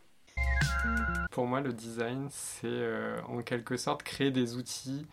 Pour 1.32 1.46
moi, 1.46 1.62
le 1.62 1.74
design, 1.74 2.28
c'est 2.32 2.68
euh, 2.68 3.22
en 3.24 3.42
quelque 3.42 3.78
sorte 3.78 4.04
créer 4.04 4.32
des 4.32 4.56
outils 4.56 5.06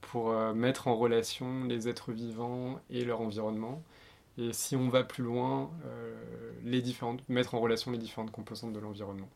pour 0.00 0.30
euh, 0.30 0.54
mettre 0.54 0.88
en 0.88 0.96
relation 0.96 1.64
les 1.64 1.88
êtres 1.88 2.12
vivants 2.12 2.80
et 2.90 3.04
leur 3.04 3.20
environnement. 3.20 3.82
Et 4.36 4.52
si 4.52 4.76
on 4.76 4.88
va 4.88 5.02
plus 5.02 5.24
loin, 5.24 5.70
euh, 5.84 6.14
les 6.62 6.80
différentes, 6.80 7.28
mettre 7.28 7.54
en 7.54 7.60
relation 7.60 7.90
les 7.90 7.98
différentes 7.98 8.30
composantes 8.30 8.72
de 8.72 8.78
l'environnement. 8.78 9.28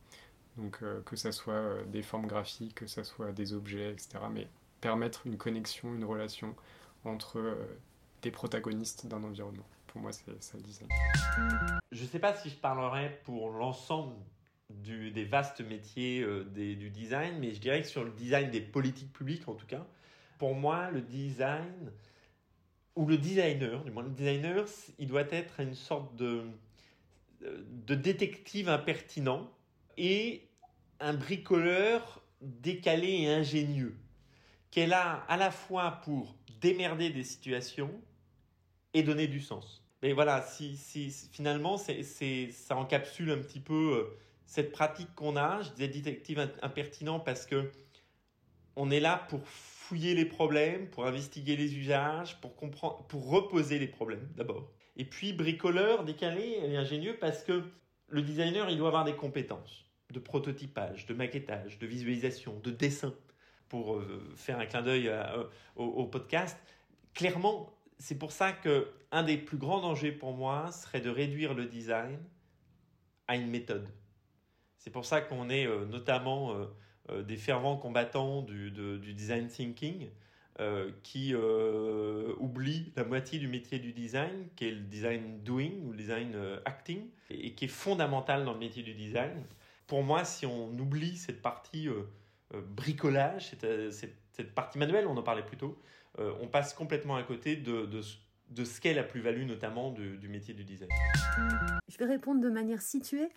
Donc 0.58 0.80
que 1.06 1.16
ce 1.16 1.32
soit 1.32 1.82
des 1.86 2.02
formes 2.02 2.26
graphiques, 2.26 2.74
que 2.74 2.86
ce 2.86 3.02
soit 3.04 3.32
des 3.32 3.54
objets, 3.54 3.90
etc. 3.90 4.18
Mais 4.30 4.48
permettre 4.82 5.26
une 5.26 5.38
connexion, 5.38 5.94
une 5.94 6.04
relation 6.04 6.54
entre 7.06 7.56
des 8.20 8.30
protagonistes 8.30 9.06
d'un 9.06 9.24
environnement 9.24 9.64
pour 9.92 10.00
moi, 10.00 10.10
c'est 10.12 10.56
le 10.56 10.62
design. 10.62 10.88
Je 11.92 12.02
ne 12.02 12.08
sais 12.08 12.18
pas 12.18 12.34
si 12.34 12.48
je 12.48 12.56
parlerai 12.56 13.20
pour 13.24 13.50
l'ensemble 13.50 14.16
des 14.70 15.24
vastes 15.24 15.60
métiers 15.60 16.22
euh, 16.22 16.44
du 16.44 16.88
design, 16.88 17.38
mais 17.38 17.52
je 17.52 17.60
dirais 17.60 17.82
que 17.82 17.88
sur 17.88 18.02
le 18.02 18.10
design 18.10 18.50
des 18.50 18.62
politiques 18.62 19.12
publiques, 19.12 19.46
en 19.48 19.54
tout 19.54 19.66
cas, 19.66 19.86
pour 20.38 20.54
moi, 20.54 20.90
le 20.90 21.02
design, 21.02 21.92
ou 22.96 23.04
le 23.06 23.18
designer, 23.18 23.84
du 23.84 23.90
moins 23.90 24.02
le 24.02 24.10
designer, 24.10 24.64
il 24.98 25.08
doit 25.08 25.30
être 25.30 25.60
une 25.60 25.74
sorte 25.74 26.16
de 26.16 26.46
détective 27.94 28.70
impertinent 28.70 29.50
et 29.98 30.48
un 31.00 31.12
bricoleur 31.12 32.22
décalé 32.40 33.08
et 33.08 33.28
ingénieux, 33.28 33.94
qu'elle 34.70 34.94
a 34.94 35.16
à 35.28 35.36
la 35.36 35.50
fois 35.50 36.00
pour 36.02 36.34
démerder 36.62 37.10
des 37.10 37.24
situations 37.24 37.92
et 38.94 39.02
donner 39.02 39.26
du 39.26 39.40
sens. 39.40 39.81
Mais 40.02 40.12
voilà, 40.12 40.42
si, 40.42 40.76
finalement, 41.30 41.76
c'est, 41.78 42.50
ça 42.50 42.76
encapsule 42.76 43.30
un 43.30 43.38
petit 43.38 43.60
peu 43.60 43.98
euh, 43.98 44.18
cette 44.46 44.72
pratique 44.72 45.14
qu'on 45.14 45.36
a. 45.36 45.62
Je 45.62 45.70
disais 45.70 45.88
détective 45.88 46.50
impertinent 46.60 47.20
parce 47.20 47.46
que 47.46 47.70
on 48.74 48.90
est 48.90 49.00
là 49.00 49.26
pour 49.28 49.46
fouiller 49.46 50.14
les 50.14 50.24
problèmes, 50.24 50.88
pour 50.88 51.06
investiguer 51.06 51.56
les 51.56 51.76
usages, 51.76 52.40
pour 52.40 52.56
comprendre, 52.56 53.06
pour 53.06 53.28
reposer 53.28 53.78
les 53.78 53.86
problèmes 53.86 54.26
d'abord. 54.36 54.72
Et 54.96 55.04
puis 55.04 55.32
bricoleur, 55.32 56.04
décalé 56.04 56.58
et 56.64 56.76
ingénieux 56.76 57.16
parce 57.20 57.44
que 57.44 57.62
le 58.08 58.22
designer, 58.22 58.68
il 58.70 58.78
doit 58.78 58.88
avoir 58.88 59.04
des 59.04 59.14
compétences 59.14 59.84
de 60.10 60.18
prototypage, 60.18 61.06
de 61.06 61.14
maquettage, 61.14 61.78
de 61.78 61.86
visualisation, 61.86 62.58
de 62.62 62.70
dessin. 62.70 63.14
Pour 63.68 63.96
euh, 63.96 64.30
faire 64.36 64.58
un 64.58 64.66
clin 64.66 64.82
d'œil 64.82 65.10
au, 65.76 65.84
au 65.84 66.06
podcast, 66.06 66.58
clairement, 67.14 67.72
c'est 68.02 68.18
pour 68.18 68.32
ça 68.32 68.52
que 68.52 68.88
un 69.12 69.22
des 69.22 69.38
plus 69.38 69.58
grands 69.58 69.80
dangers 69.80 70.10
pour 70.10 70.34
moi 70.34 70.72
serait 70.72 71.00
de 71.00 71.08
réduire 71.08 71.54
le 71.54 71.66
design 71.66 72.18
à 73.28 73.36
une 73.36 73.48
méthode. 73.48 73.88
C'est 74.78 74.90
pour 74.90 75.04
ça 75.04 75.20
qu'on 75.20 75.48
est 75.48 75.66
euh, 75.66 75.84
notamment 75.86 76.52
euh, 76.52 76.66
euh, 77.10 77.22
des 77.22 77.36
fervents 77.36 77.76
combattants 77.76 78.42
du, 78.42 78.72
design 79.14 79.46
thinking 79.46 80.10
qui 81.02 81.34
oublie 81.34 82.92
la 82.94 83.04
moitié 83.04 83.40
du 83.40 83.48
métier 83.48 83.80
du 83.80 83.92
design, 83.92 84.48
qui 84.54 84.68
est 84.68 84.70
le 84.70 84.80
design 84.80 85.42
doing 85.42 85.72
ou 85.82 85.90
le 85.90 85.96
design 85.96 86.36
acting, 86.64 87.08
et 87.30 87.54
qui 87.54 87.64
est 87.64 87.68
fondamental 87.68 88.44
dans 88.44 88.52
le 88.52 88.60
métier 88.60 88.84
du 88.84 88.94
design. 88.94 89.44
Pour 89.88 90.04
moi, 90.04 90.24
si 90.24 90.46
on 90.46 90.68
oublie 90.78 91.16
cette 91.16 91.42
partie 91.42 91.88
bricolage, 92.52 93.50
cette, 93.50 94.14
cette, 94.30 94.54
partie 94.54 94.78
manuelle, 94.78 95.08
on 95.08 95.16
en 95.16 95.22
parlait 95.22 95.44
plus 95.44 95.56
tôt, 95.56 95.76
euh, 96.18 96.32
on 96.40 96.48
passe 96.48 96.74
complètement 96.74 97.16
à 97.16 97.22
côté 97.22 97.56
de, 97.56 97.86
de, 97.86 98.64
ce 98.64 98.80
qu'est 98.80 98.94
la 98.94 99.02
plus-value 99.02 99.46
notamment 99.46 99.90
du, 99.90 100.28
métier 100.28 100.54
du 100.54 100.64
design. 100.64 100.90
Je 101.88 101.96
vais 101.98 102.04
répondre 102.04 102.40
de 102.40 102.50
manière 102.50 102.82
située, 102.82 103.28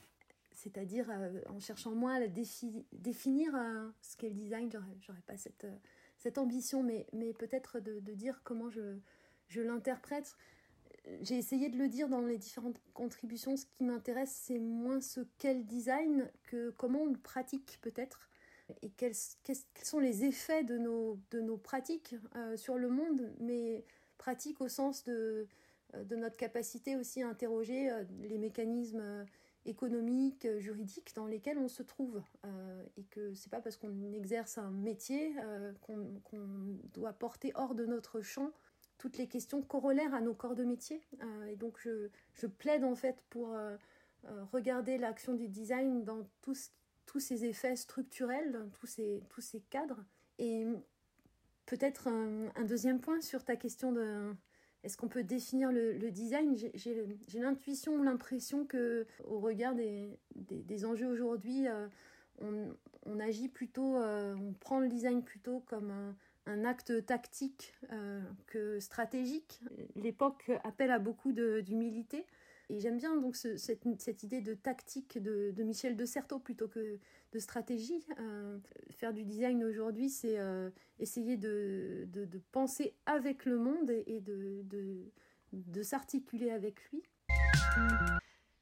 c'est-à-dire 0.52 1.10
euh, 1.10 1.42
en 1.48 1.60
cherchant 1.60 1.92
moins 1.92 2.16
à 2.16 2.28
défi 2.28 2.86
définir 2.92 3.56
euh, 3.56 3.88
ce 4.02 4.18
qu'est 4.18 4.30
le 4.30 4.36
design. 4.36 4.70
J'aurais 5.02 5.22
pas 5.26 5.38
cette, 5.38 5.68
cette 6.18 6.38
ambition, 6.38 6.84
mais, 6.84 7.08
mais 7.14 7.34
peut-être 7.34 7.80
de, 7.80 8.00
de, 8.00 8.14
dire 8.14 8.42
comment 8.44 8.70
je, 8.70 8.98
je 9.48 9.62
l'interprète. 9.62 10.36
J'ai 11.22 11.38
essayé 11.38 11.70
de 11.70 11.78
le 11.78 11.88
dire 11.88 12.10
dans 12.10 12.22
les 12.22 12.38
différentes 12.38 12.82
contributions. 12.94 13.56
Ce 13.56 13.66
qui 13.66 13.84
m'intéresse, 13.84 14.32
c'est 14.32 14.60
moins 14.60 15.00
ce 15.00 15.22
qu'est 15.38 15.54
le 15.54 15.64
design 15.64 16.30
que 16.44 16.72
comment 16.72 17.04
on 17.04 17.12
le 17.12 17.20
pratique 17.20 17.78
peut-être 17.82 18.28
et 18.82 18.90
quels, 18.90 19.16
sont 19.16 20.00
les 20.00 20.26
effets 20.26 20.64
de 20.64 20.78
nos, 20.78 21.20
de 21.32 21.40
nos 21.40 21.58
pratiques 21.58 22.16
euh, 22.36 22.58
sur 22.58 22.78
le 22.78 22.90
monde, 22.90 23.32
mais 23.40 23.86
pratiques 24.18 24.62
au 24.62 24.68
sens 24.68 25.04
de, 25.04 25.48
euh, 25.96 26.04
de 26.04 26.16
notre 26.16 26.38
capacité 26.38 26.96
aussi 26.96 27.22
à 27.22 27.30
interroger 27.30 27.92
euh, 27.92 28.04
les 28.22 28.38
mécanismes 28.38 29.26
économiques, 29.66 30.48
juridiques 30.60 31.14
dans 31.16 31.26
lesquels 31.26 31.58
on 31.58 31.68
se 31.68 31.82
trouve. 31.82 32.22
Et 32.98 33.04
que 33.04 33.34
c'est 33.34 33.50
pas 33.50 33.62
parce 33.62 33.78
qu'on 33.78 34.14
exerce 34.14 34.58
un 34.58 34.70
métier 34.70 35.36
euh, 35.44 35.74
qu'on 35.82 36.22
qu 36.30 36.38
doit 36.94 37.14
porter 37.14 37.52
hors 37.56 37.74
de 37.74 37.86
notre 37.86 38.22
champ 38.22 38.52
toutes 38.98 39.18
les 39.18 39.28
questions 39.28 39.62
corollaires 39.62 40.14
à 40.14 40.22
nos 40.22 40.34
corps 40.34 40.56
de 40.56 40.64
métier. 40.64 41.02
et 41.50 41.58
donc 41.58 41.78
je, 41.80 42.10
je, 42.34 42.48
plaide 42.48 42.86
en 42.86 42.96
fait 42.96 43.22
pour 43.30 43.54
regarder 44.54 44.98
l'action 44.98 45.34
du 45.34 45.50
design 45.50 46.06
dans 46.06 46.26
tout 46.42 46.54
ce 46.54 46.70
tous 47.06 47.20
ces 47.20 47.46
effets 47.46 47.76
structurels, 47.76 48.68
tous 48.74 48.88
ces, 48.88 49.24
tous 49.30 49.42
ces 49.42 49.62
cadres. 49.62 50.04
Et 50.40 50.66
peut-être 51.66 52.08
un, 52.08 52.64
deuxième 52.66 53.00
point 53.00 53.22
sur 53.22 53.44
ta 53.44 53.56
question 53.56 53.92
de 53.92 54.34
est-ce 54.84 54.98
qu'on 54.98 55.08
peut 55.08 55.24
définir 55.24 55.72
le, 55.72 56.12
design? 56.12 56.56
J'ai 56.76 57.40
l'intuition, 57.40 58.04
l'impression 58.04 58.66
que 58.66 59.08
au 59.24 59.40
regard 59.40 59.74
des, 59.74 60.20
des, 60.36 60.86
enjeux 60.86 61.08
aujourd'hui, 61.08 61.68
euh, 61.68 61.88
on, 62.40 63.20
agit 63.20 63.50
plutôt, 63.50 63.96
on 63.98 64.54
prend 64.60 64.80
le 64.80 64.88
design 64.88 65.24
plutôt 65.24 65.62
comme 65.62 65.90
un, 65.90 66.16
un 66.46 66.66
acte 66.66 67.06
tactique 67.06 67.74
que 68.48 68.80
stratégique. 68.80 69.62
L'époque 69.96 70.52
appelle 70.64 70.92
à 70.92 71.00
beaucoup 71.00 71.32
d'humilité. 71.32 72.26
Et 72.70 72.80
j'aime 72.80 72.98
bien 72.98 73.16
donc 73.16 73.36
cette, 73.36 73.60
cette, 74.02 74.24
idée 74.24 74.42
de 74.42 74.54
tactique 74.54 75.22
de, 75.22 75.52
de, 75.52 75.64
Michel 75.64 75.96
de 75.96 76.06
Certeau 76.06 76.40
plutôt 76.40 76.68
que 76.68 77.00
de 77.32 77.40
stratégie. 77.40 78.06
Euh, 78.20 78.58
faire 78.92 79.14
du 79.14 79.24
design 79.24 79.64
aujourd'hui, 79.64 80.10
c'est 80.10 80.40
euh, 80.40 80.70
essayer 81.00 81.38
de, 81.38 82.08
de, 82.12 82.42
penser 82.52 82.96
avec 83.06 83.46
le 83.46 83.58
monde 83.58 83.92
et, 83.92 84.20
de, 84.20 84.64
de 85.52 85.84
s'articuler 85.84 86.50
avec 86.50 86.82
lui. 86.92 87.04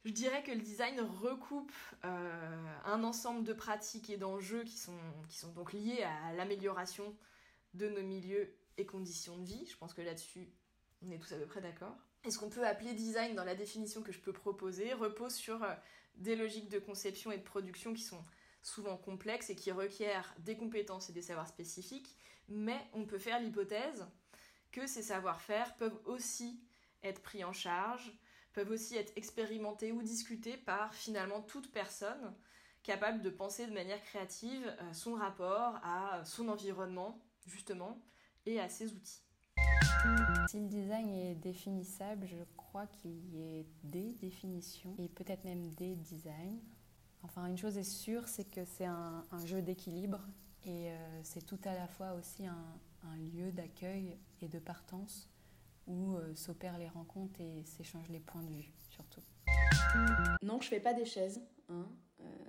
Je 0.05 0.11
dirais 0.11 0.43
que 0.43 0.51
le 0.51 0.59
design 0.59 0.99
recoupe 0.99 1.71
euh, 2.03 2.75
un 2.85 3.03
ensemble 3.05 3.45
de 3.45 3.53
pratiques 3.53 4.09
et 4.09 4.17
d'enjeux 4.17 4.63
qui 4.65 4.77
sont, 4.77 4.99
qui 5.29 5.37
sont 5.37 5.53
donc 5.53 5.71
liés 5.71 6.03
à 6.03 6.33
l'amélioration 6.33 7.15
de 7.73 7.87
nos 7.87 8.03
milieux 8.03 8.53
et 8.77 8.85
conditions 8.85 9.37
de 9.37 9.45
vie. 9.45 9.65
Je 9.65 9.77
pense 9.77 9.93
que 9.93 10.01
là-dessus, 10.01 10.49
on 11.05 11.11
est 11.11 11.19
tous 11.19 11.31
à 11.31 11.37
peu 11.37 11.45
près 11.45 11.61
d'accord. 11.61 11.95
Et 12.25 12.31
ce 12.31 12.39
qu'on 12.39 12.49
peut 12.49 12.65
appeler 12.65 12.93
design 12.93 13.35
dans 13.35 13.43
la 13.43 13.55
définition 13.55 14.01
que 14.01 14.11
je 14.11 14.19
peux 14.19 14.31
proposer 14.31 14.93
repose 14.93 15.33
sur 15.33 15.63
euh, 15.63 15.73
des 16.15 16.35
logiques 16.35 16.69
de 16.69 16.79
conception 16.79 17.31
et 17.31 17.37
de 17.37 17.43
production 17.43 17.93
qui 17.93 18.03
sont 18.03 18.23
souvent 18.61 18.95
complexes 18.95 19.49
et 19.49 19.55
qui 19.55 19.71
requièrent 19.71 20.33
des 20.39 20.55
compétences 20.55 21.09
et 21.09 21.13
des 21.13 21.21
savoirs 21.21 21.47
spécifiques, 21.47 22.15
mais 22.47 22.79
on 22.93 23.05
peut 23.05 23.19
faire 23.19 23.41
l'hypothèse 23.41 24.05
que 24.71 24.87
ces 24.87 25.03
savoir-faire 25.03 25.75
peuvent 25.75 25.99
aussi 26.05 26.61
être 27.03 27.21
pris 27.21 27.43
en 27.43 27.51
charge, 27.51 28.13
peuvent 28.53 28.71
aussi 28.71 28.95
être 28.95 29.11
expérimentés 29.17 29.91
ou 29.91 30.01
discutés 30.01 30.55
par 30.55 30.93
finalement 30.93 31.41
toute 31.41 31.71
personne 31.71 32.33
capable 32.83 33.21
de 33.21 33.29
penser 33.29 33.65
de 33.65 33.73
manière 33.73 34.01
créative 34.03 34.65
euh, 34.81 34.93
son 34.93 35.15
rapport 35.15 35.79
à 35.83 36.23
son 36.25 36.49
environnement, 36.49 37.19
justement, 37.47 38.01
et 38.45 38.59
à 38.59 38.69
ses 38.69 38.91
outils. 38.93 39.22
Si 40.49 40.59
le 40.59 40.67
design 40.67 41.09
est 41.09 41.35
définissable, 41.35 42.27
je 42.27 42.43
crois 42.57 42.87
qu'il 42.87 43.17
y 43.33 43.41
ait 43.41 43.65
des 43.83 44.13
définitions 44.21 44.93
et 44.99 45.07
peut-être 45.07 45.43
même 45.45 45.71
des 45.73 45.95
designs. 45.95 46.59
Enfin, 47.23 47.45
une 47.47 47.57
chose 47.57 47.77
est 47.77 47.83
sûre, 47.83 48.27
c'est 48.27 48.43
que 48.43 48.65
c'est 48.65 48.85
un, 48.85 49.25
jeu 49.45 49.61
d'équilibre 49.61 50.19
et 50.65 50.91
euh, 50.91 51.19
c'est 51.23 51.45
tout 51.45 51.59
à 51.63 51.73
la 51.73 51.87
fois 51.87 52.13
aussi 52.13 52.45
un, 52.45 52.55
lieu 53.33 53.51
d'accueil 53.51 54.17
et 54.41 54.47
de 54.47 54.59
partance 54.59 55.29
où 55.87 56.15
euh, 56.15 56.33
s'opèrent 56.35 56.77
les 56.77 56.87
rencontres 56.87 57.41
et 57.41 57.63
s'échangent 57.65 58.09
les 58.09 58.19
points 58.19 58.43
de 58.43 58.53
vue, 58.53 58.71
surtout. 58.89 59.21
Non, 60.41 60.59
je 60.61 60.67
fais 60.67 60.79
pas 60.79 60.93
des 60.93 61.05
chaises. 61.05 61.41
Hein. 61.69 61.85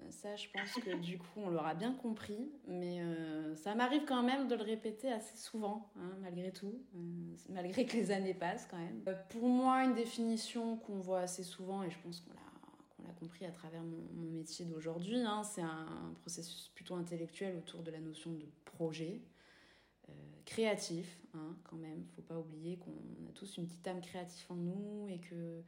Euh, 0.04 0.10
ça, 0.10 0.36
je 0.36 0.48
pense 0.52 0.72
que 0.84 0.96
du 0.96 1.18
coup, 1.18 1.40
on 1.44 1.50
l'aura 1.50 1.74
bien 1.74 1.92
compris. 1.92 2.50
Mais 2.66 3.00
euh, 3.00 3.54
ça 3.56 3.74
m'arrive 3.74 4.04
quand 4.04 4.22
même 4.22 4.48
de 4.48 4.54
le 4.54 4.62
répéter 4.62 5.12
assez 5.12 5.36
souvent, 5.36 5.90
hein, 5.96 6.12
malgré 6.22 6.52
tout, 6.52 6.80
euh, 6.94 6.98
malgré 7.50 7.86
que 7.86 7.96
les 7.96 8.10
années 8.10 8.34
passent 8.34 8.66
quand 8.70 8.78
même. 8.78 9.02
pour 9.30 9.48
moi, 9.48 9.84
une 9.84 9.94
définition 9.94 10.76
qu'on 10.76 10.98
voit 10.98 11.20
assez 11.20 11.42
souvent, 11.42 11.82
et 11.82 11.90
je 11.90 11.98
pense 11.98 12.20
qu'on 12.20 12.32
l'a 12.32 12.40
l'a 13.06 13.12
compris 13.20 13.44
à 13.44 13.50
travers 13.50 13.82
mon, 13.82 14.30
métier 14.30 14.64
d'aujourd'hui, 14.64 15.18
hein, 15.18 15.42
c'est 15.42 15.60
un, 15.60 16.14
processus 16.22 16.70
plutôt 16.74 16.94
intellectuel 16.94 17.54
autour 17.56 17.82
de 17.82 17.90
la 17.90 18.00
notion 18.00 18.32
de 18.32 18.46
projet. 18.64 19.20
créatif, 20.46 21.18
quand 21.64 21.76
même. 21.76 22.04
Faut 22.14 22.22
pas 22.22 22.38
oublier 22.38 22.76
qu'on 22.76 22.92
a 23.28 23.32
tous 23.34 23.56
une 23.56 23.66
petite 23.66 23.86
âme 23.86 24.00
créative 24.00 24.46
en 24.50 24.56
nous 24.56 25.08
et 25.08 25.18
que 25.18 25.62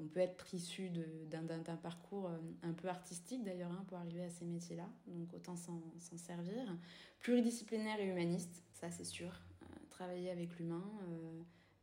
on 0.00 0.06
peut 0.06 0.20
être 0.20 0.52
issu 0.54 0.90
d'un 1.30 1.76
parcours 1.76 2.26
euh, 2.26 2.38
un 2.62 2.72
peu 2.72 2.88
artistique 2.88 3.44
d'ailleurs 3.44 3.70
hein, 3.70 3.84
pour 3.88 3.98
arriver 3.98 4.24
à 4.24 4.30
ces 4.30 4.44
métiers-là, 4.44 4.88
donc 5.06 5.32
autant 5.34 5.56
s'en 5.56 5.80
servir. 6.16 6.76
Pluridisciplinaire 7.20 8.00
et 8.00 8.08
humaniste, 8.08 8.62
ça 8.72 8.90
c'est 8.90 9.04
sûr. 9.04 9.28
Euh, 9.28 9.66
travailler 9.90 10.30
avec 10.30 10.58
l'humain, 10.58 10.84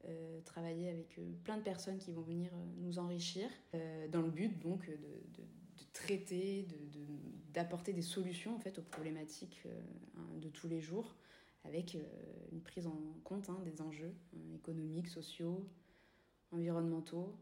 euh, 0.06 0.42
travailler 0.42 0.90
avec 0.90 1.20
plein 1.44 1.58
de 1.58 1.64
personnes 1.64 2.00
qui 2.00 2.12
vont 2.12 2.22
venir 2.22 2.52
nous 2.78 3.00
enrichir, 3.00 3.50
dans 4.12 4.22
le 4.22 4.30
but 4.30 4.60
donc 4.60 4.90
de, 4.90 5.44
traiter, 5.94 6.68
d'apporter 7.54 7.94
des 7.94 8.02
solutions 8.02 8.56
en 8.56 8.80
aux 8.80 8.82
problématiques 8.82 9.64
hein, 10.18 10.26
de 10.38 10.50
tous 10.50 10.68
les 10.68 10.82
jours, 10.82 11.16
avec 11.66 11.96
une 12.52 12.62
prise 12.62 12.88
en 12.88 13.00
compte 13.24 13.50
hein, 13.50 13.60
des 13.64 13.82
enjeux 13.82 14.14
économiques, 14.56 15.08
sociaux, 15.08 15.70
environnementaux, 16.52 17.38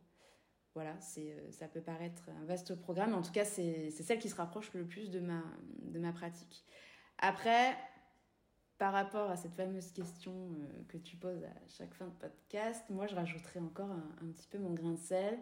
voilà, 0.73 0.95
c'est, 1.01 1.31
euh, 1.31 1.51
ça 1.51 1.67
peut 1.67 1.81
paraître 1.81 2.29
un 2.41 2.45
vaste 2.45 2.75
programme, 2.75 3.11
mais 3.11 3.17
en 3.17 3.21
tout 3.21 3.31
cas, 3.31 3.45
c'est, 3.45 3.91
celle 3.91 4.19
qui 4.19 4.29
se 4.29 4.35
rapproche 4.35 4.71
le 4.73 4.85
plus 4.85 5.09
de 5.09 5.19
ma, 5.19 5.43
de 5.81 5.99
ma 5.99 6.11
pratique. 6.11 6.63
Après, 7.17 7.75
par 8.77 8.93
rapport 8.93 9.29
à 9.29 9.35
cette 9.35 9.53
fameuse 9.53 9.91
question 9.91 10.33
euh, 10.33 10.83
que 10.87 10.97
tu 10.97 11.17
poses 11.17 11.43
à 11.43 11.67
chaque 11.67 11.93
fin 11.93 12.05
de 12.05 12.13
podcast, 12.13 12.83
moi, 12.89 13.07
je 13.07 13.15
rajouterais 13.15 13.59
encore 13.59 13.91
un, 13.91 14.31
petit 14.31 14.47
peu 14.47 14.57
mon 14.57 14.73
grain 14.73 14.93
de 14.93 14.99
sel. 14.99 15.37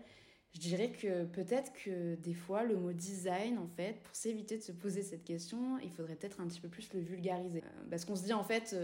Je 0.54 0.60
dirais 0.60 0.92
que 0.92 1.26
peut-être 1.26 1.72
que 1.74 2.16
des 2.16 2.34
fois, 2.34 2.64
le 2.64 2.76
mot 2.76 2.94
design, 2.94 3.60
en 3.60 3.68
fait, 3.68 4.02
pour 4.02 4.16
s'éviter 4.16 4.58
de 4.58 4.64
se 4.64 4.72
poser 4.72 5.04
cette 5.04 5.24
question, 5.24 5.78
il 5.84 5.92
faudrait 5.92 6.16
peut-être 6.16 6.42
un 6.42 6.48
petit 6.48 6.62
peu 6.62 6.70
plus 6.70 6.92
le 6.94 7.02
vulgariser. 7.02 7.64
Euh, 7.64 7.90
parce 7.92 8.06
qu'on 8.06 8.16
se 8.16 8.24
dit, 8.24 8.34
en 8.34 8.44
fait, 8.44 8.76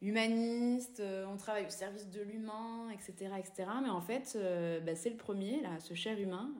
humaniste, 0.00 1.00
euh, 1.00 1.26
on 1.26 1.36
travaille 1.36 1.66
au 1.66 1.70
service 1.70 2.08
de 2.08 2.20
l'humain, 2.20 2.90
etc., 2.90 3.32
etc. 3.38 3.68
Mais 3.82 3.88
en 3.88 4.00
fait, 4.00 4.38
bah, 4.84 4.94
c'est 4.94 5.10
le 5.10 5.16
premier, 5.16 5.60
là, 5.62 5.78
ce 5.80 5.94
cher 5.94 6.18
humain, 6.20 6.54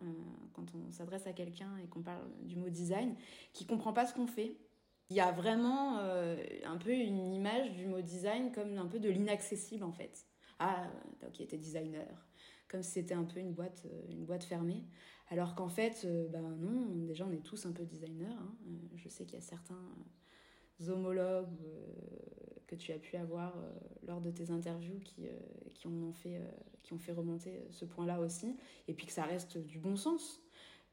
quand 0.53 0.67
on 0.75 0.93
s'adresse 0.93 1.27
à 1.27 1.33
quelqu'un 1.33 1.77
et 1.83 1.87
qu'on 1.87 2.03
parle 2.03 2.25
du 2.43 2.57
mot 2.57 2.69
design, 2.69 3.15
qui 3.53 3.67
comprend 3.67 3.93
pas 3.93 4.07
ce 4.07 4.15
qu'on 4.15 4.27
fait. 4.27 4.57
Il 5.11 5.17
y 5.17 5.21
a 5.21 5.31
vraiment 5.31 5.99
un 5.99 6.77
peu 6.79 6.91
une 6.93 7.33
image 7.33 7.73
du 7.73 7.87
mot 7.87 8.01
design 8.01 8.51
comme 8.53 8.77
un 8.79 8.87
peu 8.87 8.99
de 8.99 9.09
l'inaccessible, 9.09 9.85
en 9.85 9.93
fait. 9.93 10.27
Ah, 10.59 10.87
ok, 11.27 11.47
t'es 11.47 11.59
designer 11.59 12.07
comme 12.69 12.83
si 12.83 12.93
c'était 12.93 13.15
un 13.15 13.25
peu 13.25 13.41
une 13.41 13.53
boîte, 13.53 13.83
euh, 13.87 14.03
une 14.11 14.25
boîte 14.25 14.45
fermée. 14.45 14.85
Alors 15.29 15.55
qu'en 15.55 15.69
fait, 15.69 16.03
euh, 16.05 16.29
ben 16.29 16.57
non, 16.57 16.87
déjà 17.07 17.27
on 17.27 17.33
est 17.33 17.43
tous 17.43 17.67
un 17.67 17.73
peu 17.73 17.85
designers. 17.85 18.27
Hein. 18.27 18.55
Euh, 18.67 18.97
je 18.97 19.09
sais 19.09 19.25
qu'il 19.25 19.35
y 19.35 19.43
a 19.43 19.45
certains 19.45 19.81
homologues 20.89 21.59
que 22.67 22.75
tu 22.75 22.93
as 22.93 22.99
pu 22.99 23.17
avoir 23.17 23.55
lors 24.07 24.21
de 24.21 24.31
tes 24.31 24.51
interviews 24.51 24.99
qui, 25.01 25.27
qui, 25.75 25.87
ont 25.87 26.13
fait, 26.13 26.41
qui 26.83 26.93
ont 26.93 26.99
fait 26.99 27.13
remonter 27.13 27.61
ce 27.71 27.85
point-là 27.85 28.21
aussi. 28.21 28.57
Et 28.89 28.95
puis 28.95 29.07
que 29.07 29.13
ça 29.13 29.25
reste 29.25 29.59
du 29.59 29.79
bon 29.79 29.97
sens. 29.97 30.41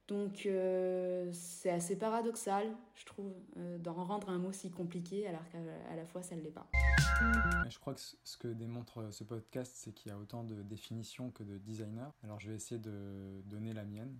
Donc 0.07 0.47
c'est 1.31 1.71
assez 1.71 1.97
paradoxal, 1.97 2.75
je 2.95 3.05
trouve, 3.05 3.33
d'en 3.79 3.93
rendre 3.93 4.29
un 4.29 4.37
mot 4.37 4.51
si 4.51 4.69
compliqué 4.69 5.27
alors 5.27 5.47
qu'à 5.49 5.95
la 5.95 6.05
fois 6.05 6.21
ça 6.21 6.35
ne 6.35 6.41
l'est 6.41 6.51
pas. 6.51 6.67
Je 7.69 7.79
crois 7.79 7.93
que 7.93 8.01
ce 8.01 8.37
que 8.37 8.47
démontre 8.47 9.11
ce 9.11 9.23
podcast, 9.23 9.71
c'est 9.75 9.93
qu'il 9.93 10.11
y 10.11 10.13
a 10.13 10.17
autant 10.17 10.43
de 10.43 10.61
définitions 10.61 11.31
que 11.31 11.43
de 11.43 11.57
designers. 11.57 12.11
Alors 12.23 12.39
je 12.39 12.49
vais 12.49 12.55
essayer 12.55 12.79
de 12.79 13.41
donner 13.45 13.73
la 13.73 13.85
mienne. 13.85 14.15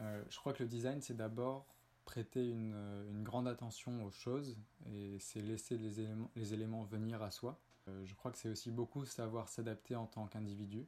Euh, 0.00 0.22
je 0.30 0.38
crois 0.38 0.52
que 0.52 0.62
le 0.62 0.68
design, 0.68 1.00
c'est 1.00 1.16
d'abord 1.16 1.66
prêter 2.08 2.48
une, 2.48 2.74
une, 3.10 3.22
grande 3.22 3.46
attention 3.46 4.02
aux 4.02 4.10
choses 4.10 4.56
et 4.86 5.18
c'est 5.18 5.42
laisser 5.42 5.76
les 5.76 6.00
éléments, 6.00 6.30
les 6.36 6.54
éléments 6.54 6.82
venir 6.84 7.22
à 7.22 7.30
soi. 7.30 7.60
Euh, 7.86 8.02
je 8.06 8.14
crois 8.14 8.32
que 8.32 8.38
c'est 8.38 8.48
aussi 8.48 8.70
beaucoup 8.70 9.04
savoir 9.04 9.50
s'adapter 9.50 9.94
en 9.94 10.06
tant 10.06 10.26
qu'individu. 10.26 10.86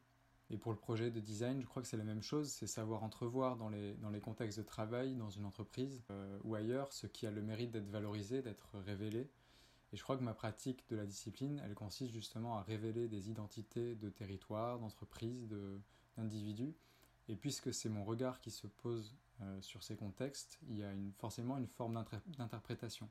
Et 0.48 0.56
pour 0.56 0.72
le 0.72 0.78
projet 0.78 1.10
de 1.10 1.20
design, 1.20 1.60
je 1.60 1.66
crois 1.66 1.82
que 1.82 1.88
c'est 1.88 1.98
la 1.98 2.04
même 2.04 2.22
chose, 2.22 2.48
c'est 2.48 2.66
savoir 2.66 3.04
entrevoir 3.04 3.58
dans 3.58 3.68
les, 3.68 3.92
dans 3.96 4.08
les 4.08 4.20
contextes 4.20 4.58
de 4.58 4.64
travail, 4.64 5.14
dans 5.14 5.28
une 5.28 5.44
entreprise 5.44 6.02
euh, 6.10 6.38
ou 6.42 6.54
ailleurs, 6.54 6.90
ce 6.94 7.06
qui 7.06 7.26
a 7.26 7.30
le 7.30 7.42
mérite 7.42 7.70
d'être 7.70 7.90
valorisé, 7.90 8.40
d'être 8.40 8.78
révélé, 8.78 9.28
et 9.92 9.96
je 9.96 10.02
crois 10.02 10.16
que 10.16 10.22
ma 10.22 10.34
pratique 10.34 10.88
de 10.88 10.96
la 10.96 11.04
discipline, 11.04 11.60
elle 11.64 11.74
consiste 11.74 12.12
justement 12.12 12.56
à 12.56 12.62
révéler 12.62 13.08
des 13.08 13.28
identités 13.28 13.94
de 13.94 14.08
territoires, 14.08 14.78
d'entreprises, 14.78 15.48
d'individus. 16.16 16.74
Et 17.28 17.36
puisque 17.36 17.74
c'est 17.74 17.88
mon 17.88 18.04
regard 18.04 18.40
qui 18.40 18.50
se 18.50 18.66
pose 18.66 19.16
euh, 19.43 19.61
sur 19.62 19.82
ces 19.82 19.97
contextes, 19.97 20.59
il 20.68 20.76
y 20.78 20.84
a 20.84 20.91
forcément 21.18 21.57
une 21.57 21.66
forme 21.66 22.05
d'interprétation. 22.38 23.09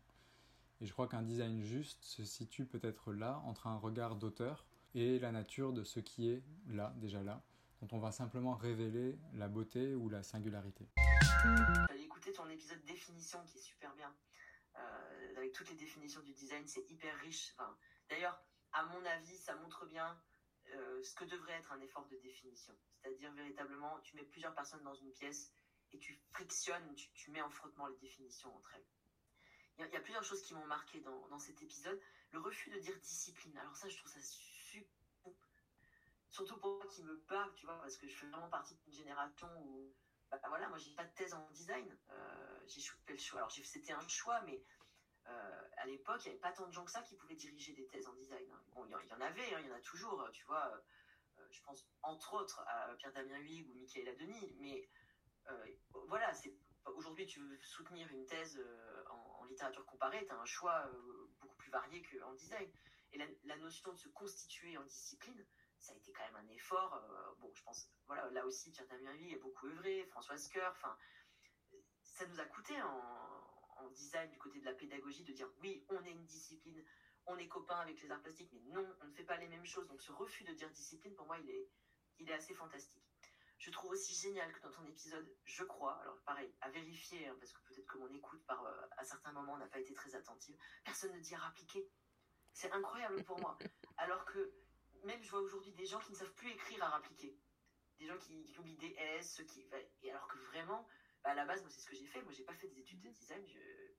Et 0.82 0.86
je 0.86 0.94
crois 0.94 1.08
qu'un 1.08 1.24
design 1.24 1.62
juste 1.62 2.04
se 2.04 2.24
situe 2.24 2.66
peut-être 2.66 3.12
là, 3.12 3.42
entre 3.46 3.68
un 3.68 3.78
regard 3.78 4.16
d'auteur 4.16 4.66
et 4.96 5.20
la 5.20 5.32
nature 5.32 5.74
de 5.74 5.84
ce 5.84 6.00
qui 6.00 6.30
est 6.30 6.44
là, 6.68 6.94
déjà 6.98 7.22
là, 7.22 7.44
dont 7.82 7.88
on 7.92 8.00
va 8.00 8.12
simplement 8.12 8.56
révéler 8.56 9.18
la 9.34 9.48
beauté 9.48 9.96
ou 9.96 10.10
la 10.10 10.24
singularité. 10.24 10.88
J'allais 11.44 12.04
écouter 12.04 12.32
ton 12.32 12.50
épisode 12.50 12.84
définition 12.86 13.40
qui 13.46 13.58
est 13.58 13.62
super 13.62 13.94
bien. 13.96 14.14
Euh, 14.76 15.38
avec 15.38 15.52
toutes 15.52 15.70
les 15.70 15.76
définitions 15.76 16.22
du 16.22 16.34
design, 16.34 16.66
c'est 16.66 16.90
hyper 16.90 17.16
riche. 17.20 17.56
D'ailleurs, 18.10 18.42
à 18.72 18.86
mon 18.86 19.04
avis, 19.06 19.38
ça 19.38 19.56
montre 19.56 19.86
bien 19.86 20.18
euh, 20.76 21.04
ce 21.04 21.14
que 21.16 21.26
devrait 21.26 21.54
être 21.54 21.72
un 21.72 21.82
effort 21.82 22.08
de 22.08 22.18
définition. 22.18 22.74
C'est-à-dire 23.02 23.32
véritablement, 23.34 24.00
tu 24.02 24.16
mets 24.16 24.24
plusieurs 24.24 24.54
personnes 24.54 24.84
dans 24.84 24.94
une 24.94 25.12
pièce 25.12 25.52
et 25.94 26.00
tu 26.00 26.20
frictionnes, 26.32 26.96
tu, 26.96 27.32
mets 27.32 27.42
en 27.42 27.50
frottement 27.50 27.88
les 27.88 27.98
définitions 27.98 28.56
entre 28.56 28.74
elles. 28.76 28.86
Il 29.78 29.94
y, 29.94 29.96
a 29.96 30.02
plusieurs 30.02 30.24
choses 30.24 30.42
qui 30.42 30.54
m'ont 30.54 30.66
marqué 30.66 31.00
dans, 31.00 31.40
cet 31.40 31.62
épisode. 31.62 32.00
Le 32.32 32.40
refus 32.40 32.70
de 32.70 32.80
dire 32.80 32.98
discipline. 33.00 33.58
Alors 33.58 33.76
ça, 33.78 33.88
je 33.88 33.98
trouve 33.98 34.12
ça 34.12 34.20
super. 34.22 34.92
Surtout 36.30 36.58
pour 36.58 36.76
moi 36.76 36.86
qui 36.88 37.02
me 37.04 37.18
parle, 37.22 37.54
tu 37.56 37.66
vois, 37.66 37.80
parce 37.80 37.96
que 37.98 38.08
je 38.08 38.16
fais 38.16 38.28
vraiment 38.28 38.50
partie 38.50 38.76
d'une 38.76 38.94
génération 38.94 39.48
où, 39.62 39.96
bah, 40.30 40.40
voilà, 40.50 40.68
moi 40.68 40.78
j'ai 40.78 40.94
pas 40.96 41.06
de 41.06 41.14
thèse 41.14 41.34
en 41.34 41.50
design. 41.52 41.98
Euh, 42.12 42.60
j'ai 42.68 42.82
fait 42.82 43.14
le 43.14 43.20
choix. 43.20 43.40
Alors 43.40 43.52
c'était 43.52 43.94
un 43.94 44.08
choix, 44.08 44.42
mais 44.42 44.62
à 45.78 45.86
l'époque, 45.86 46.22
il 46.26 46.30
n'y 46.30 46.32
avait 46.32 46.42
pas 46.42 46.52
tant 46.52 46.68
de 46.68 46.74
gens 46.74 46.84
que 46.84 46.92
ça 46.92 47.02
qui 47.04 47.16
pouvaient 47.16 47.36
diriger 47.36 47.74
des 47.74 47.88
thèses 47.88 48.08
en 48.08 48.14
design. 48.14 48.46
Hein. 48.52 48.62
Bon, 48.74 48.86
il 48.86 48.92
y, 48.92 49.14
en 49.14 49.22
avait, 49.22 49.54
hein, 49.54 49.60
il 49.62 49.68
y 49.68 49.72
en 49.72 49.76
a 49.76 49.80
toujours, 49.80 50.28
tu 50.34 50.44
vois. 50.46 50.84
je 51.52 51.62
pense 51.62 51.88
entre 52.02 52.34
autres 52.34 52.60
à 52.68 52.94
Pierre-Damien 52.98 53.38
Huyghe 53.38 53.70
ou 53.70 53.76
Michaela 53.76 54.14
Denis, 54.16 54.56
mais 54.60 54.90
voilà, 56.08 56.34
c'est 56.34 56.54
aujourd'hui 56.86 57.26
tu 57.26 57.40
veux 57.40 57.58
soutenir 57.62 58.08
une 58.12 58.26
thèse 58.26 58.60
en, 59.10 59.46
littérature 59.46 59.86
comparée, 59.86 60.24
tu 60.26 60.32
as 60.32 60.38
un 60.38 60.46
choix 60.46 60.90
beaucoup 61.40 61.56
plus 61.56 61.72
varié 61.72 62.04
qu'en 62.04 62.34
design. 62.34 62.70
Et 63.12 63.18
la, 63.44 63.58
notion 63.58 63.92
de 63.92 63.98
se 63.98 64.08
constituer 64.10 64.78
en 64.78 64.84
discipline, 64.84 65.44
ça 65.80 65.94
a 65.94 65.96
été 65.96 66.12
quand 66.12 66.24
même 66.26 66.36
un 66.36 66.50
effort. 66.50 66.94
Euh, 66.94 67.34
bon, 67.40 67.52
je 67.54 67.64
pense, 67.64 67.90
voilà, 68.06 68.30
là 68.30 68.46
aussi, 68.46 68.72
Pierre 68.72 68.88
Damien 68.88 69.12
a 69.34 69.38
beaucoup 69.40 69.68
œuvré, 69.68 70.06
Françoise 70.06 70.48
Coeur, 70.50 70.72
enfin, 70.72 70.96
ça 72.04 72.28
nous 72.28 72.40
a 72.40 72.46
coûté 72.46 72.80
en, 72.82 73.90
design 73.92 74.30
du 74.30 74.38
côté 74.38 74.60
de 74.60 74.66
la 74.66 74.74
pédagogie 74.74 75.24
de 75.24 75.32
dire 75.32 75.50
oui, 75.62 75.84
on 75.90 76.04
est 76.04 76.12
une 76.12 76.26
discipline, 76.26 76.84
on 77.26 77.38
est 77.38 77.48
copains 77.48 77.80
avec 77.80 78.00
les 78.02 78.12
arts 78.12 78.22
plastiques, 78.22 78.52
mais 78.52 78.60
non, 78.60 78.86
on 79.02 79.06
ne 79.06 79.12
fait 79.14 79.24
pas 79.24 79.38
les 79.38 79.48
mêmes 79.48 79.66
choses. 79.66 79.88
Donc 79.88 80.02
ce 80.02 80.12
refus 80.12 80.44
de 80.44 80.54
dire 80.54 80.70
discipline, 80.70 81.16
pour 81.16 81.26
moi, 81.26 81.40
il 81.40 82.30
est 82.30 82.34
assez 82.34 82.54
fantastique. 82.54 83.09
Je 83.60 83.72
trouve 83.72 83.91
aussi 83.91 84.16
génial 84.16 84.51
que 84.53 84.62
dans 84.62 84.72
ton 84.72 84.86
épisode, 84.86 85.30
je 85.43 85.64
crois, 85.66 85.99
alors 86.01 86.18
pareil, 86.22 86.53
à 86.62 86.70
vérifier, 86.70 87.28
hein, 87.28 87.36
parce 87.39 87.51
que 87.51 87.60
peut-être 87.68 87.86
que 87.88 87.97
mon 87.97 88.12
écoute 88.14 88.41
par, 88.45 88.64
euh, 88.66 88.88
à 88.97 89.03
certains 89.03 89.34
moments 89.34 89.57
n'a 89.57 89.68
pas 89.68 89.80
été 89.80 89.93
très 89.93 90.16
attentive, 90.16 90.57
personne 90.86 91.12
ne 91.14 91.20
dit 91.20 91.36
appliquer. 91.36 91.86
C'est 92.53 92.72
incroyable 92.72 93.22
pour 93.26 93.38
moi. 93.41 93.57
Alors 93.97 94.24
que 94.24 94.53
même 95.03 95.22
je 95.22 95.30
vois 95.30 95.41
aujourd'hui 95.41 95.74
des 95.74 95.86
gens 95.86 95.99
qui 95.99 96.12
ne 96.14 96.18
savent 96.18 96.34
plus 96.36 96.51
écrire 96.51 96.84
à 96.84 96.95
appliquer. 96.95 97.38
Des 97.99 98.07
gens 98.07 98.18
qui, 98.18 98.45
qui 98.45 98.57
oublient 98.60 98.78
des 98.78 98.95
S, 98.97 99.41
qui, 99.45 99.68
et 100.03 100.10
alors 100.10 100.28
que 100.30 100.38
vraiment, 100.38 100.88
bah, 101.24 101.32
à 101.32 101.36
la 101.36 101.45
base, 101.45 101.62
moi 101.62 101.70
c'est 101.70 101.82
ce 101.82 101.89
que 101.89 101.95
j'ai 101.97 102.07
fait. 102.07 102.22
Moi 102.22 102.32
j'ai 102.32 102.45
pas 102.45 102.55
fait 102.55 102.68
des 102.70 102.80
études 102.80 103.01
de 103.01 103.10
design, 103.10 103.45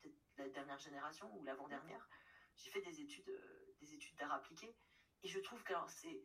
peut-être 0.01 0.17
la 0.39 0.49
dernière 0.49 0.79
génération 0.79 1.31
ou 1.37 1.45
l'avant-dernière. 1.45 2.09
J'ai 2.57 2.71
fait 2.71 2.81
des 2.81 2.99
études, 3.01 3.29
euh, 3.29 4.17
d'art 4.19 4.33
appliqué. 4.33 4.75
Et 5.23 5.29
je 5.29 5.39
trouve 5.41 5.63
que 5.65 5.75
c'est 5.89 6.23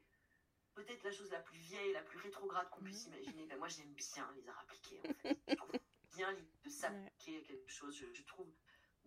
peut-être 0.76 1.04
la 1.04 1.12
chose 1.12 1.32
la 1.32 1.40
plus 1.40 1.58
vieille, 1.58 1.94
la 1.94 2.04
plus 2.04 2.20
rétrograde 2.20 2.70
qu'on 2.70 2.82
puisse 2.82 3.06
imaginer. 3.06 3.46
Ben, 3.48 3.58
moi 3.58 3.68
j'aime 3.68 3.94
bien 3.94 4.32
les 4.36 4.48
arts 4.48 4.60
appliqués 4.60 5.00
en 5.00 5.14
fait. 5.14 5.40
Je 5.48 5.56
trouve 5.56 5.72
bien 6.16 6.34
de 6.64 6.70
s'appliquer 6.70 7.40
à 7.40 7.42
quelque 7.42 7.70
chose. 7.72 7.96
je 8.14 8.24
trouve 8.24 8.54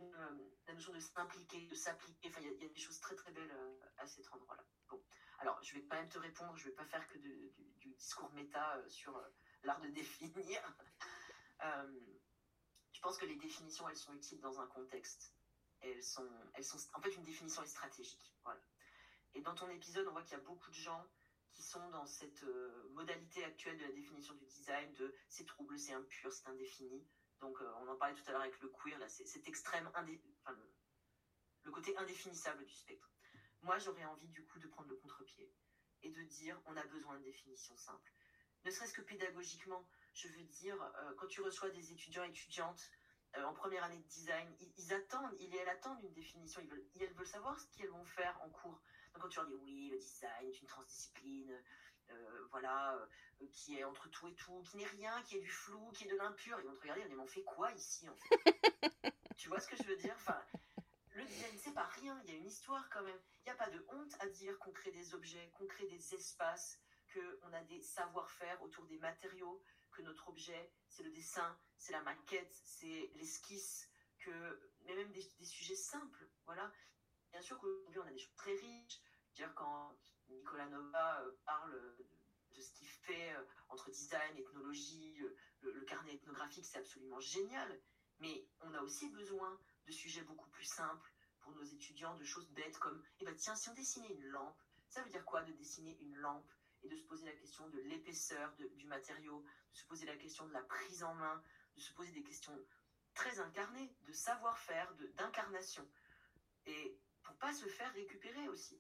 euh, 0.01 0.51
la 0.67 0.75
notion 0.75 0.93
de 0.93 1.01
s'impliquer, 1.01 1.67
de 1.67 1.75
s'appliquer. 1.75 2.29
Enfin, 2.29 2.41
il 2.41 2.63
y, 2.63 2.65
a 2.65 2.69
des 2.69 2.81
choses 2.81 3.01
très 3.01 3.17
très 3.17 3.33
belles 3.33 3.51
euh, 3.51 3.81
à 3.99 4.07
cet 4.07 4.33
endroit-là. 4.33 4.65
Bon, 4.89 5.03
alors 5.39 5.63
je 5.63 5.75
vais 5.75 5.83
quand 5.83 5.97
même 5.97 6.09
te 6.09 6.19
répondre. 6.19 6.57
Je 6.57 6.65
vais 6.65 6.75
pas 6.75 6.85
faire 6.85 7.07
que 7.09 7.19
du, 7.19 7.53
discours 7.97 8.31
méta 8.33 8.77
euh, 8.77 8.89
sur 8.89 9.21
l'art 9.65 9.81
de 9.81 9.89
définir. 9.89 10.61
je 12.93 13.01
pense 13.01 13.19
que 13.19 13.27
les 13.27 13.37
définitions, 13.37 13.89
elles 13.89 13.97
sont 13.97 14.15
utiles 14.15 14.41
dans 14.41 14.61
un 14.61 14.67
contexte. 14.69 15.35
Elles 15.81 16.03
sont, 16.03 16.29
elles 16.55 16.65
sont, 16.65 16.79
en 16.95 17.01
fait, 17.01 17.11
une 17.15 17.25
définition 17.25 17.63
est 17.63 17.69
stratégique. 17.69 18.35
Voilà. 18.45 18.61
Et 19.35 19.41
dans 19.41 19.55
ton 19.55 19.69
épisode, 19.71 20.07
on 20.09 20.13
voit 20.13 20.23
qu'il 20.23 20.33
y 20.33 20.41
a 20.41 20.45
beaucoup 20.45 20.71
de 20.71 20.77
gens 20.77 21.07
qui 21.51 21.63
sont 21.63 21.89
dans 21.89 22.07
cette 22.07 22.45
modalité 22.91 23.43
actuelle 23.45 23.77
de 23.77 23.85
la 23.85 23.91
définition 23.91 24.35
du 24.35 24.45
design 24.45 24.93
de 24.93 25.13
c'est 25.29 25.47
trouble, 25.47 25.79
c'est 25.79 25.93
impur, 25.93 26.33
c'est 26.33 26.47
indéfini. 26.47 27.05
Donc, 27.41 27.61
euh, 27.61 27.73
on 27.77 27.89
en 27.89 27.97
parlait 27.97 28.15
tout 28.15 28.23
à 28.27 28.33
l'heure 28.33 28.41
avec 28.41 28.59
le 28.61 28.69
queer, 28.69 28.99
là, 28.99 29.07
c'est 29.09 29.47
extrême, 29.47 29.89
le, 31.63 31.71
côté 31.71 31.95
indéfinissable 31.97 32.65
du 32.65 32.75
spectre. 32.75 33.11
Moi, 33.61 33.79
j'aurais 33.79 34.05
envie, 34.05 34.29
du 34.29 34.43
coup, 34.43 34.59
de 34.59 34.67
prendre 34.67 34.89
le 34.89 34.95
contre-pied 34.95 35.49
et 36.03 36.11
de 36.11 36.23
dire 36.23 36.61
on 36.65 36.77
a 36.77 36.85
besoin 36.85 37.17
de 37.17 37.23
définitions 37.23 37.77
simples. 37.77 38.13
Ne 38.65 38.71
serait-ce 38.71 38.93
que 38.93 39.01
pédagogiquement, 39.01 39.87
je 40.13 40.29
veux 40.29 40.43
dire, 40.43 40.81
euh, 40.97 41.13
quand 41.15 41.27
tu 41.27 41.41
reçois 41.41 41.71
des 41.71 41.91
étudiants 41.93 42.25
et 42.25 42.29
étudiantes 42.29 42.91
euh, 43.37 43.43
en 43.45 43.53
première 43.53 43.85
année 43.85 43.99
de 43.99 44.07
design, 44.07 44.53
ils, 44.77 44.93
attendent, 44.93 45.35
ils 45.39 45.55
elles 45.55 45.69
attendent 45.69 46.03
une 46.03 46.13
définition, 46.13 46.61
ils 46.61 46.69
veulent, 46.69 46.85
elles 46.99 47.13
veulent 47.13 47.27
savoir 47.27 47.59
ce 47.61 47.67
qu'elles 47.77 47.91
vont 47.91 48.05
faire 48.05 48.41
en 48.43 48.49
cours. 48.49 48.81
Quand 49.19 49.29
tu 49.29 49.39
leur 49.39 49.47
dis 49.47 49.55
oui, 49.55 49.89
le 49.91 49.99
design 49.99 50.49
est 50.49 50.61
une 50.61 50.67
transdiscipline, 50.67 51.63
euh, 52.11 52.47
voilà, 52.51 52.95
euh, 52.95 53.47
qui 53.53 53.79
est 53.79 53.85
entre 53.85 54.09
tout 54.09 54.29
et 54.29 54.35
tout, 54.35 54.63
qui 54.63 54.77
n'est 54.77 54.87
rien, 54.87 55.23
qui 55.23 55.37
est 55.37 55.41
du 55.41 55.51
flou, 55.51 55.91
qui 55.93 56.05
est 56.05 56.11
de 56.11 56.17
l'impur. 56.17 56.59
Ils 56.61 56.67
vont 56.67 56.75
te 56.75 56.81
regarder, 56.81 57.05
mais 57.09 57.17
on 57.17 57.27
fait 57.27 57.45
quoi 57.45 57.71
ici 57.73 58.09
en 58.09 58.17
fait? 58.17 58.25
Tu 59.37 59.49
vois 59.49 59.61
ce 59.61 59.69
que 59.69 59.77
je 59.77 59.85
veux 59.85 59.97
dire? 59.97 60.15
Enfin, 60.17 60.41
le 61.15 61.25
design, 61.25 61.57
c'est 61.59 61.75
pas 61.75 61.87
rien, 61.87 62.21
il 62.25 62.31
y 62.31 62.35
a 62.35 62.39
une 62.39 62.47
histoire 62.47 62.89
quand 62.91 63.03
même. 63.03 63.21
Il 63.41 63.45
n'y 63.45 63.53
a 63.53 63.55
pas 63.55 63.71
de 63.71 63.85
honte 63.89 64.15
à 64.21 64.27
dire 64.29 64.59
qu'on 64.59 64.73
crée 64.73 64.91
des 64.91 65.15
objets, 65.15 65.51
qu'on 65.55 65.67
crée 65.67 65.87
des 65.87 66.15
espaces, 66.15 66.81
qu'on 67.13 67.53
a 67.53 67.61
des 67.63 67.81
savoir-faire 67.81 68.61
autour 68.63 68.85
des 68.87 68.99
matériaux, 68.99 69.63
que 69.93 70.03
notre 70.03 70.29
objet, 70.29 70.73
c'est 70.89 71.03
le 71.03 71.11
dessin, 71.11 71.59
c'est 71.77 71.93
la 71.93 72.03
maquette, 72.03 72.53
c'est 72.65 73.11
l'esquisse, 73.15 73.89
que, 74.19 74.61
mais 74.85 74.95
même 74.95 75.13
des, 75.13 75.25
des, 75.39 75.45
sujets 75.45 75.77
simples, 75.77 76.29
voilà. 76.45 76.73
Bien 77.31 77.41
sûr 77.43 77.59
qu'aujourd'hui, 77.59 78.01
on 78.01 78.07
a 78.07 78.13
des 78.13 78.19
choses 78.19 78.35
très 78.37 78.55
riches. 78.55 79.01
Dire 79.35 79.53
quand 79.55 79.95
Nicolas 80.29 80.67
Nova 80.67 81.21
euh, 81.23 81.31
parle 81.45 81.97
de 82.55 82.61
ce 82.61 82.73
qu'il 82.73 82.89
fait 82.89 83.33
euh, 83.35 83.45
entre 83.69 83.91
design, 83.91 84.37
ethnologie, 84.37 85.21
euh, 85.23 85.37
le, 85.63 85.85
carnet 85.85 86.15
ethnographique, 86.15 86.65
c'est 86.65 86.79
absolument 86.79 87.21
génial. 87.21 87.81
Mais 88.21 88.47
on 88.61 88.75
a 88.75 88.81
aussi 88.81 89.09
besoin 89.11 89.59
de 89.87 89.93
sujets 89.93 90.23
beaucoup 90.23 90.49
plus 90.49 90.65
simples 90.65 91.13
pour 91.41 91.53
nos 91.53 91.63
étudiants, 91.63 92.17
de 92.17 92.25
choses 92.25 92.51
bêtes 92.51 92.79
comme, 92.79 93.03
eh 93.21 93.25
ben 93.25 93.35
tiens, 93.37 93.55
si 93.55 93.69
on 93.69 93.75
dessinait 93.75 94.13
une 94.13 94.27
lampe, 94.27 94.61
ça 94.89 95.03
veut 95.03 95.11
dire 95.11 95.25
quoi 95.25 95.43
de 95.43 95.53
dessiner 95.53 95.97
une 96.01 96.17
lampe 96.17 96.51
et 96.83 96.89
de 96.89 96.97
se 96.97 97.05
poser 97.05 97.27
la 97.27 97.33
question 97.33 97.69
de 97.69 97.79
l'épaisseur 97.81 98.53
du 98.57 98.87
matériau, 98.87 99.45
de 99.73 99.77
se 99.77 99.85
poser 99.87 100.07
la 100.07 100.17
question 100.17 100.47
de 100.47 100.53
la 100.53 100.63
prise 100.63 101.03
en 101.03 101.15
main, 101.15 101.43
de 101.75 101.81
se 101.81 101.93
poser 101.93 102.13
des 102.13 102.23
questions 102.23 102.59
très 103.15 103.41
incarnées, 103.41 103.95
de 104.07 104.13
savoir-faire, 104.13 104.93
d'incarnation. 105.15 105.89
Et 106.67 106.99
pas 107.49 107.55
se 107.55 107.67
faire 107.67 107.93
récupérer 107.95 108.47
aussi 108.49 108.79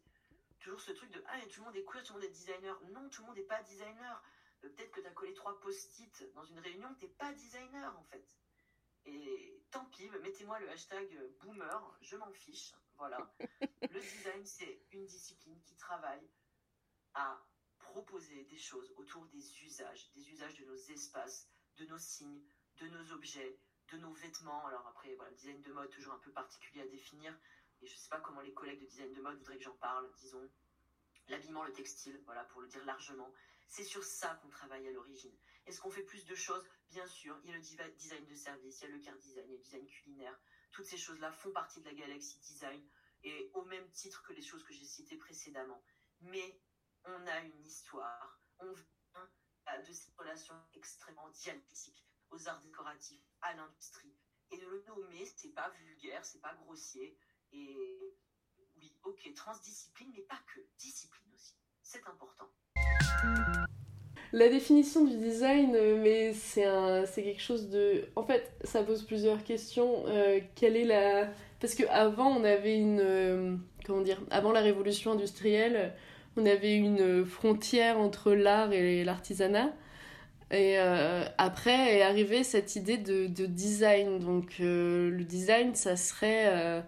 toujours 0.58 0.80
ce 0.80 0.92
truc 0.92 1.10
de 1.10 1.22
ah 1.26 1.40
tout 1.46 1.60
le 1.60 1.66
monde 1.66 1.76
est 1.76 1.84
queer, 1.84 2.02
tout 2.02 2.12
le 2.12 2.20
monde 2.20 2.28
est 2.28 2.32
designer. 2.32 2.78
Non, 2.90 3.08
tout 3.08 3.22
le 3.22 3.28
monde 3.28 3.36
n'est 3.36 3.42
pas 3.44 3.62
designer. 3.62 4.22
Euh, 4.64 4.68
peut-être 4.68 4.90
que 4.90 5.00
tu 5.00 5.06
as 5.06 5.12
collé 5.12 5.32
trois 5.32 5.58
post-it 5.60 6.34
dans 6.34 6.44
une 6.44 6.58
réunion, 6.58 6.94
t'es 6.96 7.08
pas 7.08 7.32
designer 7.32 7.96
en 7.96 8.02
fait. 8.04 8.26
Et 9.06 9.62
tant 9.70 9.86
pis, 9.86 10.10
mettez-moi 10.22 10.58
le 10.60 10.68
hashtag 10.68 11.08
boomer, 11.40 11.98
je 12.02 12.16
m'en 12.16 12.30
fiche. 12.32 12.74
Voilà. 12.98 13.34
le 13.82 14.00
design, 14.00 14.44
c'est 14.44 14.82
une 14.92 15.06
discipline 15.06 15.58
qui 15.62 15.74
travaille 15.76 16.28
à 17.14 17.40
proposer 17.78 18.44
des 18.44 18.58
choses 18.58 18.92
autour 18.96 19.24
des 19.26 19.62
usages, 19.62 20.10
des 20.12 20.28
usages 20.28 20.56
de 20.56 20.66
nos 20.66 20.76
espaces, 20.76 21.48
de 21.76 21.86
nos 21.86 21.98
signes, 21.98 22.42
de 22.76 22.88
nos 22.88 23.12
objets, 23.12 23.58
de 23.92 23.96
nos 23.96 24.12
vêtements. 24.12 24.66
Alors 24.66 24.86
après, 24.88 25.14
voilà, 25.14 25.30
le 25.30 25.36
design 25.36 25.62
de 25.62 25.72
mode, 25.72 25.88
toujours 25.88 26.12
un 26.12 26.18
peu 26.18 26.32
particulier 26.32 26.82
à 26.82 26.88
définir, 26.88 27.34
et 27.80 27.86
je 27.86 27.92
ne 27.92 27.98
sais 27.98 28.08
pas 28.08 28.20
comment 28.20 28.40
les 28.40 28.52
collègues 28.52 28.80
de 28.80 28.86
design 28.86 29.12
de 29.12 29.20
mode 29.20 29.36
voudraient 29.36 29.58
que 29.58 29.64
j'en 29.64 29.76
parle, 29.76 30.10
disons, 30.16 30.50
l'habillement, 31.28 31.62
le 31.62 31.72
textile, 31.72 32.20
voilà, 32.24 32.44
pour 32.44 32.60
le 32.60 32.68
dire 32.68 32.84
largement. 32.84 33.32
C'est 33.66 33.84
sur 33.84 34.02
ça 34.02 34.34
qu'on 34.36 34.48
travaille 34.48 34.86
à 34.88 34.90
l'origine. 34.90 35.36
Est-ce 35.66 35.80
qu'on 35.80 35.90
fait 35.90 36.02
plus 36.02 36.24
de 36.24 36.34
choses? 36.34 36.64
Bien 36.88 37.06
sûr, 37.06 37.38
il 37.42 37.50
y 37.50 37.52
a 37.52 37.56
le 37.56 37.92
design 37.92 38.24
de 38.26 38.34
service, 38.34 38.80
il 38.80 38.84
y 38.84 38.86
a 38.86 38.96
le 38.96 38.98
car 39.00 39.16
design, 39.18 39.44
il 39.46 39.50
y 39.50 39.54
a 39.54 39.56
le 39.56 39.62
design 39.62 39.86
culinaire. 39.86 40.40
Toutes 40.70 40.86
ces 40.86 40.96
choses-là 40.96 41.30
font 41.32 41.52
partie 41.52 41.80
de 41.80 41.84
la 41.84 41.94
galaxie 41.94 42.38
design 42.38 42.82
et 43.22 43.50
au 43.52 43.64
même 43.64 43.90
titre 43.90 44.22
que 44.22 44.32
les 44.32 44.42
choses 44.42 44.64
que 44.64 44.72
j'ai 44.72 44.84
citées 44.84 45.16
précédemment. 45.18 45.82
Mais 46.20 46.58
on 47.04 47.26
a 47.26 47.40
une 47.40 47.62
histoire, 47.62 48.40
on 48.58 48.72
vient 48.72 49.30
de 49.86 49.92
cette 49.92 50.14
relation 50.14 50.54
extrêmement 50.74 51.28
dialectique 51.28 52.06
aux 52.30 52.48
arts 52.48 52.60
décoratifs, 52.60 53.22
à 53.42 53.54
l'industrie. 53.54 54.16
Et 54.50 54.56
de 54.56 54.66
le 54.66 54.82
nommer, 54.84 55.26
c'est 55.26 55.52
pas 55.52 55.68
vulgaire, 55.68 56.24
c'est 56.24 56.40
pas 56.40 56.54
grossier. 56.54 57.18
Et 57.52 57.98
oui, 58.76 58.92
ok, 59.04 59.32
transdiscipline, 59.34 60.08
mais 60.14 60.22
pas 60.22 60.40
que, 60.54 60.60
discipline 60.78 61.28
aussi. 61.34 61.54
C'est 61.82 62.02
important. 62.06 62.48
La 64.32 64.50
définition 64.50 65.04
du 65.04 65.16
design, 65.16 65.74
euh, 65.74 65.98
mais 66.02 66.34
c'est 66.34 67.22
quelque 67.22 67.40
chose 67.40 67.70
de. 67.70 68.04
En 68.14 68.22
fait, 68.22 68.52
ça 68.62 68.82
pose 68.82 69.02
plusieurs 69.04 69.42
questions. 69.42 70.04
Euh, 70.06 70.40
quelle 70.54 70.76
est 70.76 70.84
la. 70.84 71.28
Parce 71.60 71.74
qu'avant, 71.74 72.28
on 72.28 72.44
avait 72.44 72.76
une. 72.76 73.00
Euh, 73.00 73.56
comment 73.86 74.02
dire 74.02 74.20
Avant 74.30 74.52
la 74.52 74.60
révolution 74.60 75.12
industrielle, 75.12 75.94
on 76.36 76.44
avait 76.44 76.76
une 76.76 77.24
frontière 77.24 77.98
entre 77.98 78.32
l'art 78.32 78.72
et 78.72 79.02
l'artisanat. 79.02 79.72
Et 80.50 80.78
après 80.78 81.98
est 81.98 82.02
arrivée 82.02 82.42
cette 82.42 82.74
idée 82.76 82.96
de 82.96 83.46
design. 83.46 84.18
Donc, 84.18 84.54
le 84.58 85.22
design, 85.24 85.74
ça 85.74 85.96
serait 85.96 86.82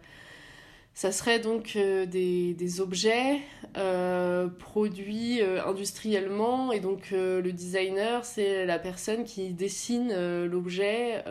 ça 1.00 1.12
serait 1.12 1.38
donc 1.38 1.76
euh, 1.76 2.04
des, 2.04 2.80
objets 2.82 3.38
euh, 3.78 4.48
produits 4.48 5.40
euh, 5.40 5.64
industriellement 5.64 6.72
et 6.72 6.80
donc 6.80 7.12
le 7.12 7.52
designer 7.52 8.26
c'est 8.26 8.66
la 8.66 8.78
personne 8.78 9.24
qui 9.24 9.54
dessine 9.54 10.12
l'objet 10.44 11.24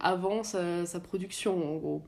avant 0.00 0.42
sa, 0.42 0.98
production 0.98 1.74
en 1.74 1.76
gros. 1.76 2.02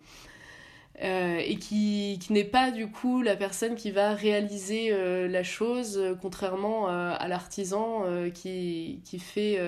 et 1.00 1.56
qui, 1.60 2.18
n'est 2.28 2.42
pas 2.42 2.72
du 2.72 2.90
coup 2.90 3.22
la 3.22 3.36
personne 3.36 3.76
qui 3.76 3.92
va 3.92 4.12
réaliser 4.12 4.90
la 5.28 5.44
chose 5.44 6.16
contrairement 6.20 6.88
à 6.88 7.28
l'artisan 7.28 8.04
qui 8.34 9.00
fait 9.20 9.60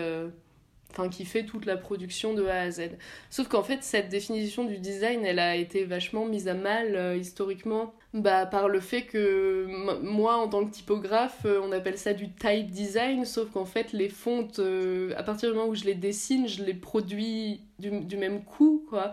enfin 0.93 1.09
qui 1.09 1.25
fait 1.25 1.45
toute 1.45 1.67
la 1.67 1.77
production 1.77 2.35
de 2.35 2.47
A 2.47 2.61
à 2.61 2.71
Z. 2.71 2.91
Sauf 3.31 3.49
qu'en 3.49 3.63
fait, 3.63 3.83
cette 3.83 4.09
définition 4.09 4.65
du 4.65 4.79
design, 4.79 5.25
elle 5.25 5.39
a 5.39 5.57
été 5.57 5.85
vachement 5.85 6.27
mise 6.27 6.49
à 6.49 6.55
mal 6.55 6.95
euh, 6.95 7.17
historiquement 7.17 7.95
bah, 8.15 8.45
par 8.45 8.69
le 8.69 8.81
fait 8.81 9.03
que 9.03 9.67
moi, 10.03 10.37
en 10.37 10.49
tant 10.49 10.67
que 10.67 10.71
typographe, 10.71 11.41
euh, 11.47 11.61
on 11.63 11.73
appelle 11.73 11.97
ça 11.97 12.13
du 12.13 12.31
type 12.31 12.71
design, 12.71 13.25
sauf 13.25 13.51
qu'en 13.51 13.65
fait, 13.65 13.93
les 13.93 14.11
fontes, 14.11 14.59
euh, 14.59 15.13
à 15.17 15.23
partir 15.23 15.51
du 15.51 15.57
moment 15.57 15.71
où 15.71 15.75
je 15.75 15.85
les 15.85 15.95
dessine, 15.95 16.47
je 16.47 16.63
les 16.63 16.75
produis 16.75 17.63
du, 17.79 18.17
même 18.17 18.45
coup, 18.45 18.85
quoi, 18.89 19.13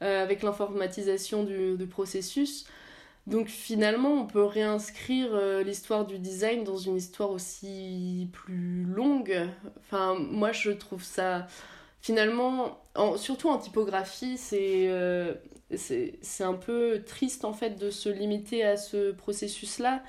avec 0.00 0.42
l'informatisation 0.42 1.44
du 1.44 1.86
processus. 1.86 2.66
Donc 3.28 3.48
finalement, 3.48 4.12
on 4.14 4.26
peut 4.26 4.44
réinscrire 4.44 5.28
euh, 5.34 5.62
l'histoire 5.62 6.06
du 6.06 6.18
design 6.18 6.64
dans 6.64 6.78
une 6.78 6.96
histoire 6.96 7.30
aussi 7.30 8.28
plus 8.32 8.84
longue. 8.84 9.46
Enfin, 9.80 10.16
moi, 10.18 10.52
je 10.52 10.70
trouve 10.70 11.02
ça 11.02 11.46
finalement, 12.00 12.80
surtout 13.16 13.50
en 13.50 13.58
typographie, 13.58 14.40
euh, 14.54 15.34
c'est 15.74 16.44
un 16.44 16.54
peu 16.54 17.02
triste 17.04 17.44
en 17.44 17.52
fait 17.52 17.78
de 17.78 17.90
se 17.90 18.08
limiter 18.08 18.64
à 18.64 18.78
ce 18.78 19.12
processus-là. 19.12 20.02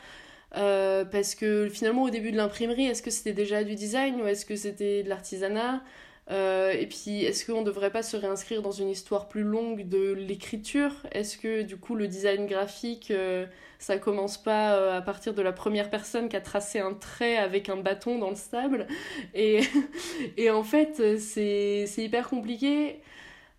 Euh, 0.55 1.03
parce 1.03 1.35
que 1.35 1.67
finalement, 1.67 2.03
au 2.03 2.09
début 2.09 2.31
de 2.31 2.37
l'imprimerie, 2.37 2.85
est-ce 2.85 3.03
que 3.03 3.11
c'était 3.11 3.33
déjà 3.33 3.65
du 3.65 3.75
design 3.75 4.21
ou 4.21 4.27
est-ce 4.27 4.45
que 4.45 4.55
c'était 4.55 5.03
de 5.03 5.09
l'artisanat? 5.09 5.83
Euh, 6.29 6.71
et 6.71 6.85
puis, 6.85 7.23
est-ce 7.23 7.45
qu'on 7.45 7.61
ne 7.61 7.65
devrait 7.65 7.91
pas 7.91 8.03
se 8.03 8.15
réinscrire 8.15 8.61
dans 8.61 8.71
une 8.71 8.89
histoire 8.89 9.27
plus 9.27 9.43
longue 9.43 9.87
de 9.87 10.11
l'écriture? 10.13 10.91
Est-ce 11.11 11.37
que 11.37 11.63
du 11.63 11.77
coup, 11.77 11.95
le 11.95 12.07
design 12.07 12.45
graphique, 12.45 13.09
euh, 13.09 13.47
ça 13.79 13.97
commence 13.97 14.37
pas 14.41 14.75
euh, 14.75 14.97
à 14.97 15.01
partir 15.01 15.33
de 15.33 15.41
la 15.41 15.53
première 15.53 15.89
personne 15.89 16.29
qui 16.29 16.35
a 16.35 16.41
tracé 16.41 16.79
un 16.79 16.93
trait 16.93 17.37
avec 17.37 17.69
un 17.69 17.77
bâton 17.77 18.19
dans 18.19 18.29
le 18.29 18.35
sable? 18.35 18.85
Et, 19.33 19.61
et 20.37 20.51
en 20.51 20.63
fait, 20.63 21.17
c'est 21.17 21.85
hyper 21.97 22.29
compliqué 22.29 23.01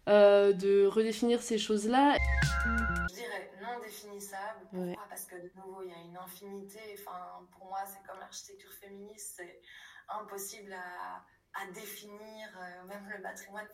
de 0.06 0.86
redéfinir 0.86 1.40
ces 1.40 1.56
choses-là. 1.56 2.16
Je 2.64 3.14
dirais 3.14 3.50
non 3.62 3.80
définissable. 3.80 4.66
Pourquoi? 4.72 5.04
Parce 5.08 5.24
que 5.26 5.36
de 5.36 5.50
nouveau, 5.56 5.82
il 5.84 5.90
y 5.90 5.92
a 5.92 6.00
une 6.04 6.16
infinité. 6.16 6.80
Enfin, 6.98 7.46
pour 7.56 7.66
moi, 7.66 7.78
c'est 7.86 8.04
comme 8.08 8.18
l'architecture 8.18 8.72
féministe, 8.72 9.34
c'est 9.36 9.60
impossible 10.08 10.72
à 10.72 11.22
à 11.54 11.66
définir, 11.72 12.48
euh, 12.58 12.84
même 12.86 13.08
le 13.08 13.22
patrimoine. 13.22 13.66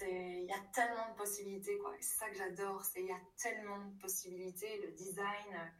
Il 0.00 0.46
y 0.46 0.52
a 0.52 0.60
tellement 0.72 1.10
de 1.10 1.16
possibilités, 1.16 1.78
quoi. 1.78 1.92
C'est 2.00 2.18
ça 2.18 2.28
que 2.28 2.36
j'adore, 2.36 2.82
il 2.96 3.06
y 3.06 3.12
a 3.12 3.20
tellement 3.36 3.78
de 3.78 3.98
possibilités. 4.00 4.80
Le 4.82 4.92
design, 4.92 5.72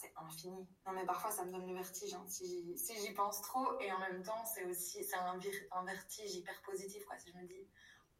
c'est 0.00 0.12
infini. 0.16 0.68
Non, 0.86 0.92
mais 0.92 1.04
parfois, 1.04 1.30
ça 1.30 1.44
me 1.44 1.52
donne 1.52 1.66
le 1.66 1.74
vertige 1.74 2.14
hein, 2.14 2.24
si 2.26 2.76
j'y 2.76 3.12
pense 3.14 3.40
trop. 3.42 3.78
Et 3.80 3.90
en 3.92 3.98
même 3.98 4.22
temps, 4.22 4.44
c'est 4.44 4.64
aussi 4.64 5.04
un, 5.14 5.38
un, 5.72 5.84
vertige 5.84 6.34
hyper 6.34 6.60
positif, 6.62 7.04
quoi. 7.06 7.16
Si 7.18 7.30
je 7.32 7.36
me 7.36 7.46
dis, 7.46 7.68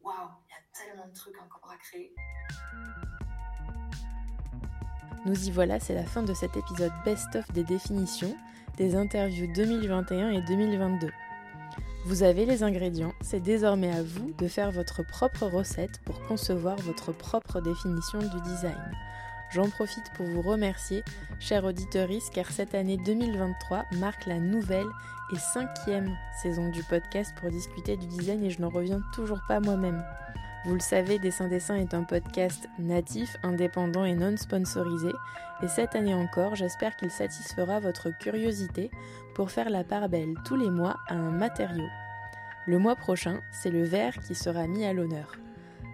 waouh, 0.01 0.29
il 0.47 0.51
y 0.51 0.53
a 0.53 0.85
tellement 0.85 1.07
de 1.07 1.13
trucs 1.13 1.39
encore 1.41 1.71
à 1.71 1.77
créer. 1.77 2.13
Nous 5.25 5.47
y 5.47 5.51
voilà, 5.51 5.79
c'est 5.79 5.95
la 5.95 6.05
fin 6.05 6.23
de 6.23 6.33
cet 6.33 6.55
épisode 6.55 6.93
best-of 7.03 7.49
des 7.51 7.63
définitions, 7.63 8.35
des 8.77 8.95
interviews 8.95 9.51
2021 9.53 10.31
et 10.31 10.41
2022. 10.41 11.11
Vous 12.09 12.23
avez 12.23 12.47
les 12.47 12.63
ingrédients, 12.63 13.13
c'est 13.21 13.39
désormais 13.39 13.91
à 13.91 14.01
vous 14.01 14.33
de 14.39 14.47
faire 14.47 14.71
votre 14.71 15.03
propre 15.03 15.45
recette 15.45 16.01
pour 16.05 16.19
concevoir 16.25 16.75
votre 16.77 17.11
propre 17.11 17.61
définition 17.61 18.17
du 18.17 18.41
design. 18.41 18.97
J'en 19.51 19.69
profite 19.69 20.11
pour 20.15 20.25
vous 20.25 20.41
remercier, 20.41 21.03
chers 21.39 21.65
auditeurs, 21.65 22.09
car 22.33 22.49
cette 22.49 22.73
année 22.73 22.97
2023 22.97 23.85
marque 23.99 24.25
la 24.25 24.39
nouvelle 24.39 24.87
et 25.31 25.37
cinquième 25.37 26.17
saison 26.41 26.71
du 26.71 26.81
podcast 26.81 27.31
pour 27.39 27.51
discuter 27.51 27.95
du 27.95 28.07
design 28.07 28.43
et 28.43 28.49
je 28.49 28.59
n'en 28.59 28.69
reviens 28.69 29.03
toujours 29.13 29.41
pas 29.47 29.59
moi-même. 29.59 30.03
Vous 30.65 30.73
le 30.73 30.79
savez, 30.79 31.19
Dessin 31.19 31.47
Dessin 31.47 31.75
est 31.75 31.93
un 31.93 32.03
podcast 32.03 32.67
natif, 32.79 33.37
indépendant 33.43 34.03
et 34.03 34.15
non 34.15 34.35
sponsorisé, 34.35 35.11
et 35.61 35.67
cette 35.67 35.95
année 35.95 36.13
encore, 36.13 36.55
j'espère 36.55 36.95
qu'il 36.95 37.11
satisfera 37.11 37.79
votre 37.79 38.09
curiosité 38.17 38.89
pour 39.39 39.51
faire 39.51 39.69
la 39.69 39.85
part 39.85 40.09
belle 40.09 40.33
tous 40.43 40.57
les 40.57 40.69
mois 40.69 40.97
à 41.07 41.13
un 41.13 41.31
matériau. 41.31 41.87
Le 42.67 42.77
mois 42.77 42.97
prochain, 42.97 43.39
c'est 43.53 43.69
le 43.69 43.83
verre 43.83 44.19
qui 44.19 44.35
sera 44.35 44.67
mis 44.67 44.83
à 44.83 44.91
l'honneur. 44.91 45.31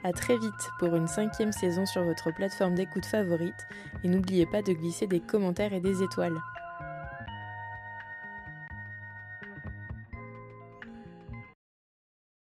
A 0.04 0.14
très 0.14 0.36
vite 0.36 0.72
pour 0.80 0.96
une 0.96 1.06
cinquième 1.06 1.52
saison 1.52 1.86
sur 1.86 2.04
votre 2.04 2.32
plateforme 2.32 2.74
d'écoute 2.74 3.06
favorite 3.06 3.68
et 4.04 4.08
n'oubliez 4.08 4.48
pas 4.48 4.64
de 4.64 4.74
glisser 4.74 5.06
des 5.06 5.20
commentaires 5.20 5.74
et 5.74 5.80
des 5.80 6.02
étoiles. 6.02 6.41